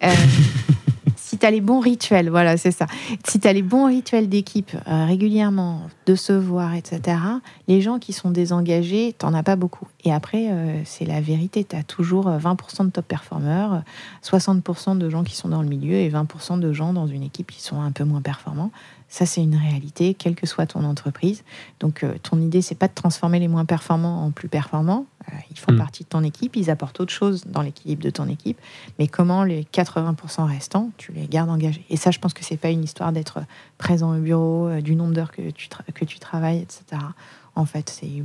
si 1.28 1.36
tu 1.36 1.44
as 1.44 1.50
les 1.50 1.60
bons 1.60 1.80
rituels, 1.80 2.30
voilà, 2.30 2.56
c'est 2.56 2.70
ça. 2.70 2.86
Si 3.22 3.38
tu 3.38 3.46
as 3.46 3.52
les 3.52 3.60
bons 3.60 3.86
rituels 3.86 4.30
d'équipe 4.30 4.74
euh, 4.86 5.04
régulièrement, 5.04 5.82
de 6.06 6.14
se 6.14 6.32
voir, 6.32 6.74
etc., 6.74 7.18
les 7.66 7.82
gens 7.82 7.98
qui 7.98 8.14
sont 8.14 8.30
désengagés, 8.30 9.12
t'en 9.12 9.34
as 9.34 9.42
pas 9.42 9.54
beaucoup. 9.54 9.86
Et 10.04 10.12
après, 10.12 10.50
euh, 10.50 10.80
c'est 10.86 11.04
la 11.04 11.20
vérité. 11.20 11.64
Tu 11.64 11.76
as 11.76 11.82
toujours 11.82 12.30
20% 12.30 12.80
euh, 12.80 12.84
de 12.84 12.90
top 12.90 13.06
performers, 13.06 13.82
60% 14.24 14.96
de 14.96 15.10
gens 15.10 15.22
qui 15.22 15.36
sont 15.36 15.50
dans 15.50 15.60
le 15.60 15.68
milieu 15.68 15.96
et 15.96 16.08
20% 16.08 16.60
de 16.60 16.72
gens 16.72 16.94
dans 16.94 17.06
une 17.06 17.24
équipe 17.24 17.50
qui 17.50 17.60
sont 17.60 17.82
un 17.82 17.92
peu 17.92 18.04
moins 18.04 18.22
performants. 18.22 18.70
Ça, 19.10 19.26
c'est 19.26 19.42
une 19.42 19.56
réalité, 19.56 20.14
quelle 20.14 20.34
que 20.34 20.46
soit 20.46 20.64
ton 20.64 20.82
entreprise. 20.84 21.44
Donc, 21.80 22.06
ton 22.22 22.40
idée, 22.40 22.62
c'est 22.62 22.74
pas 22.74 22.88
de 22.88 22.94
transformer 22.94 23.38
les 23.38 23.48
moins 23.48 23.66
performants 23.66 24.24
en 24.24 24.30
plus 24.30 24.48
performants. 24.48 25.04
Euh, 25.28 25.36
ils 25.50 25.58
font 25.58 25.72
mm. 25.72 25.78
partie 25.78 26.04
de 26.04 26.08
ton 26.08 26.22
équipe, 26.22 26.56
ils 26.56 26.70
apportent 26.70 27.00
autre 27.00 27.12
chose 27.12 27.44
dans 27.46 27.62
l'équilibre 27.62 28.02
de 28.02 28.10
ton 28.10 28.28
équipe. 28.28 28.58
Mais 28.98 29.06
comment 29.06 29.44
les 29.44 29.64
80% 29.64 30.44
restants, 30.44 30.90
tu 30.96 31.12
les 31.12 31.26
gardes 31.26 31.50
engagés? 31.50 31.84
Et 31.90 31.96
ça, 31.96 32.10
je 32.10 32.18
pense 32.18 32.34
que 32.34 32.44
c'est 32.44 32.56
pas 32.56 32.70
une 32.70 32.84
histoire 32.84 33.12
d'être 33.12 33.40
présent 33.78 34.16
au 34.16 34.20
bureau, 34.20 34.68
euh, 34.68 34.80
du 34.80 34.94
nombre 34.94 35.14
d'heures 35.14 35.32
que 35.32 35.50
tu, 35.50 35.68
que 35.94 36.04
tu 36.04 36.18
travailles, 36.18 36.58
etc. 36.58 37.02
En 37.54 37.64
fait, 37.64 37.90
c'est 37.90 38.22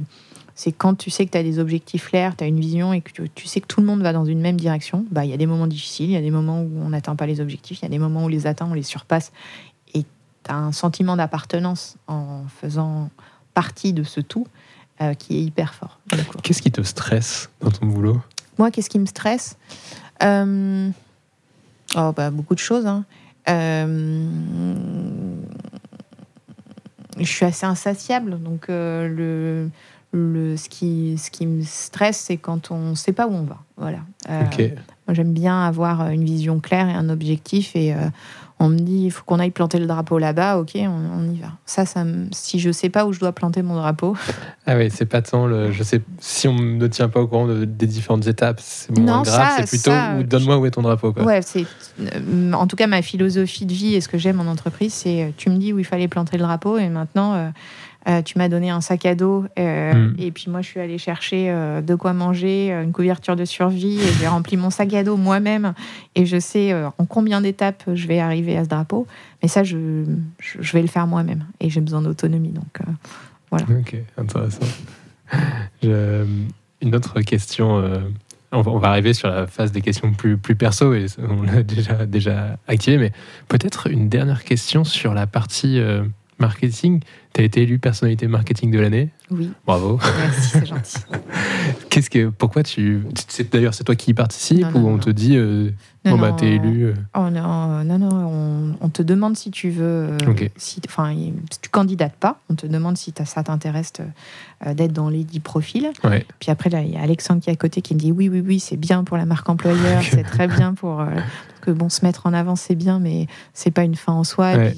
c'est 0.55 0.71
quand 0.71 0.93
tu 0.93 1.09
sais 1.09 1.25
que 1.25 1.31
tu 1.31 1.37
as 1.39 1.43
des 1.43 1.57
objectifs 1.57 2.09
clairs, 2.09 2.37
tu 2.37 2.43
as 2.43 2.47
une 2.47 2.59
vision 2.59 2.93
et 2.93 3.01
que 3.01 3.23
tu, 3.23 3.47
sais 3.47 3.59
que 3.59 3.65
tout 3.65 3.81
le 3.81 3.87
monde 3.87 4.03
va 4.03 4.13
dans 4.13 4.25
une 4.25 4.39
même 4.39 4.57
direction. 4.57 5.03
Bah, 5.09 5.25
il 5.25 5.31
y 5.31 5.33
a 5.33 5.37
des 5.37 5.47
moments 5.47 5.65
difficiles, 5.65 6.11
il 6.11 6.13
y 6.13 6.17
a 6.17 6.21
des 6.21 6.29
moments 6.29 6.61
où 6.61 6.69
on 6.79 6.89
n'atteint 6.89 7.15
pas 7.15 7.25
les 7.25 7.41
objectifs, 7.41 7.79
il 7.81 7.85
y 7.85 7.87
a 7.87 7.89
des 7.89 7.97
moments 7.97 8.21
où 8.21 8.25
on 8.25 8.27
les 8.27 8.45
atteint, 8.45 8.67
on 8.69 8.75
les 8.75 8.83
surpasse 8.83 9.31
tu 10.43 10.51
as 10.51 10.57
un 10.57 10.71
sentiment 10.71 11.15
d'appartenance 11.15 11.97
en 12.07 12.43
faisant 12.47 13.09
partie 13.53 13.93
de 13.93 14.03
ce 14.03 14.19
tout 14.19 14.47
euh, 15.01 15.13
qui 15.13 15.37
est 15.37 15.41
hyper 15.41 15.73
fort. 15.73 15.99
Qu'est-ce 16.43 16.61
qui 16.61 16.71
te 16.71 16.81
stresse 16.81 17.49
dans 17.61 17.71
ton 17.71 17.87
boulot? 17.87 18.21
Moi, 18.57 18.71
qu'est-ce 18.71 18.89
qui 18.89 18.99
me 18.99 19.05
stresse? 19.05 19.57
Euh, 20.21 20.89
oh, 21.95 22.11
bah, 22.15 22.29
Beaucoup 22.29 22.53
de 22.53 22.59
choses. 22.59 22.85
Hein. 22.85 23.05
Euh, 23.49 24.25
je 27.17 27.25
suis 27.25 27.45
assez 27.45 27.65
insatiable, 27.65 28.39
donc 28.41 28.65
le, 28.67 29.69
le, 30.11 30.57
ce, 30.57 30.69
qui, 30.69 31.17
ce 31.17 31.31
qui 31.31 31.47
me 31.47 31.63
stresse, 31.63 32.17
c'est 32.17 32.37
quand 32.37 32.71
on 32.71 32.91
ne 32.91 32.95
sait 32.95 33.13
pas 33.13 33.27
où 33.27 33.33
on 33.33 33.43
va. 33.43 33.57
Voilà. 33.77 33.99
Moi, 34.29 35.13
j'aime 35.13 35.33
bien 35.33 35.65
avoir 35.65 36.09
une 36.09 36.23
vision 36.23 36.59
claire 36.59 36.87
et 36.87 36.93
un 36.93 37.09
objectif 37.09 37.75
et 37.75 37.93
on 38.59 38.69
me 38.69 38.77
dit 38.77 39.05
il 39.05 39.11
faut 39.11 39.23
qu'on 39.25 39.39
aille 39.39 39.51
planter 39.51 39.79
le 39.79 39.87
drapeau 39.87 40.17
là-bas, 40.17 40.57
ok, 40.57 40.71
on, 40.75 41.29
y 41.29 41.39
va. 41.39 41.47
Ça, 41.65 41.85
ça 41.85 42.03
si 42.31 42.59
je 42.59 42.71
sais 42.71 42.89
pas 42.89 43.05
où 43.05 43.13
je 43.13 43.19
dois 43.19 43.31
planter 43.31 43.61
mon 43.61 43.75
drapeau. 43.75 44.15
Ah 44.65 44.77
oui, 44.77 44.89
c'est 44.89 45.05
pas 45.05 45.21
tant 45.21 45.45
le. 45.45 45.73
Je 45.73 45.83
sais 45.83 46.01
si 46.19 46.47
on 46.47 46.53
ne 46.53 46.87
tient 46.87 47.09
pas 47.09 47.19
au 47.19 47.27
courant 47.27 47.47
des 47.47 47.85
différentes 47.85 48.27
étapes, 48.27 48.61
c'est 48.61 48.97
moins 48.97 49.23
grave. 49.23 49.65
C'est 49.65 49.69
plutôt 49.69 49.91
donne-moi 50.23 50.57
où 50.57 50.65
est 50.65 50.71
ton 50.71 50.81
drapeau. 50.81 51.11
Quoi. 51.11 51.23
Ouais, 51.23 51.41
c'est 51.41 51.65
euh, 51.99 52.53
en 52.53 52.65
tout 52.65 52.77
cas 52.77 52.87
ma 52.87 53.01
philosophie 53.01 53.65
de 53.65 53.73
vie 53.73 53.95
et 53.95 54.01
ce 54.01 54.07
que 54.07 54.17
j'aime 54.17 54.39
en 54.39 54.49
entreprise, 54.49 54.93
c'est 54.93 55.23
euh, 55.23 55.29
tu 55.35 55.49
me 55.49 55.57
dis 55.57 55.73
où 55.73 55.79
il 55.79 55.85
fallait 55.85 56.07
planter 56.07 56.37
le 56.37 56.43
drapeau 56.43 56.77
et 56.77 56.87
maintenant. 56.87 57.33
Euh, 57.33 57.49
euh, 58.07 58.21
tu 58.21 58.37
m'as 58.37 58.49
donné 58.49 58.69
un 58.69 58.81
sac 58.81 59.05
à 59.05 59.15
dos 59.15 59.45
euh, 59.57 59.93
mm. 59.93 60.15
et 60.19 60.31
puis 60.31 60.45
moi 60.49 60.61
je 60.61 60.67
suis 60.67 60.79
allée 60.81 60.97
chercher 60.97 61.49
euh, 61.49 61.79
de 61.81 61.95
quoi 61.95 62.11
manger, 62.11 62.69
une 62.69 62.91
couverture 62.91 63.37
de 63.37 63.45
survie 63.45 63.97
et 63.97 64.11
j'ai 64.19 64.27
rempli 64.27 64.57
mon 64.57 64.69
sac 64.69 64.93
à 64.93 65.03
dos 65.03 65.15
moi-même 65.15 65.73
et 66.15 66.25
je 66.25 66.37
sais 66.37 66.73
en 66.73 67.05
combien 67.05 67.39
d'étapes 67.39 67.83
je 67.93 68.07
vais 68.07 68.19
arriver 68.19 68.57
à 68.57 68.65
ce 68.65 68.69
drapeau. 68.69 69.07
Mais 69.41 69.47
ça, 69.47 69.63
je, 69.63 69.77
je, 70.39 70.73
vais 70.73 70.81
le 70.81 70.87
faire 70.87 71.07
moi-même 71.07 71.45
et 71.59 71.69
j'ai 71.69 71.81
besoin 71.81 72.01
d'autonomie. 72.01 72.49
Donc 72.49 72.79
voilà. 73.49 73.65
Ok, 73.79 73.95
intéressant. 74.17 74.65
une 75.81 76.95
autre 76.95 77.21
question. 77.21 77.83
On 78.51 78.61
va, 78.61 78.89
arriver 78.89 79.13
sur 79.13 79.29
la 79.29 79.47
phase 79.47 79.71
des 79.71 79.81
questions 79.81 80.13
plus, 80.13 80.37
plus 80.37 80.55
perso 80.55 80.93
et 80.93 81.07
on 81.17 81.41
l'a 81.41 81.63
déjà, 81.63 82.05
déjà 82.05 82.57
activé, 82.67 82.97
mais 82.97 83.11
peut-être 83.47 83.87
une 83.89 84.09
dernière 84.09 84.43
question 84.43 84.83
sur 84.83 85.13
la 85.13 85.25
partie 85.25 85.81
marketing, 86.39 87.01
Tu 87.33 87.41
as 87.41 87.43
été 87.45 87.63
élu 87.63 87.79
personnalité 87.79 88.27
marketing 88.27 88.69
de 88.69 88.79
l'année 88.79 89.09
Oui. 89.31 89.51
Bravo. 89.65 89.99
Merci, 90.19 90.49
c'est 90.49 90.65
gentil. 90.67 90.97
Qu'est-ce 91.89 92.09
que, 92.09 92.29
pourquoi 92.29 92.61
tu. 92.61 93.01
D'ailleurs, 93.51 93.73
c'est 93.73 93.83
toi 93.83 93.95
qui 93.95 94.11
y 94.11 94.13
participes 94.13 94.67
ou 94.75 94.87
on 94.87 94.99
te 94.99 95.09
dit. 95.09 95.35
Euh, 95.35 95.71
bon, 96.05 96.19
bah, 96.19 96.35
t'es 96.37 96.51
élu. 96.51 96.85
Euh 96.85 96.93
oh, 97.15 97.31
non, 97.31 97.83
non, 97.83 97.97
non, 97.97 98.75
on, 98.79 98.89
te 98.89 99.01
demande 99.01 99.35
si 99.35 99.49
tu 99.49 99.71
veux. 99.71 100.09
Euh, 100.11 100.17
si, 100.57 100.79
enfin, 100.87 101.15
tu 101.61 101.69
candidates 101.69 102.15
pas, 102.15 102.39
on 102.49 102.55
te 102.55 102.67
demande 102.67 102.97
si 102.97 103.11
ça 103.25 103.43
t'intéresse 103.43 103.93
d'être 104.65 104.93
dans 104.93 105.09
les 105.09 105.23
10 105.23 105.39
profils. 105.39 105.89
Puis 106.39 106.51
après, 106.51 106.69
là, 106.69 106.81
il 106.81 106.91
y 106.91 106.97
a 106.97 107.01
Alexandre 107.01 107.41
qui 107.41 107.49
est 107.49 107.53
à 107.53 107.55
côté 107.55 107.81
qui 107.81 107.95
me 107.95 107.99
dit 107.99 108.11
oui, 108.11 108.29
oui, 108.29 108.43
oui, 108.45 108.59
c'est 108.59 108.77
bien 108.77 109.03
pour 109.03 109.17
la 109.17 109.25
marque 109.25 109.49
employeur, 109.49 110.03
c'est 110.11 110.23
très 110.23 110.47
bien 110.47 110.75
pour 110.75 111.03
que 111.63 111.71
bon, 111.71 111.89
se 111.89 112.05
mettre 112.05 112.25
en 112.25 112.33
avant, 112.33 112.55
c'est 112.55 112.75
bien, 112.75 112.99
mais 112.99 113.27
c'est 113.53 113.71
pas 113.71 113.83
une 113.83 113.95
fin 113.95 114.13
en 114.13 114.23
soi. 114.23 114.55
Euh, 114.57 114.71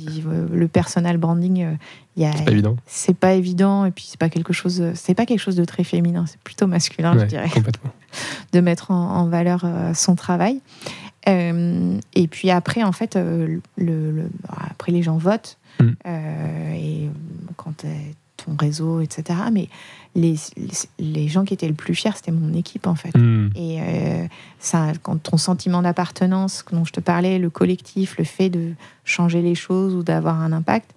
le 0.51 0.67
personal 0.67 1.17
branding, 1.17 1.63
euh, 1.63 1.73
c'est 2.17 2.45
pas 2.45 2.51
évident. 2.51 2.77
C'est 2.85 3.17
pas 3.17 3.33
évident, 3.33 3.85
et 3.85 3.91
puis 3.91 4.05
c'est 4.07 4.19
pas 4.19 4.29
quelque 4.29 4.53
chose, 4.53 4.83
c'est 4.93 5.13
pas 5.13 5.25
quelque 5.25 5.39
chose 5.39 5.55
de 5.55 5.65
très 5.65 5.83
féminin, 5.83 6.25
c'est 6.27 6.39
plutôt 6.41 6.67
masculin, 6.67 7.17
je 7.17 7.25
dirais. 7.25 7.49
De 8.53 8.61
mettre 8.61 8.91
en, 8.91 9.27
valeur 9.27 9.63
euh, 9.65 9.93
son 9.93 10.15
travail. 10.15 10.61
et 11.27 12.27
puis 12.31 12.49
après, 12.49 12.83
en 12.83 12.93
fait, 12.93 13.17
le, 13.17 14.29
après 14.47 14.93
les 14.93 15.03
gens 15.03 15.17
votent, 15.17 15.57
mm. 15.81 15.91
et 16.73 17.09
quand 17.57 17.83
ton 18.37 18.55
réseau, 18.57 19.01
etc. 19.01 19.39
Mais 19.51 19.69
les, 20.15 20.35
les, 20.99 21.27
gens 21.27 21.43
qui 21.43 21.53
étaient 21.53 21.67
le 21.67 21.73
plus 21.73 21.95
fiers, 21.95 22.11
c'était 22.15 22.31
mon 22.31 22.53
équipe, 22.53 22.87
en 22.87 22.95
fait. 22.95 23.15
Hmm. 23.17 23.49
Et 23.55 23.79
euh, 23.81 24.27
ça, 24.59 24.93
quand 25.01 25.21
ton 25.21 25.37
sentiment 25.37 25.81
d'appartenance, 25.81 26.63
dont 26.71 26.85
je 26.85 26.93
te 26.93 26.99
parlais, 26.99 27.39
le 27.39 27.49
collectif, 27.49 28.17
le 28.17 28.23
fait 28.23 28.49
de 28.49 28.73
changer 29.03 29.41
les 29.41 29.55
choses 29.55 29.95
ou 29.95 30.03
d'avoir 30.03 30.41
un 30.41 30.51
impact, 30.51 30.91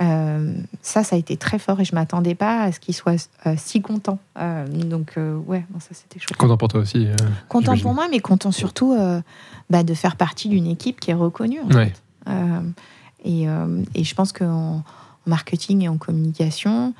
euh, 0.00 0.54
ça, 0.82 1.04
ça 1.04 1.16
a 1.16 1.18
été 1.18 1.36
très 1.36 1.58
fort 1.58 1.80
et 1.80 1.84
je 1.84 1.94
m'attendais 1.94 2.34
pas 2.34 2.62
à 2.62 2.72
ce 2.72 2.80
qu'ils 2.80 2.94
soient 2.94 3.14
euh, 3.46 3.54
si 3.56 3.80
contents. 3.80 4.18
donc, 4.36 5.14
ouais, 5.46 5.64
ça 5.80 5.88
c'était 5.92 6.18
chouette. 6.18 6.36
Content 6.36 6.56
pour 6.56 6.68
toi 6.68 6.80
aussi. 6.80 7.08
content 7.48 7.76
pour 7.78 7.94
moi, 7.94 8.08
mais 8.10 8.20
content 8.20 8.52
surtout 8.52 8.96
bah, 9.70 9.82
de 9.82 9.94
faire 9.94 10.16
partie 10.16 10.48
d'une 10.48 10.66
équipe 10.66 11.00
qui 11.00 11.10
est 11.10 11.14
reconnue. 11.14 11.60
et, 13.24 13.42
et, 13.44 14.04
je 14.04 14.14
pense 14.14 14.32
qu'en 14.32 14.82
marketing 15.26 15.82
et 15.82 15.88
en 15.88 15.96
communication, 15.96 16.94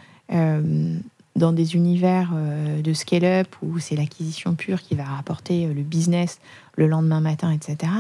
dans 1.37 1.53
des 1.53 1.75
univers 1.75 2.31
euh, 2.35 2.81
de 2.81 2.93
scale-up 2.93 3.49
où 3.63 3.79
c'est 3.79 3.97
l'acquisition 3.97 4.55
pure 4.55 4.81
qui 4.81 4.95
va 4.95 5.05
rapporter 5.05 5.67
euh, 5.67 5.75
le 5.75 5.83
business 5.83 6.39
le 6.77 6.89
lendemain 6.89 7.21
matin, 7.21 7.53
etc., 7.53 7.93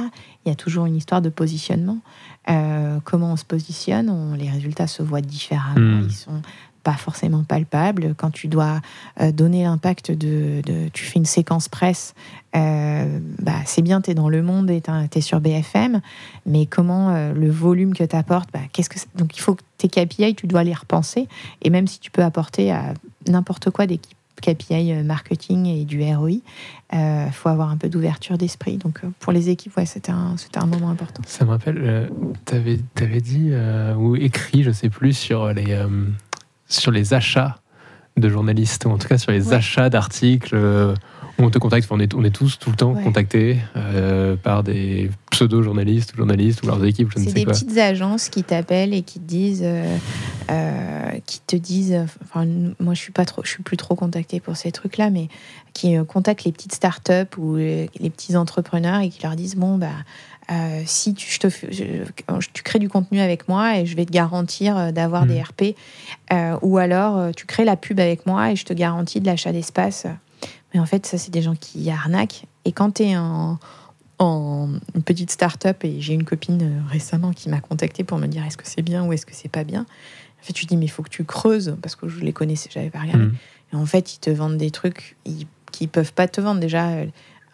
il 0.44 0.48
y 0.48 0.52
a 0.52 0.56
toujours 0.56 0.86
une 0.86 0.96
histoire 0.96 1.22
de 1.22 1.28
positionnement. 1.28 1.98
Euh, 2.50 2.98
comment 3.04 3.32
on 3.32 3.36
se 3.36 3.44
positionne 3.44 4.36
Les 4.36 4.50
résultats 4.50 4.88
se 4.88 5.02
voient 5.02 5.20
différemment. 5.20 6.00
Hmm. 6.00 6.06
Ils 6.08 6.12
sont 6.12 6.42
pas 6.84 6.92
forcément 6.92 7.42
palpable. 7.42 8.14
Quand 8.16 8.30
tu 8.30 8.46
dois 8.46 8.80
euh, 9.20 9.32
donner 9.32 9.64
l'impact 9.64 10.12
de, 10.12 10.62
Tu 10.92 11.04
fais 11.04 11.18
une 11.18 11.24
séquence 11.24 11.68
presse, 11.68 12.14
euh, 12.54 13.18
bah, 13.40 13.52
c'est 13.64 13.82
bien, 13.82 14.00
tu 14.00 14.10
es 14.10 14.14
dans 14.14 14.28
le 14.28 14.42
monde 14.42 14.70
et 14.70 14.80
tu 14.80 15.18
es 15.18 15.20
sur 15.20 15.40
BFM, 15.40 16.00
mais 16.46 16.66
comment 16.66 17.10
euh, 17.10 17.32
le 17.32 17.50
volume 17.50 17.94
que 17.94 18.04
tu 18.04 18.14
apportes, 18.14 18.50
bah, 18.52 18.60
qu'est-ce 18.72 18.90
que 18.90 18.98
donc 19.16 19.36
il 19.36 19.40
faut 19.40 19.56
que 19.56 19.62
tes 19.78 19.88
KPI, 19.88 20.36
tu 20.36 20.46
dois 20.46 20.62
les 20.62 20.74
repenser. 20.74 21.26
Et 21.62 21.70
même 21.70 21.88
si 21.88 21.98
tu 21.98 22.10
peux 22.10 22.22
apporter 22.22 22.70
à 22.70 22.94
n'importe 23.26 23.70
quoi 23.70 23.86
des 23.86 23.98
KPI 24.42 24.92
marketing 25.04 25.66
et 25.66 25.84
du 25.84 26.02
ROI, 26.02 26.40
il 26.92 27.32
faut 27.32 27.48
avoir 27.48 27.70
un 27.70 27.78
peu 27.78 27.88
d'ouverture 27.88 28.36
d'esprit. 28.36 28.76
Donc 28.76 29.00
pour 29.20 29.32
les 29.32 29.48
équipes, 29.48 29.76
ouais, 29.78 29.86
c'était 29.86 30.12
un, 30.12 30.36
un 30.54 30.66
moment 30.66 30.90
important. 30.90 31.22
Ça 31.26 31.44
me 31.46 31.50
rappelle, 31.50 32.10
tu 32.44 32.54
avais, 32.54 33.20
dit 33.20 33.52
ou 33.96 34.16
écrit, 34.16 34.62
je 34.62 34.70
sais 34.70 34.90
plus, 34.90 35.14
sur 35.14 35.52
les 35.52 35.74
sur 36.80 36.90
les 36.90 37.14
achats 37.14 37.56
de 38.16 38.28
journalistes, 38.28 38.84
ou 38.86 38.90
en 38.90 38.98
tout 38.98 39.08
cas 39.08 39.18
sur 39.18 39.32
les 39.32 39.52
achats 39.52 39.90
d'articles 39.90 40.54
euh, 40.54 40.94
où 41.38 41.42
on 41.42 41.50
te 41.50 41.58
contacte. 41.58 41.88
on, 41.90 41.98
est, 41.98 42.14
on 42.14 42.22
est 42.22 42.30
tous 42.30 42.58
tout 42.58 42.70
le 42.70 42.76
temps 42.76 42.94
contactés 42.94 43.58
euh, 43.76 44.36
par 44.36 44.62
des 44.62 45.10
pseudo-journalistes 45.32 46.14
ou 46.14 46.18
journalistes 46.18 46.62
ou 46.62 46.66
leurs 46.66 46.84
équipes, 46.84 47.10
je 47.12 47.18
ne 47.18 47.24
sais 47.24 47.30
C'est 47.30 47.38
des 47.40 47.46
petites 47.46 47.76
agences 47.76 48.28
qui 48.28 48.44
t'appellent 48.44 48.94
et 48.94 49.02
qui 49.02 49.18
te 49.18 49.24
disent, 49.24 49.64
euh, 49.64 51.10
qui 51.26 51.40
te 51.40 51.56
disent, 51.56 51.98
enfin, 52.22 52.46
moi 52.78 52.94
je 52.94 53.00
suis 53.00 53.12
pas 53.12 53.24
trop, 53.24 53.42
je 53.42 53.50
suis 53.50 53.64
plus 53.64 53.76
trop 53.76 53.96
contactée 53.96 54.38
pour 54.38 54.56
ces 54.56 54.70
trucs-là, 54.70 55.10
mais 55.10 55.26
qui 55.72 55.96
contactent 56.06 56.44
les 56.44 56.52
petites 56.52 56.74
startups 56.74 57.36
ou 57.36 57.56
les, 57.56 57.90
les 57.98 58.10
petits 58.10 58.36
entrepreneurs 58.36 59.00
et 59.00 59.08
qui 59.08 59.24
leur 59.24 59.34
disent 59.34 59.56
bon 59.56 59.76
bah 59.76 59.88
euh, 60.50 60.82
si 60.84 61.14
tu, 61.14 61.30
je 61.30 61.38
te, 61.38 61.48
tu 62.52 62.62
crées 62.62 62.78
du 62.78 62.88
contenu 62.88 63.20
avec 63.20 63.48
moi 63.48 63.78
et 63.78 63.86
je 63.86 63.96
vais 63.96 64.04
te 64.04 64.12
garantir 64.12 64.76
euh, 64.76 64.92
d'avoir 64.92 65.26
des 65.26 65.40
hmm. 65.40 65.44
RP, 65.44 65.62
euh, 66.32 66.58
ou 66.62 66.78
alors 66.78 67.34
tu 67.34 67.46
crées 67.46 67.64
la 67.64 67.76
pub 67.76 67.98
avec 67.98 68.26
moi 68.26 68.52
et 68.52 68.56
je 68.56 68.64
te 68.64 68.72
garantis 68.72 69.20
de 69.20 69.26
l'achat 69.26 69.52
d'espace. 69.52 70.06
Mais 70.72 70.80
en 70.80 70.86
fait, 70.86 71.06
ça, 71.06 71.18
c'est 71.18 71.30
des 71.30 71.42
gens 71.42 71.54
qui 71.54 71.88
arnaquent. 71.90 72.44
Et 72.64 72.72
quand 72.72 72.96
tu 72.96 73.04
es 73.04 73.16
en, 73.16 73.58
en 74.18 74.68
une 74.94 75.02
petite 75.02 75.30
start-up, 75.30 75.84
et 75.84 76.00
j'ai 76.00 76.14
une 76.14 76.24
copine 76.24 76.84
récemment 76.90 77.32
qui 77.32 77.48
m'a 77.48 77.60
contacté 77.60 78.04
pour 78.04 78.18
me 78.18 78.26
dire 78.26 78.44
est-ce 78.44 78.56
que 78.56 78.66
c'est 78.66 78.82
bien 78.82 79.04
ou 79.06 79.12
est-ce 79.12 79.24
que 79.24 79.34
c'est 79.34 79.48
pas 79.48 79.64
bien, 79.64 79.82
en 79.82 80.46
fait, 80.46 80.52
tu 80.52 80.66
dis 80.66 80.76
mais 80.76 80.84
il 80.84 80.90
faut 80.90 81.02
que 81.02 81.10
tu 81.10 81.24
creuses, 81.24 81.76
parce 81.80 81.96
que 81.96 82.08
je 82.08 82.20
les 82.20 82.34
connaissais, 82.34 82.68
j'avais 82.72 82.90
pas 82.90 83.00
regardé. 83.00 83.24
Hmm. 83.24 83.34
Et 83.72 83.76
en 83.76 83.86
fait, 83.86 84.14
ils 84.14 84.18
te 84.18 84.30
vendent 84.30 84.58
des 84.58 84.70
trucs 84.70 85.16
qui 85.72 85.86
peuvent 85.86 86.12
pas 86.12 86.28
te 86.28 86.40
vendre. 86.40 86.60
Déjà, 86.60 86.90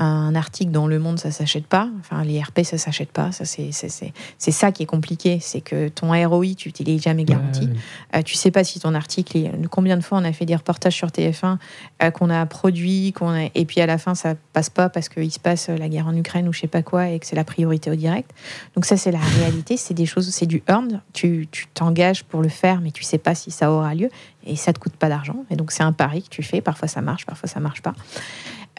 un 0.01 0.35
article 0.35 0.71
dans 0.71 0.87
Le 0.87 0.99
Monde, 0.99 1.19
ça 1.19 1.31
s'achète 1.31 1.67
pas. 1.67 1.89
Enfin, 2.01 2.25
les 2.25 2.41
RP, 2.41 2.63
ça 2.63 2.79
s'achète 2.79 3.13
pas. 3.13 3.33
Ça, 3.33 3.45
c'est, 3.45 3.71
c'est, 3.73 4.51
ça 4.51 4.73
qui 4.73 4.83
est 4.83 4.87
compliqué. 4.87 5.39
C'est 5.41 5.61
que 5.61 5.89
ton 5.89 6.09
ROI, 6.09 6.55
tu 6.57 6.73
t'es 6.73 6.99
jamais 6.99 7.25
garanti. 7.25 7.69
Euh, 8.15 8.23
tu 8.23 8.35
sais 8.35 8.51
pas 8.51 8.65
si 8.65 8.81
ton 8.81 8.95
article, 8.95 9.51
combien 9.71 9.99
de 9.99 10.03
fois 10.03 10.19
on 10.19 10.25
a 10.25 10.33
fait 10.33 10.47
des 10.47 10.57
reportages 10.57 10.97
sur 10.97 11.09
TF1 11.09 11.59
euh, 12.03 12.11
qu'on 12.11 12.31
a 12.31 12.47
produit, 12.47 13.13
qu'on 13.13 13.35
et 13.55 13.65
puis 13.67 13.81
à 13.81 13.87
la 13.87 13.99
fin, 13.99 14.15
ça 14.15 14.35
passe 14.53 14.71
pas 14.71 14.89
parce 14.89 15.09
qu'il 15.09 15.31
se 15.31 15.39
passe 15.39 15.69
la 15.69 15.89
guerre 15.89 16.07
en 16.07 16.17
Ukraine 16.17 16.49
ou 16.49 16.53
je 16.53 16.61
sais 16.61 16.67
pas 16.67 16.83
quoi 16.83 17.09
et 17.09 17.19
que 17.19 17.27
c'est 17.27 17.37
la 17.37 17.45
priorité 17.45 17.91
au 17.91 17.95
direct. 17.95 18.31
Donc 18.75 18.87
ça, 18.87 18.97
c'est 18.97 19.13
la 19.13 19.19
réalité. 19.39 19.77
C'est 19.77 19.95
des 19.95 20.07
choses, 20.07 20.29
c'est 20.31 20.47
du 20.47 20.63
earned. 20.67 21.01
Tu, 21.13 21.47
tu 21.51 21.67
t'engages 21.75 22.25
pour 22.25 22.41
le 22.41 22.49
faire, 22.49 22.81
mais 22.81 22.91
tu 22.91 23.05
sais 23.05 23.19
pas 23.19 23.35
si 23.35 23.51
ça 23.51 23.71
aura 23.71 23.95
lieu 23.95 24.09
et 24.45 24.57
ça 24.57 24.73
te 24.73 24.79
coûte 24.79 24.97
pas 24.97 25.09
d'argent. 25.09 25.45
Et 25.51 25.57
donc 25.57 25.73
c'est 25.73 25.83
un 25.83 25.93
pari 25.93 26.23
que 26.23 26.29
tu 26.29 26.43
fais. 26.43 26.61
Parfois 26.61 26.89
ça 26.89 27.03
marche, 27.03 27.27
parfois 27.27 27.49
ça 27.49 27.61
marche 27.61 27.83
pas. 27.83 27.95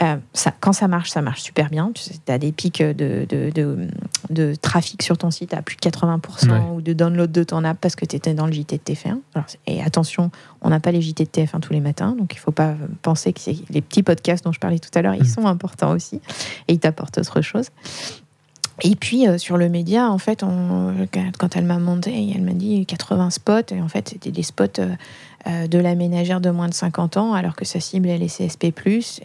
Euh, 0.01 0.17
ça, 0.33 0.51
quand 0.59 0.73
ça 0.73 0.87
marche, 0.87 1.11
ça 1.11 1.21
marche 1.21 1.41
super 1.41 1.69
bien. 1.69 1.91
Tu 1.93 2.31
as 2.31 2.37
des 2.37 2.51
pics 2.51 2.81
de, 2.81 3.25
de, 3.29 3.87
de, 4.29 4.55
trafic 4.55 5.03
sur 5.03 5.17
ton 5.17 5.29
site 5.29 5.53
à 5.53 5.61
plus 5.61 5.75
de 5.75 5.81
80% 5.81 6.71
ou 6.73 6.81
de 6.81 6.93
download 6.93 7.31
de 7.31 7.43
ton 7.43 7.63
app 7.63 7.77
parce 7.79 7.95
que 7.95 8.05
tu 8.05 8.15
étais 8.15 8.33
dans 8.33 8.47
le 8.47 8.53
JT 8.53 8.77
de 8.77 8.93
TF1. 8.93 9.19
et 9.67 9.83
attention, 9.83 10.31
on 10.61 10.69
n'a 10.69 10.79
pas 10.79 10.91
les 10.91 11.01
JT 11.01 11.25
de 11.25 11.29
TF1 11.29 11.59
tous 11.59 11.73
les 11.73 11.81
matins, 11.81 12.15
donc 12.17 12.33
il 12.33 12.37
ne 12.37 12.41
faut 12.41 12.51
pas 12.51 12.75
penser 13.01 13.33
que 13.33 13.41
les 13.69 13.81
petits 13.81 14.01
podcasts 14.01 14.43
dont 14.43 14.51
je 14.51 14.59
parlais 14.59 14.79
tout 14.79 14.89
à 14.95 15.01
l'heure, 15.01 15.15
ils 15.15 15.23
mm. 15.23 15.25
sont 15.25 15.45
importants 15.45 15.91
aussi 15.91 16.15
et 16.67 16.73
ils 16.73 16.79
t'apportent 16.79 17.19
autre 17.19 17.41
chose. 17.41 17.67
Et 18.83 18.95
puis 18.95 19.27
euh, 19.27 19.37
sur 19.37 19.57
le 19.57 19.69
média, 19.69 20.09
en 20.09 20.17
fait, 20.17 20.41
quand 20.41 21.55
elle 21.55 21.65
m'a 21.65 21.77
monté, 21.77 22.33
elle 22.35 22.41
m'a 22.41 22.53
dit 22.53 22.85
80 22.85 23.29
spots, 23.29 23.73
et 23.73 23.81
en 23.81 23.87
fait, 23.87 24.09
c'était 24.09 24.31
des 24.31 24.43
spots 24.43 24.79
euh, 24.79 24.95
de 25.45 25.77
la 25.79 25.95
ménagère 25.95 26.41
de 26.41 26.49
moins 26.49 26.69
de 26.69 26.73
50 26.73 27.17
ans, 27.17 27.33
alors 27.33 27.55
que 27.55 27.65
sa 27.65 27.79
cible 27.79 28.09
est 28.09 28.17
les 28.17 28.27
CSP+, 28.27 28.73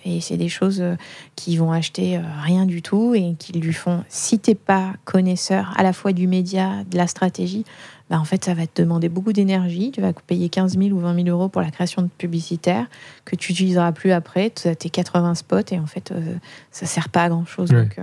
et 0.05 0.21
c'est 0.21 0.37
des 0.37 0.49
choses 0.49 0.81
euh, 0.81 0.95
qui 1.35 1.57
vont 1.57 1.73
acheter 1.73 2.17
euh, 2.17 2.21
rien 2.43 2.65
du 2.67 2.83
tout 2.83 3.15
et 3.15 3.35
qui 3.39 3.53
lui 3.53 3.73
font, 3.73 4.03
si 4.09 4.39
t'es 4.39 4.55
pas 4.55 4.95
connaisseur 5.05 5.73
à 5.77 5.83
la 5.83 5.93
fois 5.93 6.13
du 6.13 6.27
média, 6.27 6.85
de 6.91 6.97
la 6.97 7.07
stratégie, 7.07 7.65
bah 8.09 8.19
en 8.21 8.25
fait, 8.25 8.45
ça 8.45 8.55
va 8.55 8.67
te 8.67 8.81
demander 8.81 9.09
beaucoup 9.09 9.33
d'énergie. 9.33 9.91
Tu 9.91 10.01
vas 10.01 10.13
payer 10.13 10.49
15 10.49 10.79
000 10.79 10.91
ou 10.91 11.01
20 11.01 11.25
000 11.25 11.29
euros 11.29 11.49
pour 11.49 11.63
la 11.63 11.71
création 11.71 12.03
de 12.03 12.09
publicitaire 12.09 12.87
que 13.25 13.35
tu 13.35 13.53
n'utiliseras 13.53 13.93
plus 13.93 14.13
après. 14.13 14.51
Tu 14.51 14.69
as 14.69 14.77
tes 14.77 14.91
80 14.91 15.35
spots 15.35 15.73
et 15.73 15.79
en 15.79 15.87
fait, 15.87 16.13
ça 16.71 16.87
sert 16.87 17.09
pas 17.09 17.25
à 17.25 17.29
grand 17.29 17.47
chose. 17.47 17.71
Donc, 17.71 17.99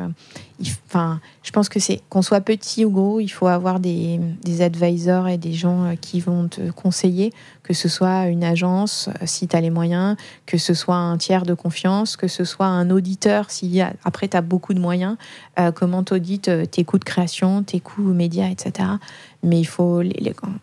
enfin, 0.88 1.22
je 1.42 1.52
pense 1.52 1.70
que 1.70 1.80
c'est 1.80 2.02
qu'on 2.10 2.22
soit 2.22 2.42
petit 2.42 2.84
ou 2.84 2.92
gros, 2.92 3.20
il 3.20 3.30
faut 3.30 3.48
avoir 3.48 3.80
des, 3.80 4.20
des 4.44 4.62
advisors 4.62 5.28
et 5.28 5.38
des 5.38 5.54
gens 5.54 5.96
qui 6.02 6.20
vont 6.20 6.48
te 6.50 6.70
conseiller 6.72 7.32
que 7.64 7.74
ce 7.74 7.88
soit 7.88 8.28
une 8.28 8.44
agence 8.44 9.10
euh, 9.10 9.26
si 9.26 9.48
tu 9.48 9.56
as 9.56 9.62
les 9.62 9.70
moyens, 9.70 10.16
que 10.46 10.58
ce 10.58 10.74
soit 10.74 10.96
un 10.96 11.18
tiers 11.18 11.44
de 11.44 11.54
confiance, 11.54 12.18
que 12.18 12.28
ce 12.28 12.44
soit 12.44 12.68
un 12.68 12.90
auditeur 12.90 13.50
si 13.50 13.82
après 14.04 14.28
tu 14.28 14.38
as 14.38 14.42
beaucoup 14.42 14.74
de 14.74 14.80
moyens, 14.80 15.16
euh, 15.60 15.72
comment 15.72 16.04
tu 16.04 16.14
audites 16.14 16.50
euh, 16.50 16.66
tes 16.66 16.84
coûts 16.84 17.00
de 17.00 17.06
création, 17.06 17.64
tes 17.64 17.80
coûts 17.80 18.02
médias, 18.02 18.50
etc. 18.50 18.90
Mais 19.44 19.60
il 19.60 19.66
faut, 19.66 20.02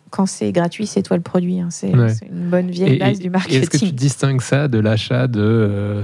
quand 0.09 0.25
c'est 0.25 0.51
gratuit, 0.51 0.87
c'est 0.87 1.03
toi 1.03 1.17
le 1.17 1.23
produit. 1.23 1.59
Hein. 1.59 1.69
C'est 1.69 1.91
une 1.91 2.49
bonne 2.49 2.71
vieille 2.71 2.97
base 2.97 3.19
du 3.19 3.29
marketing. 3.29 3.61
Est-ce 3.61 3.69
que 3.69 3.77
tu 3.77 3.91
distingues 3.91 4.41
ça 4.41 4.67
de 4.67 4.79
l'achat 4.79 5.27
de 5.27 6.03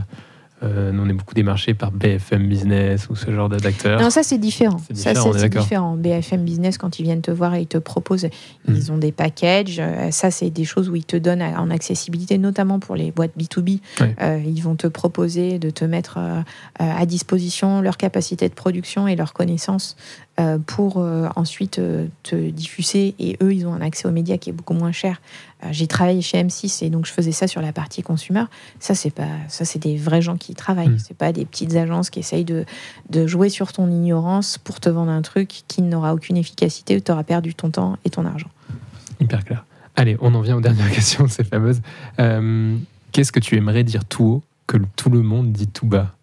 euh, 0.64 0.92
on 0.92 1.08
est 1.08 1.14
beaucoup 1.14 1.36
démarchés 1.36 1.76
par 1.76 1.92
BFM 1.92 2.48
Business 2.48 3.10
ou 3.10 3.16
ce 3.16 3.32
genre 3.32 3.48
d'acteurs? 3.48 4.02
Non, 4.02 4.10
ça 4.10 4.24
c'est 4.24 4.40
différent. 4.40 4.78
Ça 4.94 5.14
c'est 5.14 5.50
différent. 5.50 5.96
BFM 5.96 6.44
Business, 6.44 6.78
quand 6.80 7.00
ils 7.00 7.04
viennent 7.04 7.22
te 7.22 7.30
voir 7.30 7.54
et 7.54 7.62
ils 7.62 7.68
te 7.68 7.78
proposent, 7.78 8.26
hmm. 8.68 8.74
ils 8.74 8.92
ont 8.92 8.98
des 8.98 9.12
packages. 9.12 9.78
Euh, 9.80 10.10
ça, 10.10 10.32
c'est 10.32 10.50
des 10.50 10.66
choses 10.66 10.90
où 10.90 10.96
ils 10.96 11.06
te 11.06 11.16
donnent 11.16 11.44
en 11.44 11.70
accessibilité, 11.70 12.40
notamment 12.40 12.80
pour 12.80 12.96
les 12.96 13.12
boîtes 13.12 13.38
B2B. 13.38 13.82
Euh, 14.02 14.42
ils 14.44 14.62
vont 14.62 14.76
te 14.76 14.88
proposer 14.88 15.60
de 15.60 15.70
te 15.70 15.86
mettre 15.86 16.18
à 16.80 17.06
disposition 17.06 17.82
leur 17.82 17.98
capacité 17.98 18.50
de 18.50 18.54
production 18.54 19.08
et 19.08 19.16
leur 19.16 19.34
connaissance 19.34 19.96
pour 20.68 20.98
ensuite 21.36 21.82
te 22.24 22.50
diffuser. 22.50 23.16
Et 23.18 23.38
eux, 23.42 23.54
ils 23.54 23.66
ont 23.66 23.74
un 23.74 23.82
accès 23.82 24.08
aux 24.08 24.12
médias 24.12 24.38
qui 24.38 24.52
est 24.52 24.54
beaucoup 24.54 24.74
moins 24.74 24.92
cher. 24.92 25.20
J'ai 25.72 25.88
travaillé 25.88 26.22
chez 26.22 26.44
M6 26.44 26.86
et 26.86 26.92
donc 26.92 27.08
je 27.08 27.12
faisais 27.12 27.32
ça 27.32 27.48
sur 27.48 27.60
la 27.60 27.74
partie 27.74 28.04
consumer. 28.04 28.44
Ça, 28.80 28.94
c'est 28.94 29.10
pas, 29.10 29.24
ça, 29.48 29.66
c'est 29.66 29.80
des 29.80 29.98
vrais 29.98 30.22
gens 30.22 30.38
qui 30.38 30.54
travaillent. 30.54 30.90
Mmh. 30.90 31.00
C'est 31.00 31.18
pas 31.18 31.32
des 31.32 31.46
petites 31.46 31.76
agences 31.76 32.12
qui 32.12 32.20
essayent 32.20 32.46
de, 32.46 32.66
de 33.10 33.26
jouer 33.26 33.50
sur 33.50 33.74
ton 33.74 33.90
ignorance 33.90 34.60
pour 34.60 34.80
te 34.80 34.90
vendre 34.90 35.12
un 35.12 35.24
truc 35.24 35.64
qui 35.68 35.82
n'aura 35.82 36.14
aucune 36.14 36.38
efficacité 36.38 37.02
tu 37.08 37.12
auras 37.12 37.24
perdu 37.24 37.56
ton 37.56 37.70
temps 37.70 37.98
et 38.06 38.10
ton 38.10 38.26
argent. 38.26 38.50
Hyper 39.20 39.44
clair. 39.44 39.66
Allez, 39.96 40.18
on 40.22 40.34
en 40.36 40.42
vient 40.42 40.58
aux 40.58 40.62
dernières 40.62 40.92
questions, 40.94 41.28
ces 41.28 41.44
fameuses. 41.44 41.82
Euh, 42.20 42.78
qu'est-ce 43.12 43.32
que 43.32 43.40
tu 43.40 43.56
aimerais 43.56 43.84
dire 43.84 44.06
tout 44.06 44.24
haut 44.24 44.44
que 44.68 44.78
tout 44.96 45.10
le 45.10 45.22
monde 45.22 45.52
dit 45.52 45.68
tout 45.68 45.88
bas? 45.88 46.14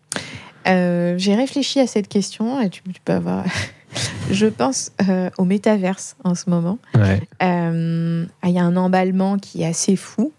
Euh, 0.66 1.14
J'ai 1.18 1.34
réfléchi 1.34 1.80
à 1.80 1.86
cette 1.86 2.08
question 2.08 2.60
et 2.60 2.70
tu, 2.70 2.82
peux 3.04 3.12
avoir. 3.12 3.44
Je 4.30 4.47
pense 4.47 4.92
euh, 5.09 5.30
au 5.38 5.45
métaverse 5.45 6.16
en 6.24 6.34
ce 6.34 6.51
moment. 6.51 6.78
Il 7.01 8.51
y 8.51 8.59
a 8.59 8.64
un 8.64 8.76
emballement 8.76 9.38
qui 9.38 9.62
est 9.62 9.66
assez 9.66 9.97
fou. 9.97 10.32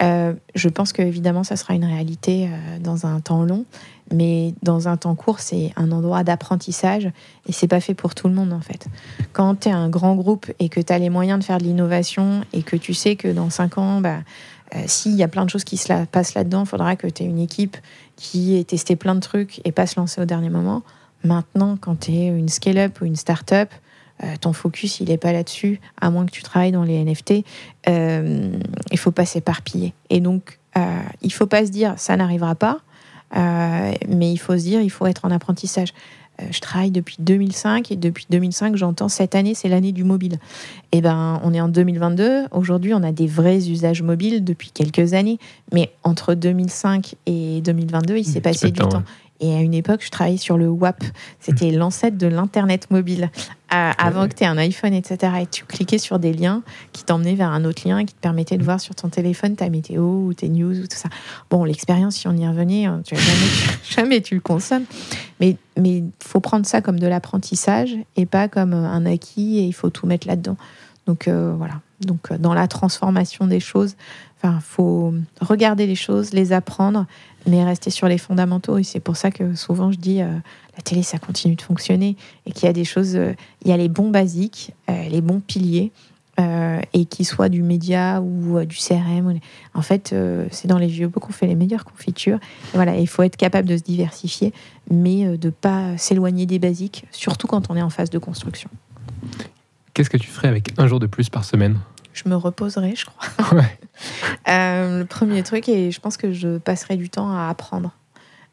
je 0.00 0.68
pense 0.68 0.92
que 0.92 1.02
évidemment, 1.02 1.44
ça 1.44 1.56
sera 1.56 1.74
une 1.74 1.84
réalité 1.84 2.48
dans 2.80 3.06
un 3.06 3.20
temps 3.20 3.44
long, 3.44 3.64
mais 4.12 4.54
dans 4.62 4.88
un 4.88 4.96
temps 4.96 5.14
court, 5.14 5.40
c'est 5.40 5.72
un 5.76 5.90
endroit 5.92 6.24
d'apprentissage 6.24 7.10
et 7.46 7.52
c'est 7.52 7.68
pas 7.68 7.80
fait 7.80 7.94
pour 7.94 8.14
tout 8.14 8.28
le 8.28 8.34
monde 8.34 8.52
en 8.52 8.60
fait. 8.60 8.86
Quand 9.32 9.60
tu 9.60 9.68
es 9.68 9.72
un 9.72 9.88
grand 9.88 10.14
groupe 10.14 10.50
et 10.58 10.68
que 10.68 10.80
tu 10.80 10.92
as 10.92 10.98
les 10.98 11.10
moyens 11.10 11.38
de 11.38 11.44
faire 11.44 11.58
de 11.58 11.64
l'innovation 11.64 12.42
et 12.52 12.62
que 12.62 12.76
tu 12.76 12.94
sais 12.94 13.16
que 13.16 13.28
dans 13.28 13.50
cinq 13.50 13.78
ans, 13.78 14.00
bah, 14.00 14.18
euh, 14.74 14.82
s'il 14.86 15.14
y 15.14 15.22
a 15.22 15.28
plein 15.28 15.44
de 15.44 15.50
choses 15.50 15.64
qui 15.64 15.76
se 15.76 16.04
passent 16.06 16.34
là-dedans, 16.34 16.64
il 16.64 16.68
faudra 16.68 16.96
que 16.96 17.06
tu 17.06 17.22
aies 17.22 17.26
une 17.26 17.38
équipe 17.38 17.76
qui 18.16 18.56
ait 18.56 18.64
testé 18.64 18.96
plein 18.96 19.14
de 19.14 19.20
trucs 19.20 19.60
et 19.64 19.72
pas 19.72 19.86
se 19.86 19.98
lancer 19.98 20.20
au 20.20 20.24
dernier 20.24 20.50
moment. 20.50 20.82
Maintenant, 21.24 21.76
quand 21.80 22.00
tu 22.00 22.12
es 22.12 22.26
une 22.26 22.48
scale-up 22.48 23.00
ou 23.00 23.04
une 23.04 23.16
start-up, 23.16 23.70
euh, 24.22 24.34
ton 24.40 24.52
focus, 24.52 25.00
il 25.00 25.08
n'est 25.08 25.18
pas 25.18 25.32
là-dessus, 25.32 25.80
à 26.00 26.10
moins 26.10 26.26
que 26.26 26.30
tu 26.30 26.42
travailles 26.42 26.72
dans 26.72 26.84
les 26.84 27.02
NFT. 27.04 27.44
Euh, 27.88 28.52
il 28.90 28.98
faut 28.98 29.10
pas 29.10 29.26
s'éparpiller. 29.26 29.94
Et 30.10 30.20
donc, 30.20 30.58
il 31.20 31.30
faut 31.30 31.46
pas 31.46 31.66
se 31.66 31.70
dire 31.70 31.94
ça 31.98 32.16
n'arrivera 32.16 32.54
pas 32.54 32.78
euh, 33.36 33.92
mais 34.08 34.32
il 34.32 34.36
faut 34.36 34.56
se 34.56 34.62
dire, 34.62 34.80
il 34.80 34.90
faut 34.90 35.06
être 35.06 35.24
en 35.24 35.30
apprentissage. 35.30 35.92
Euh, 36.40 36.44
je 36.50 36.60
travaille 36.60 36.90
depuis 36.90 37.16
2005 37.18 37.92
et 37.92 37.96
depuis 37.96 38.26
2005, 38.30 38.76
j'entends 38.76 39.08
cette 39.08 39.34
année, 39.34 39.54
c'est 39.54 39.68
l'année 39.68 39.92
du 39.92 40.04
mobile. 40.04 40.38
Eh 40.92 41.00
ben, 41.00 41.40
on 41.42 41.52
est 41.52 41.60
en 41.60 41.68
2022. 41.68 42.46
Aujourd'hui, 42.50 42.94
on 42.94 43.02
a 43.02 43.12
des 43.12 43.26
vrais 43.26 43.68
usages 43.68 44.02
mobiles 44.02 44.44
depuis 44.44 44.70
quelques 44.70 45.14
années. 45.14 45.38
Mais 45.72 45.90
entre 46.04 46.34
2005 46.34 47.14
et 47.26 47.60
2022, 47.62 48.16
il 48.16 48.24
s'est 48.24 48.40
passé 48.40 48.70
du 48.70 48.80
temps. 48.80 49.02
Et 49.42 49.52
à 49.52 49.60
une 49.60 49.74
époque, 49.74 50.02
je 50.04 50.10
travaillais 50.10 50.38
sur 50.38 50.56
le 50.56 50.68
WAP. 50.68 51.02
C'était 51.40 51.72
mmh. 51.72 51.76
l'ancêtre 51.76 52.16
de 52.16 52.28
l'Internet 52.28 52.90
mobile. 52.90 53.28
avant 53.68 54.28
que 54.28 54.34
tu 54.34 54.44
aies 54.44 54.46
un 54.46 54.56
iPhone, 54.56 54.94
etc. 54.94 55.32
Et 55.42 55.46
tu 55.46 55.64
cliquais 55.64 55.98
sur 55.98 56.20
des 56.20 56.32
liens 56.32 56.62
qui 56.92 57.02
t'emmenaient 57.04 57.34
vers 57.34 57.50
un 57.50 57.64
autre 57.64 57.86
lien 57.86 58.04
qui 58.04 58.14
te 58.14 58.20
permettait 58.20 58.56
de 58.56 58.62
mmh. 58.62 58.64
voir 58.64 58.80
sur 58.80 58.94
ton 58.94 59.08
téléphone 59.08 59.56
ta 59.56 59.68
météo 59.68 60.02
ou 60.02 60.32
tes 60.32 60.48
news 60.48 60.78
ou 60.78 60.86
tout 60.86 60.96
ça. 60.96 61.08
Bon, 61.50 61.64
l'expérience, 61.64 62.16
si 62.16 62.28
on 62.28 62.36
y 62.36 62.46
revenait, 62.46 62.84
hein, 62.84 63.02
tu, 63.04 63.16
jamais, 63.16 63.50
jamais 63.90 64.20
tu 64.20 64.36
le 64.36 64.40
consommes. 64.40 64.84
Mais 65.40 65.56
il 65.76 66.04
faut 66.22 66.40
prendre 66.40 66.64
ça 66.64 66.80
comme 66.80 67.00
de 67.00 67.06
l'apprentissage 67.08 67.96
et 68.16 68.26
pas 68.26 68.46
comme 68.46 68.74
un 68.74 69.04
acquis 69.06 69.58
et 69.58 69.62
il 69.62 69.72
faut 69.72 69.90
tout 69.90 70.06
mettre 70.06 70.28
là-dedans. 70.28 70.56
Donc 71.06 71.26
euh, 71.26 71.52
voilà. 71.58 71.80
Donc 72.00 72.30
euh, 72.30 72.38
dans 72.38 72.54
la 72.54 72.68
transformation 72.68 73.48
des 73.48 73.60
choses, 73.60 73.96
il 74.44 74.50
faut 74.60 75.14
regarder 75.40 75.86
les 75.86 75.94
choses, 75.94 76.32
les 76.32 76.52
apprendre, 76.52 77.06
mais 77.46 77.64
rester 77.64 77.90
sur 77.90 78.08
les 78.08 78.18
fondamentaux. 78.18 78.78
Et 78.78 78.82
c'est 78.82 79.00
pour 79.00 79.16
ça 79.16 79.30
que 79.30 79.54
souvent 79.54 79.92
je 79.92 79.98
dis, 79.98 80.22
euh, 80.22 80.32
la 80.76 80.82
télé, 80.82 81.02
ça 81.02 81.18
continue 81.18 81.54
de 81.54 81.62
fonctionner 81.62 82.16
et 82.46 82.52
qu'il 82.52 82.64
y 82.64 82.68
a 82.68 82.72
des 82.72 82.84
choses, 82.84 83.16
euh, 83.16 83.34
il 83.64 83.70
y 83.70 83.72
a 83.72 83.76
les 83.76 83.88
bons 83.88 84.10
basiques, 84.10 84.72
euh, 84.90 85.08
les 85.08 85.20
bons 85.20 85.40
piliers, 85.40 85.92
et 86.92 87.04
qu'ils 87.04 87.26
soient 87.26 87.48
du 87.48 87.62
média 87.62 88.20
ou 88.20 88.64
du 88.64 88.76
CRM. 88.76 89.38
En 89.74 89.82
fait, 89.82 90.12
c'est 90.50 90.66
dans 90.66 90.78
les 90.78 90.88
vieux 90.88 91.06
bouts 91.06 91.20
qu'on 91.20 91.32
fait 91.32 91.46
les 91.46 91.54
meilleures 91.54 91.84
confitures. 91.84 92.40
voilà, 92.74 92.96
il 92.96 93.06
faut 93.06 93.22
être 93.22 93.36
capable 93.36 93.68
de 93.68 93.76
se 93.76 93.82
diversifier, 93.82 94.52
mais 94.90 95.38
de 95.38 95.50
pas 95.50 95.96
s'éloigner 95.98 96.44
des 96.44 96.58
basiques, 96.58 97.04
surtout 97.12 97.46
quand 97.46 97.70
on 97.70 97.76
est 97.76 97.82
en 97.82 97.90
phase 97.90 98.10
de 98.10 98.18
construction. 98.18 98.68
Qu'est-ce 99.94 100.10
que 100.10 100.16
tu 100.16 100.26
ferais 100.26 100.48
avec 100.48 100.72
un 100.78 100.88
jour 100.88 100.98
de 100.98 101.06
plus 101.06 101.28
par 101.28 101.44
semaine? 101.44 101.78
Je 102.12 102.28
me 102.28 102.36
reposerai, 102.36 102.94
je 102.96 103.06
crois. 103.06 103.62
Euh, 104.48 105.00
le 105.00 105.04
premier 105.04 105.42
truc, 105.42 105.68
et 105.68 105.92
je 105.92 106.00
pense 106.00 106.16
que 106.16 106.32
je 106.32 106.58
passerai 106.58 106.96
du 106.96 107.08
temps 107.08 107.30
à 107.30 107.48
apprendre. 107.48 107.92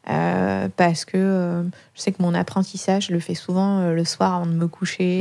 Euh, 0.08 0.68
parce 0.76 1.04
que 1.04 1.16
euh, 1.16 1.62
je 1.94 2.00
sais 2.00 2.12
que 2.12 2.22
mon 2.22 2.34
apprentissage, 2.34 3.06
je 3.06 3.12
le 3.12 3.20
fais 3.20 3.34
souvent 3.34 3.90
le 3.90 4.04
soir 4.04 4.36
avant 4.36 4.46
de 4.46 4.52
me 4.52 4.68
coucher, 4.68 5.20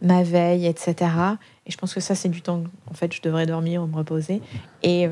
ma 0.00 0.22
veille, 0.22 0.66
etc. 0.66 1.10
Et 1.68 1.72
je 1.72 1.76
pense 1.76 1.92
que 1.92 2.00
ça, 2.00 2.14
c'est 2.14 2.30
du 2.30 2.40
temps, 2.40 2.64
en 2.90 2.94
fait, 2.94 3.12
je 3.14 3.20
devrais 3.20 3.46
dormir 3.46 3.82
ou 3.82 3.86
me 3.86 3.96
reposer. 3.96 4.40
Et, 4.82 5.06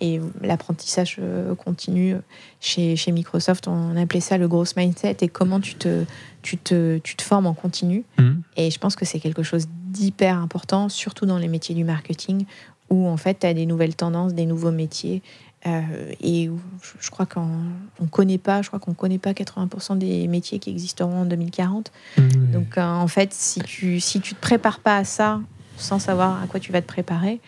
et 0.00 0.20
l'apprentissage 0.42 1.20
continue. 1.64 2.16
Chez, 2.60 2.96
chez 2.96 3.12
Microsoft, 3.12 3.68
on 3.68 3.96
appelait 3.96 4.20
ça 4.20 4.36
le 4.38 4.48
gros 4.48 4.64
mindset 4.76 5.18
et 5.20 5.28
comment 5.28 5.60
tu 5.60 5.76
te, 5.76 6.04
tu 6.42 6.58
te, 6.58 6.98
tu 6.98 7.14
te 7.14 7.22
formes 7.22 7.46
en 7.46 7.54
continu. 7.54 8.04
Mmh. 8.18 8.32
Et 8.56 8.70
je 8.70 8.78
pense 8.78 8.96
que 8.96 9.04
c'est 9.04 9.20
quelque 9.20 9.42
chose 9.42 9.68
d'hyper 9.94 10.36
important, 10.38 10.88
surtout 10.88 11.26
dans 11.26 11.38
les 11.38 11.48
métiers 11.48 11.74
du 11.74 11.84
marketing, 11.84 12.44
où 12.90 13.06
en 13.06 13.16
fait, 13.16 13.40
tu 13.40 13.46
as 13.46 13.54
des 13.54 13.66
nouvelles 13.66 13.94
tendances, 13.94 14.34
des 14.34 14.46
nouveaux 14.46 14.72
métiers. 14.72 15.22
Euh, 15.66 16.12
et 16.20 16.50
je 17.00 17.10
crois 17.10 17.24
qu'on 17.24 17.48
ne 18.00 18.06
connaît 18.10 18.38
pas, 18.38 18.60
je 18.60 18.68
crois 18.68 18.78
qu'on 18.78 18.92
connaît 18.92 19.18
pas 19.18 19.32
80% 19.32 19.96
des 19.96 20.28
métiers 20.28 20.58
qui 20.58 20.70
existeront 20.70 21.22
en 21.22 21.24
2040. 21.24 21.90
Donc 22.52 22.76
euh, 22.76 22.82
en 22.82 23.08
fait, 23.08 23.32
si 23.32 23.60
tu 23.60 23.98
si 23.98 24.20
tu 24.20 24.34
te 24.34 24.40
prépares 24.40 24.80
pas 24.80 24.98
à 24.98 25.04
ça, 25.04 25.40
sans 25.76 25.98
savoir 25.98 26.42
à 26.42 26.46
quoi 26.46 26.60
tu 26.60 26.72
vas 26.72 26.80
te 26.80 26.86
préparer, 26.86 27.40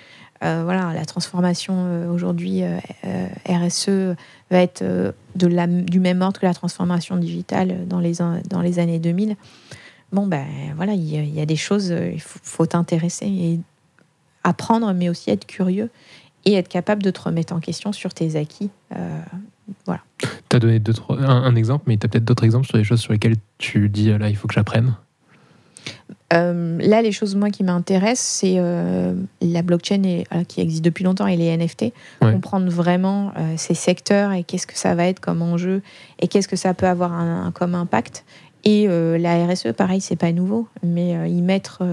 euh, 0.45 0.63
voilà, 0.65 0.93
la 0.93 1.05
transformation 1.07 2.11
aujourd'hui 2.13 2.63
RSE 3.49 4.17
va 4.51 4.59
être 4.59 4.85
de 5.35 5.47
la, 5.47 5.67
du 5.67 5.99
même 5.99 6.21
ordre 6.21 6.39
que 6.39 6.47
la 6.47 6.53
transformation 6.53 7.17
digitale 7.17 7.87
dans 7.89 8.01
les 8.01 8.17
dans 8.51 8.61
les 8.61 8.79
années 8.79 8.99
2000 8.99 9.37
bon, 10.13 10.27
ben 10.27 10.47
voilà, 10.77 10.95
il 10.95 11.35
y, 11.35 11.41
a 11.41 11.47
des 11.47 11.57
choses, 11.57 11.91
euh, 11.91 12.11
il 12.13 12.21
faut, 12.21 12.67
t'intéresser 12.67 13.27
et 13.27 13.61
apprendre, 14.45 14.93
mais 14.93 15.09
aussi 15.09 15.31
être 15.31 15.47
curieux 15.47 15.91
et 16.45 16.55
être 16.55 16.69
capable 16.69 17.03
de 17.03 17.11
te 17.11 17.21
remettre 17.21 17.53
en 17.53 17.61
question 17.61 17.93
sur 17.93 18.15
tes 18.15 18.37
acquis. 18.37 18.71
Euh, 18.95 19.21
voilà. 19.85 20.03
Tu 20.49 20.57
as 20.57 20.59
donné 20.61 20.79
deux, 20.79 20.93
trois, 20.93 21.19
un, 21.21 21.57
exemple, 21.57 21.85
mais 21.89 21.97
tu 21.97 22.07
as 22.07 22.09
peut-être 22.09 22.25
d'autres 22.25 22.45
exemples 22.45 22.67
sur 22.67 22.77
les 22.77 22.85
choses 22.85 23.01
sur 23.01 23.13
lesquelles 23.13 23.37
tu 23.59 23.89
dis 23.89 24.17
là, 24.17 24.29
il 24.29 24.37
faut 24.37 24.47
que 24.47 24.55
j'apprenne? 24.55 24.95
Euh, 26.33 26.79
là, 26.81 27.03
les 27.03 27.13
choses 27.13 27.37
moi 27.37 27.51
qui 27.51 27.63
m'intéressent, 27.63 28.41
c'est 28.41 28.59
la 29.41 29.63
blockchain 29.63 30.03
et, 30.03 30.25
qui 30.49 30.61
existe 30.61 30.85
depuis 30.85 31.05
longtemps 31.05 31.27
et 31.27 31.37
les 31.37 31.57
NFT. 31.57 31.93
Comprendre 32.21 32.71
vraiment 32.71 33.33
ces 33.57 33.75
secteurs 33.75 34.33
et 34.33 34.43
qu'est-ce 34.43 34.67
que 34.67 34.77
ça 34.77 34.95
va 34.95 35.07
être 35.07 35.21
comme 35.21 35.43
enjeu 35.43 35.83
et 36.21 36.29
qu'est-ce 36.29 36.49
que 36.49 36.57
ça 36.57 36.75
peut 36.75 36.87
avoir 36.87 37.13
un, 37.13 37.53
comme 37.53 37.75
impact. 37.75 38.25
Et 38.67 38.87
euh, 38.89 39.17
la 39.17 39.47
RSE, 39.47 39.73
pareil, 39.77 40.01
c'est 40.01 40.17
pas 40.17 40.33
nouveau, 40.33 40.67
mais 40.83 41.17
euh, 41.17 41.29
y 41.29 41.41
mettre 41.41 41.85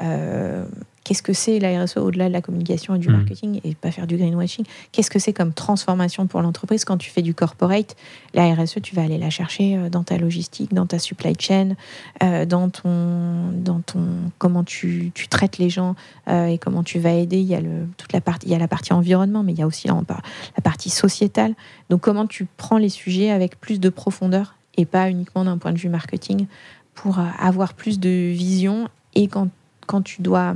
euh, 0.00 0.64
qu'est-ce 1.04 1.22
que 1.22 1.32
c'est 1.32 1.58
la 1.58 1.82
RSE 1.82 1.96
au-delà 1.98 2.28
de 2.28 2.32
la 2.32 2.40
communication 2.40 2.94
et 2.94 2.98
du 2.98 3.08
mmh. 3.08 3.12
marketing 3.12 3.60
et 3.64 3.74
pas 3.74 3.90
faire 3.90 4.06
du 4.06 4.16
greenwashing? 4.16 4.64
Qu'est-ce 4.92 5.10
que 5.10 5.18
c'est 5.18 5.32
comme 5.32 5.52
transformation 5.52 6.26
pour 6.26 6.42
l'entreprise 6.42 6.84
quand 6.84 6.96
tu 6.96 7.10
fais 7.10 7.22
du 7.22 7.34
corporate? 7.34 7.96
La 8.34 8.52
RSE, 8.54 8.80
tu 8.82 8.94
vas 8.94 9.02
aller 9.02 9.18
la 9.18 9.30
chercher 9.30 9.90
dans 9.90 10.02
ta 10.02 10.16
logistique, 10.18 10.72
dans 10.72 10.86
ta 10.86 10.98
supply 10.98 11.34
chain, 11.38 11.74
dans 12.20 12.70
ton, 12.70 13.50
dans 13.52 13.80
ton 13.80 14.04
comment 14.38 14.64
tu, 14.64 15.12
tu 15.14 15.28
traites 15.28 15.58
les 15.58 15.70
gens 15.70 15.94
et 16.28 16.58
comment 16.58 16.82
tu 16.82 16.98
vas 16.98 17.12
aider. 17.12 17.38
Il 17.38 17.46
y 17.46 17.54
a 17.54 17.60
le, 17.60 17.86
toute 17.96 18.12
la 18.12 18.20
partie, 18.20 18.46
il 18.46 18.52
y 18.52 18.54
a 18.54 18.58
la 18.58 18.68
partie 18.68 18.92
environnement, 18.92 19.42
mais 19.42 19.52
il 19.52 19.58
y 19.58 19.62
a 19.62 19.66
aussi 19.66 19.88
la, 19.88 19.94
la 19.94 20.62
partie 20.62 20.90
sociétale. 20.90 21.54
Donc 21.90 22.00
comment 22.00 22.26
tu 22.26 22.46
prends 22.56 22.78
les 22.78 22.88
sujets 22.88 23.30
avec 23.30 23.60
plus 23.60 23.80
de 23.80 23.88
profondeur 23.88 24.56
et 24.76 24.86
pas 24.86 25.10
uniquement 25.10 25.44
d'un 25.44 25.58
point 25.58 25.72
de 25.72 25.78
vue 25.78 25.88
marketing 25.88 26.46
pour 26.94 27.18
euh, 27.18 27.24
avoir 27.38 27.74
plus 27.74 28.00
de 28.00 28.08
vision 28.08 28.88
et 29.14 29.28
quand, 29.28 29.48
quand 29.86 30.02
tu 30.02 30.22
dois 30.22 30.54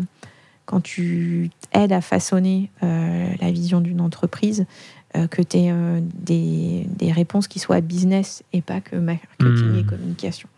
quand 0.66 0.80
tu 0.80 1.50
aides 1.72 1.92
à 1.92 2.00
façonner 2.00 2.70
euh, 2.82 3.28
la 3.40 3.50
vision 3.50 3.80
d'une 3.80 4.00
entreprise, 4.00 4.66
euh, 5.16 5.26
que 5.26 5.40
tu 5.40 5.58
aies 5.58 5.72
des, 6.14 6.86
des, 6.96 7.12
réponses 7.12 7.48
qui 7.48 7.58
soient 7.58 7.80
business 7.80 8.42
et 8.52 8.60
pas 8.60 8.80
que 8.80 8.96
marketing 8.96 9.78
et 9.78 9.82
hmm. 9.82 9.86
communication. 9.86 10.48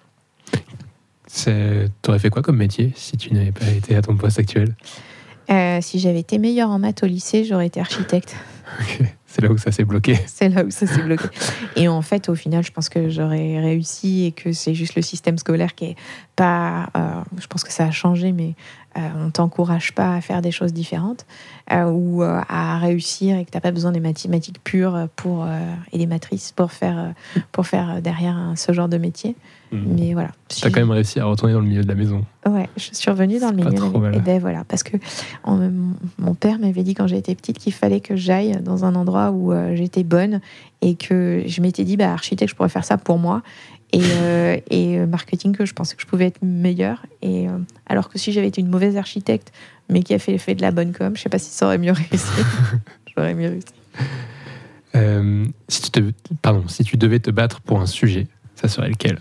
Tu 1.26 1.50
aurais 2.08 2.18
fait 2.18 2.30
quoi 2.30 2.42
comme 2.42 2.56
métier 2.56 2.92
si 2.96 3.16
tu 3.16 3.32
n'avais 3.34 3.52
pas 3.52 3.68
été 3.68 3.94
à 3.94 4.02
ton 4.02 4.16
poste 4.16 4.38
actuel? 4.38 4.74
Si 5.80 5.98
j'avais 5.98 6.20
été 6.20 6.38
meilleure 6.38 6.70
en 6.70 6.78
maths 6.78 7.02
au 7.02 7.06
lycée, 7.06 7.44
j'aurais 7.44 7.66
été 7.66 7.80
architecte. 7.80 8.34
C'est 9.26 9.42
là 9.42 9.50
où 9.50 9.58
ça 9.58 9.70
s'est 9.70 9.84
bloqué. 9.84 10.18
C'est 10.26 10.48
là 10.48 10.64
où 10.64 10.70
ça 10.70 10.86
s'est 10.86 11.02
bloqué. 11.02 11.28
Et 11.76 11.86
en 11.86 12.00
fait, 12.02 12.28
au 12.28 12.34
final, 12.34 12.64
je 12.64 12.72
pense 12.72 12.88
que 12.88 13.10
j'aurais 13.10 13.60
réussi 13.60 14.24
et 14.24 14.32
que 14.32 14.52
c'est 14.52 14.74
juste 14.74 14.94
le 14.94 15.02
système 15.02 15.36
scolaire 15.36 15.74
qui 15.74 15.84
est 15.84 15.96
pas. 16.34 16.88
Euh, 16.96 17.22
je 17.38 17.46
pense 17.46 17.62
que 17.62 17.72
ça 17.72 17.84
a 17.84 17.90
changé, 17.90 18.32
mais 18.32 18.54
on 19.16 19.30
t'encourage 19.30 19.94
pas 19.94 20.14
à 20.14 20.20
faire 20.20 20.42
des 20.42 20.50
choses 20.50 20.72
différentes 20.72 21.26
ou 21.70 22.22
à 22.22 22.78
réussir 22.78 23.36
et 23.36 23.44
que 23.44 23.50
tu 23.50 23.56
n'as 23.56 23.60
pas 23.60 23.70
besoin 23.70 23.92
des 23.92 24.00
mathématiques 24.00 24.62
pures 24.64 25.08
pour, 25.16 25.46
et 25.92 25.98
des 25.98 26.06
matrices 26.06 26.52
pour 26.52 26.72
faire, 26.72 27.12
pour 27.52 27.66
faire 27.66 28.00
derrière 28.00 28.52
ce 28.56 28.72
genre 28.72 28.88
de 28.88 28.96
métier. 28.98 29.36
Mhm. 29.70 29.84
Mais 29.86 30.12
voilà. 30.14 30.30
Tu 30.48 30.66
as 30.66 30.70
quand 30.70 30.80
même 30.80 30.90
réussi 30.90 31.20
à 31.20 31.26
retourner 31.26 31.52
dans 31.52 31.60
le 31.60 31.66
milieu 31.66 31.82
de 31.82 31.88
la 31.88 31.94
maison. 31.94 32.24
Ouais, 32.46 32.68
je 32.78 32.88
suis 32.92 33.10
revenue 33.10 33.38
dans 33.38 33.50
le 33.50 33.56
milieu 33.56 33.70
la 33.70 33.80
maison. 33.80 34.12
Et 34.12 34.20
ben 34.20 34.40
voilà, 34.40 34.64
parce 34.64 34.82
que 34.82 34.96
mon 35.46 36.34
père 36.34 36.58
m'avait 36.58 36.82
dit 36.82 36.94
quand 36.94 37.06
j'étais 37.06 37.34
petite 37.34 37.58
qu'il 37.58 37.74
fallait 37.74 38.00
que 38.00 38.16
j'aille 38.16 38.58
dans 38.62 38.86
un 38.86 38.94
endroit 38.94 39.30
où 39.30 39.52
j'étais 39.74 40.04
bonne 40.04 40.40
et 40.80 40.94
que 40.94 41.42
je 41.46 41.60
m'étais 41.60 41.84
dit, 41.84 41.96
bah, 41.96 42.12
architecte, 42.12 42.50
je 42.50 42.56
pourrais 42.56 42.68
faire 42.68 42.84
ça 42.84 42.96
pour 42.96 43.18
moi 43.18 43.42
et, 43.92 44.00
euh, 44.02 44.58
et, 44.70 44.98
euh, 44.98 45.06
marketing 45.06 45.56
que 45.56 45.64
je 45.64 45.72
pensais 45.72 45.96
que 45.96 46.02
je 46.02 46.06
pouvais 46.06 46.26
être 46.26 46.42
meilleure. 46.42 47.06
Et, 47.22 47.48
euh, 47.48 47.58
alors 47.86 48.08
que 48.08 48.18
si 48.18 48.32
j'avais 48.32 48.48
été 48.48 48.60
une 48.60 48.68
mauvaise 48.68 48.96
architecte, 48.96 49.52
mais 49.88 50.02
qui 50.02 50.12
a 50.14 50.18
fait, 50.18 50.36
fait 50.38 50.54
de 50.54 50.62
la 50.62 50.70
bonne 50.70 50.92
com, 50.92 51.16
je 51.16 51.22
sais 51.22 51.30
pas 51.30 51.38
si 51.38 51.50
ça 51.50 51.66
aurait 51.66 51.78
mieux 51.78 51.92
réussi. 51.92 52.26
J'aurais 53.16 53.34
mieux 53.34 53.48
réussi. 53.48 53.68
si, 55.68 55.82
tu 55.82 55.90
te, 55.90 56.00
pardon, 56.42 56.68
si 56.68 56.84
tu 56.84 56.96
devais 56.96 57.20
te 57.20 57.30
battre 57.30 57.60
pour 57.60 57.80
un 57.80 57.86
sujet, 57.86 58.26
ça 58.54 58.68
serait 58.68 58.90
lequel? 58.90 59.18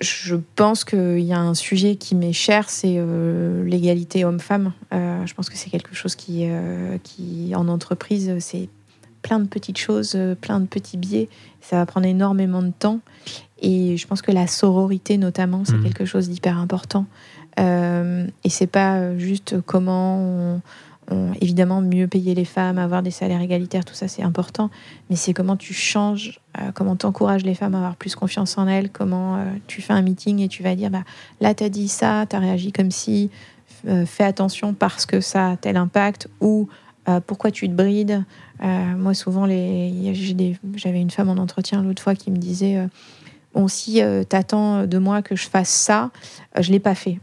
Je 0.00 0.36
pense 0.56 0.84
qu'il 0.84 1.20
y 1.20 1.32
a 1.32 1.40
un 1.40 1.54
sujet 1.54 1.96
qui 1.96 2.14
m'est 2.14 2.34
cher, 2.34 2.68
c'est 2.68 3.02
l'égalité 3.64 4.24
homme-femme. 4.24 4.72
je 4.92 5.32
pense 5.34 5.48
que 5.48 5.56
c'est 5.56 5.70
quelque 5.70 5.94
chose 5.94 6.14
qui, 6.14 6.46
qui 7.02 7.54
en 7.54 7.68
entreprise, 7.68 8.36
c'est 8.40 8.68
plein 9.22 9.38
de 9.40 9.46
petites 9.46 9.78
choses, 9.78 10.12
euh, 10.14 10.34
plein 10.34 10.60
de 10.60 10.66
petits 10.66 10.96
biais. 10.96 11.28
Ça 11.60 11.76
va 11.76 11.86
prendre 11.86 12.06
énormément 12.06 12.62
de 12.62 12.72
temps. 12.76 13.00
Et 13.60 13.96
je 13.96 14.06
pense 14.06 14.22
que 14.22 14.30
la 14.30 14.46
sororité, 14.46 15.18
notamment, 15.18 15.64
c'est 15.64 15.74
mmh. 15.74 15.84
quelque 15.84 16.04
chose 16.04 16.28
d'hyper 16.28 16.58
important. 16.58 17.06
Euh, 17.58 18.26
et 18.44 18.50
c'est 18.50 18.66
pas 18.66 19.16
juste 19.18 19.60
comment, 19.62 20.60
évidemment, 21.40 21.80
mieux 21.80 22.06
payer 22.06 22.34
les 22.34 22.44
femmes, 22.44 22.78
avoir 22.78 23.02
des 23.02 23.10
salaires 23.10 23.40
égalitaires, 23.40 23.84
tout 23.84 23.94
ça, 23.94 24.08
c'est 24.08 24.22
important. 24.22 24.70
Mais 25.10 25.16
c'est 25.16 25.34
comment 25.34 25.56
tu 25.56 25.74
changes, 25.74 26.40
euh, 26.58 26.70
comment 26.74 26.96
tu 26.96 27.06
encourages 27.06 27.44
les 27.44 27.54
femmes 27.54 27.74
à 27.74 27.78
avoir 27.78 27.96
plus 27.96 28.14
confiance 28.14 28.58
en 28.58 28.66
elles, 28.68 28.90
comment 28.90 29.36
euh, 29.36 29.44
tu 29.66 29.82
fais 29.82 29.92
un 29.92 30.02
meeting 30.02 30.40
et 30.40 30.48
tu 30.48 30.62
vas 30.62 30.74
dire 30.74 30.90
bah, 30.90 31.04
là, 31.40 31.54
tu 31.54 31.64
as 31.64 31.68
dit 31.68 31.88
ça, 31.88 32.26
tu 32.28 32.36
as 32.36 32.38
réagi 32.38 32.72
comme 32.72 32.90
si, 32.90 33.30
fais 34.06 34.24
attention 34.24 34.74
parce 34.74 35.06
que 35.06 35.20
ça 35.20 35.50
a 35.50 35.56
tel 35.56 35.76
impact, 35.76 36.28
ou 36.40 36.68
pourquoi 37.26 37.50
tu 37.50 37.68
te 37.68 37.74
brides 37.74 38.24
euh, 38.62 38.96
moi, 38.96 39.14
souvent, 39.14 39.46
j'avais 39.46 41.00
une 41.00 41.10
femme 41.10 41.28
en 41.28 41.36
entretien 41.36 41.82
l'autre 41.82 42.02
fois 42.02 42.14
qui 42.14 42.30
me 42.30 42.36
disait 42.36 42.76
euh, 42.76 42.86
Bon, 43.54 43.68
si 43.68 44.02
euh, 44.02 44.24
t'attends 44.24 44.86
de 44.86 44.98
moi 44.98 45.22
que 45.22 45.36
je 45.36 45.48
fasse 45.48 45.70
ça, 45.70 46.10
je 46.58 46.70
l'ai 46.70 46.80
pas 46.80 46.94
fait. 46.94 47.18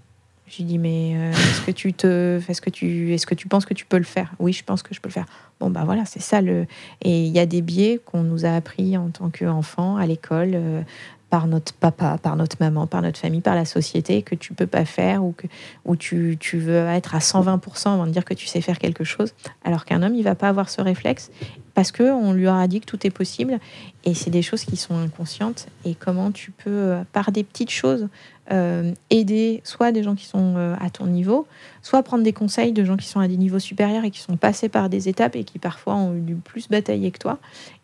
Je 0.47 0.57
lui 0.57 0.63
dis 0.65 0.77
mais 0.77 1.11
est-ce 1.31 1.61
que 1.61 1.71
tu 1.71 1.91
te, 1.93 2.39
est-ce 2.47 2.61
que 2.61 2.69
tu, 2.69 3.13
est-ce 3.13 3.25
que 3.25 3.33
tu 3.33 3.47
penses 3.47 3.65
que 3.65 3.73
tu 3.73 3.85
peux 3.85 3.97
le 3.97 4.03
faire? 4.03 4.31
Oui, 4.37 4.53
je 4.53 4.63
pense 4.63 4.83
que 4.83 4.93
je 4.93 5.01
peux 5.01 5.09
le 5.09 5.13
faire. 5.13 5.25
Bon 5.59 5.71
bah 5.71 5.83
voilà, 5.85 6.05
c'est 6.05 6.21
ça 6.21 6.39
le. 6.39 6.67
Et 7.01 7.25
il 7.25 7.31
y 7.33 7.39
a 7.39 7.47
des 7.47 7.63
biais 7.63 7.99
qu'on 8.05 8.21
nous 8.21 8.45
a 8.45 8.55
appris 8.55 8.95
en 8.95 9.09
tant 9.09 9.31
qu'enfant 9.31 9.97
à 9.97 10.05
l'école, 10.05 10.85
par 11.29 11.47
notre 11.47 11.73
papa, 11.73 12.17
par 12.21 12.35
notre 12.35 12.57
maman, 12.59 12.87
par 12.87 13.01
notre 13.01 13.19
famille, 13.19 13.41
par 13.41 13.55
la 13.55 13.65
société, 13.65 14.21
que 14.21 14.35
tu 14.35 14.53
peux 14.53 14.67
pas 14.67 14.85
faire 14.85 15.23
ou 15.23 15.31
que 15.31 15.47
ou 15.85 15.95
tu, 15.95 16.37
tu 16.39 16.57
veux 16.57 16.85
être 16.87 17.15
à 17.15 17.19
120% 17.19 17.93
avant 17.93 18.05
de 18.05 18.11
dire 18.11 18.25
que 18.25 18.33
tu 18.33 18.47
sais 18.47 18.61
faire 18.61 18.79
quelque 18.79 19.03
chose. 19.03 19.33
Alors 19.63 19.85
qu'un 19.85 20.03
homme, 20.03 20.15
il 20.15 20.23
va 20.23 20.35
pas 20.35 20.49
avoir 20.49 20.69
ce 20.69 20.81
réflexe 20.81 21.31
parce 21.73 21.91
que 21.91 22.03
on 22.03 22.33
lui 22.33 22.47
aura 22.47 22.67
dit 22.67 22.79
que 22.79 22.85
tout 22.85 23.05
est 23.05 23.11
possible 23.11 23.59
et 24.05 24.13
c'est 24.13 24.29
des 24.29 24.41
choses 24.41 24.63
qui 24.63 24.77
sont 24.77 24.97
inconscientes. 24.97 25.67
Et 25.83 25.93
comment 25.93 26.31
tu 26.31 26.51
peux, 26.51 26.69
euh, 26.69 27.03
par 27.11 27.31
des 27.31 27.43
petites 27.43 27.71
choses, 27.71 28.07
euh, 28.51 28.93
aider 29.09 29.61
soit 29.63 29.91
des 29.91 30.03
gens 30.03 30.13
qui 30.13 30.25
sont 30.25 30.55
euh, 30.55 30.75
à 30.79 30.89
ton 30.89 31.07
niveau, 31.07 31.47
soit 31.81 32.03
prendre 32.03 32.23
des 32.23 32.33
conseils 32.33 32.73
de 32.73 32.83
gens 32.83 32.95
qui 32.95 33.07
sont 33.07 33.19
à 33.19 33.27
des 33.27 33.37
niveaux 33.37 33.59
supérieurs 33.59 34.03
et 34.03 34.11
qui 34.11 34.19
sont 34.19 34.37
passés 34.37 34.69
par 34.69 34.89
des 34.89 35.09
étapes 35.09 35.35
et 35.35 35.43
qui 35.43 35.57
parfois 35.57 35.95
ont 35.95 36.15
eu 36.15 36.35
plus 36.35 36.69
batailler 36.69 37.11
que 37.11 37.17
toi 37.19 37.39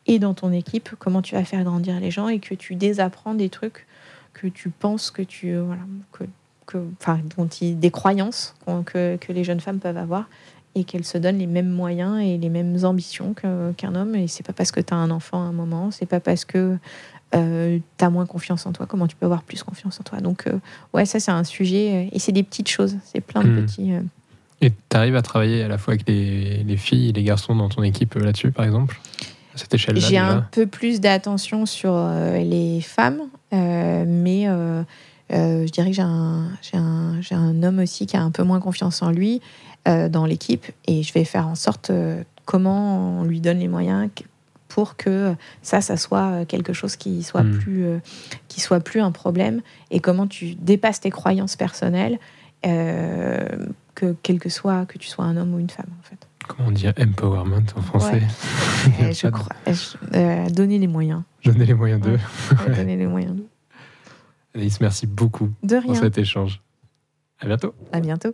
et 0.07 0.19
dans 0.19 0.33
ton 0.33 0.51
équipe, 0.51 0.89
comment 0.99 1.21
tu 1.21 1.35
vas 1.35 1.43
faire 1.43 1.63
grandir 1.63 1.99
les 1.99 2.11
gens 2.11 2.27
et 2.27 2.39
que 2.39 2.53
tu 2.53 2.75
désapprends 2.75 3.33
des 3.33 3.49
trucs 3.49 3.87
que 4.33 4.47
tu 4.47 4.69
penses 4.69 5.11
que 5.11 5.21
tu. 5.21 5.51
Euh, 5.51 5.63
voilà, 5.63 5.81
que, 6.11 6.23
que, 6.65 6.77
enfin, 6.99 7.19
dont 7.37 7.47
des 7.59 7.91
croyances 7.91 8.55
que, 8.85 9.17
que, 9.17 9.31
les 9.31 9.43
jeunes 9.43 9.59
femmes 9.59 9.79
peuvent 9.79 9.97
avoir 9.97 10.27
et 10.73 10.83
qu'elles 10.83 11.05
se 11.05 11.17
donnent 11.17 11.37
les 11.37 11.47
mêmes 11.47 11.69
moyens 11.69 12.21
et 12.21 12.37
les 12.37 12.49
mêmes 12.49 12.77
ambitions 12.83 13.33
qu'un 13.33 13.95
homme. 13.95 14.15
Et 14.15 14.27
c'est 14.27 14.45
pas 14.45 14.53
parce 14.53 14.71
que 14.71 14.79
tu 14.79 14.93
as 14.93 14.97
un 14.97 15.11
enfant 15.11 15.43
à 15.43 15.47
un 15.47 15.51
moment, 15.51 15.91
c'est 15.91 16.05
pas 16.05 16.19
parce 16.19 16.45
que 16.45 16.77
euh, 17.35 17.79
tu 17.97 18.05
as 18.05 18.09
moins 18.09 18.25
confiance 18.25 18.65
en 18.65 18.73
toi, 18.73 18.85
comment 18.85 19.07
tu 19.07 19.15
peux 19.15 19.25
avoir 19.25 19.43
plus 19.43 19.63
confiance 19.63 19.99
en 19.99 20.03
toi? 20.03 20.19
Donc, 20.19 20.47
euh, 20.47 20.59
ouais, 20.93 21.05
ça, 21.05 21.19
c'est 21.19 21.31
un 21.31 21.43
sujet. 21.43 22.09
Et 22.11 22.19
c'est 22.19 22.31
des 22.31 22.43
petites 22.43 22.69
choses, 22.69 22.97
c'est 23.05 23.21
plein 23.21 23.43
de 23.43 23.49
hmm. 23.49 23.65
petits. 23.65 23.91
Et 24.61 24.71
tu 24.71 24.97
arrives 24.97 25.15
à 25.15 25.21
travailler 25.21 25.63
à 25.63 25.67
la 25.67 25.77
fois 25.77 25.93
avec 25.93 26.07
les, 26.07 26.63
les 26.63 26.77
filles 26.77 27.09
et 27.09 27.13
les 27.13 27.23
garçons 27.23 27.55
dans 27.55 27.69
ton 27.69 27.83
équipe 27.83 28.13
là-dessus, 28.15 28.51
par 28.51 28.65
exemple? 28.65 28.99
J'ai 29.95 30.17
un 30.17 30.45
peu 30.51 30.65
plus 30.65 31.01
d'attention 31.01 31.65
sur 31.65 31.93
euh, 31.93 32.37
les 32.37 32.81
femmes, 32.81 33.21
euh, 33.53 34.05
mais 34.07 34.47
euh, 34.47 34.83
je 35.29 35.71
dirais 35.71 35.89
que 35.89 35.95
j'ai 35.95 36.01
un, 36.01 36.47
un, 36.73 37.19
un, 37.31 37.63
homme 37.63 37.79
aussi 37.79 38.05
qui 38.05 38.15
a 38.15 38.21
un 38.21 38.31
peu 38.31 38.43
moins 38.43 38.59
confiance 38.59 39.01
en 39.01 39.11
lui 39.11 39.41
dans 39.85 40.27
l'équipe 40.27 40.67
et 40.85 41.01
je 41.01 41.11
vais 41.11 41.23
faire 41.23 41.47
en 41.47 41.55
sorte 41.55 41.91
comment 42.45 43.21
on 43.21 43.23
lui 43.23 43.41
donne 43.41 43.57
les 43.57 43.67
moyens 43.67 44.11
pour 44.73 44.95
que 44.95 45.35
ça, 45.61 45.81
ça 45.81 45.97
soit 45.97 46.45
quelque 46.45 46.73
chose 46.73 46.95
qui 46.95 47.23
soit, 47.23 47.43
hmm. 47.43 47.59
plus, 47.59 47.85
qui 48.47 48.61
soit 48.61 48.79
plus 48.79 49.01
un 49.01 49.11
problème 49.11 49.61
et 49.89 49.99
comment 49.99 50.27
tu 50.27 50.55
dépasses 50.55 51.01
tes 51.01 51.11
croyances 51.11 51.55
personnelles, 51.55 52.19
que 52.63 54.15
quel 54.23 54.39
que 54.39 54.49
soit 54.49 54.85
que 54.85 54.97
tu 54.97 55.07
sois 55.07 55.25
un 55.25 55.37
homme 55.37 55.53
ou 55.53 55.59
une 55.59 55.69
femme 55.69 55.89
en 55.99 56.03
fait. 56.03 56.27
Comment 56.47 56.71
dire 56.71 56.93
empowerment 56.99 57.65
en 57.75 57.81
français 57.81 58.21
Je 58.99 59.27
crois. 59.27 59.55
Euh, 60.15 60.49
donner 60.49 60.79
les 60.79 60.87
moyens. 60.87 61.23
Donner 61.45 61.65
les 61.65 61.73
moyens 61.73 62.01
d'eux. 62.01 62.19
donner 62.75 62.97
les 62.97 63.07
moyens 63.07 63.35
d'eux. 63.35 63.47
Alice, 64.55 64.81
merci 64.81 65.07
beaucoup 65.07 65.49
de 65.63 65.79
pour 65.79 65.95
cet 65.95 66.17
échange. 66.17 66.61
À 67.39 67.45
bientôt. 67.45 67.73
À 67.91 67.99
bientôt. 67.99 68.33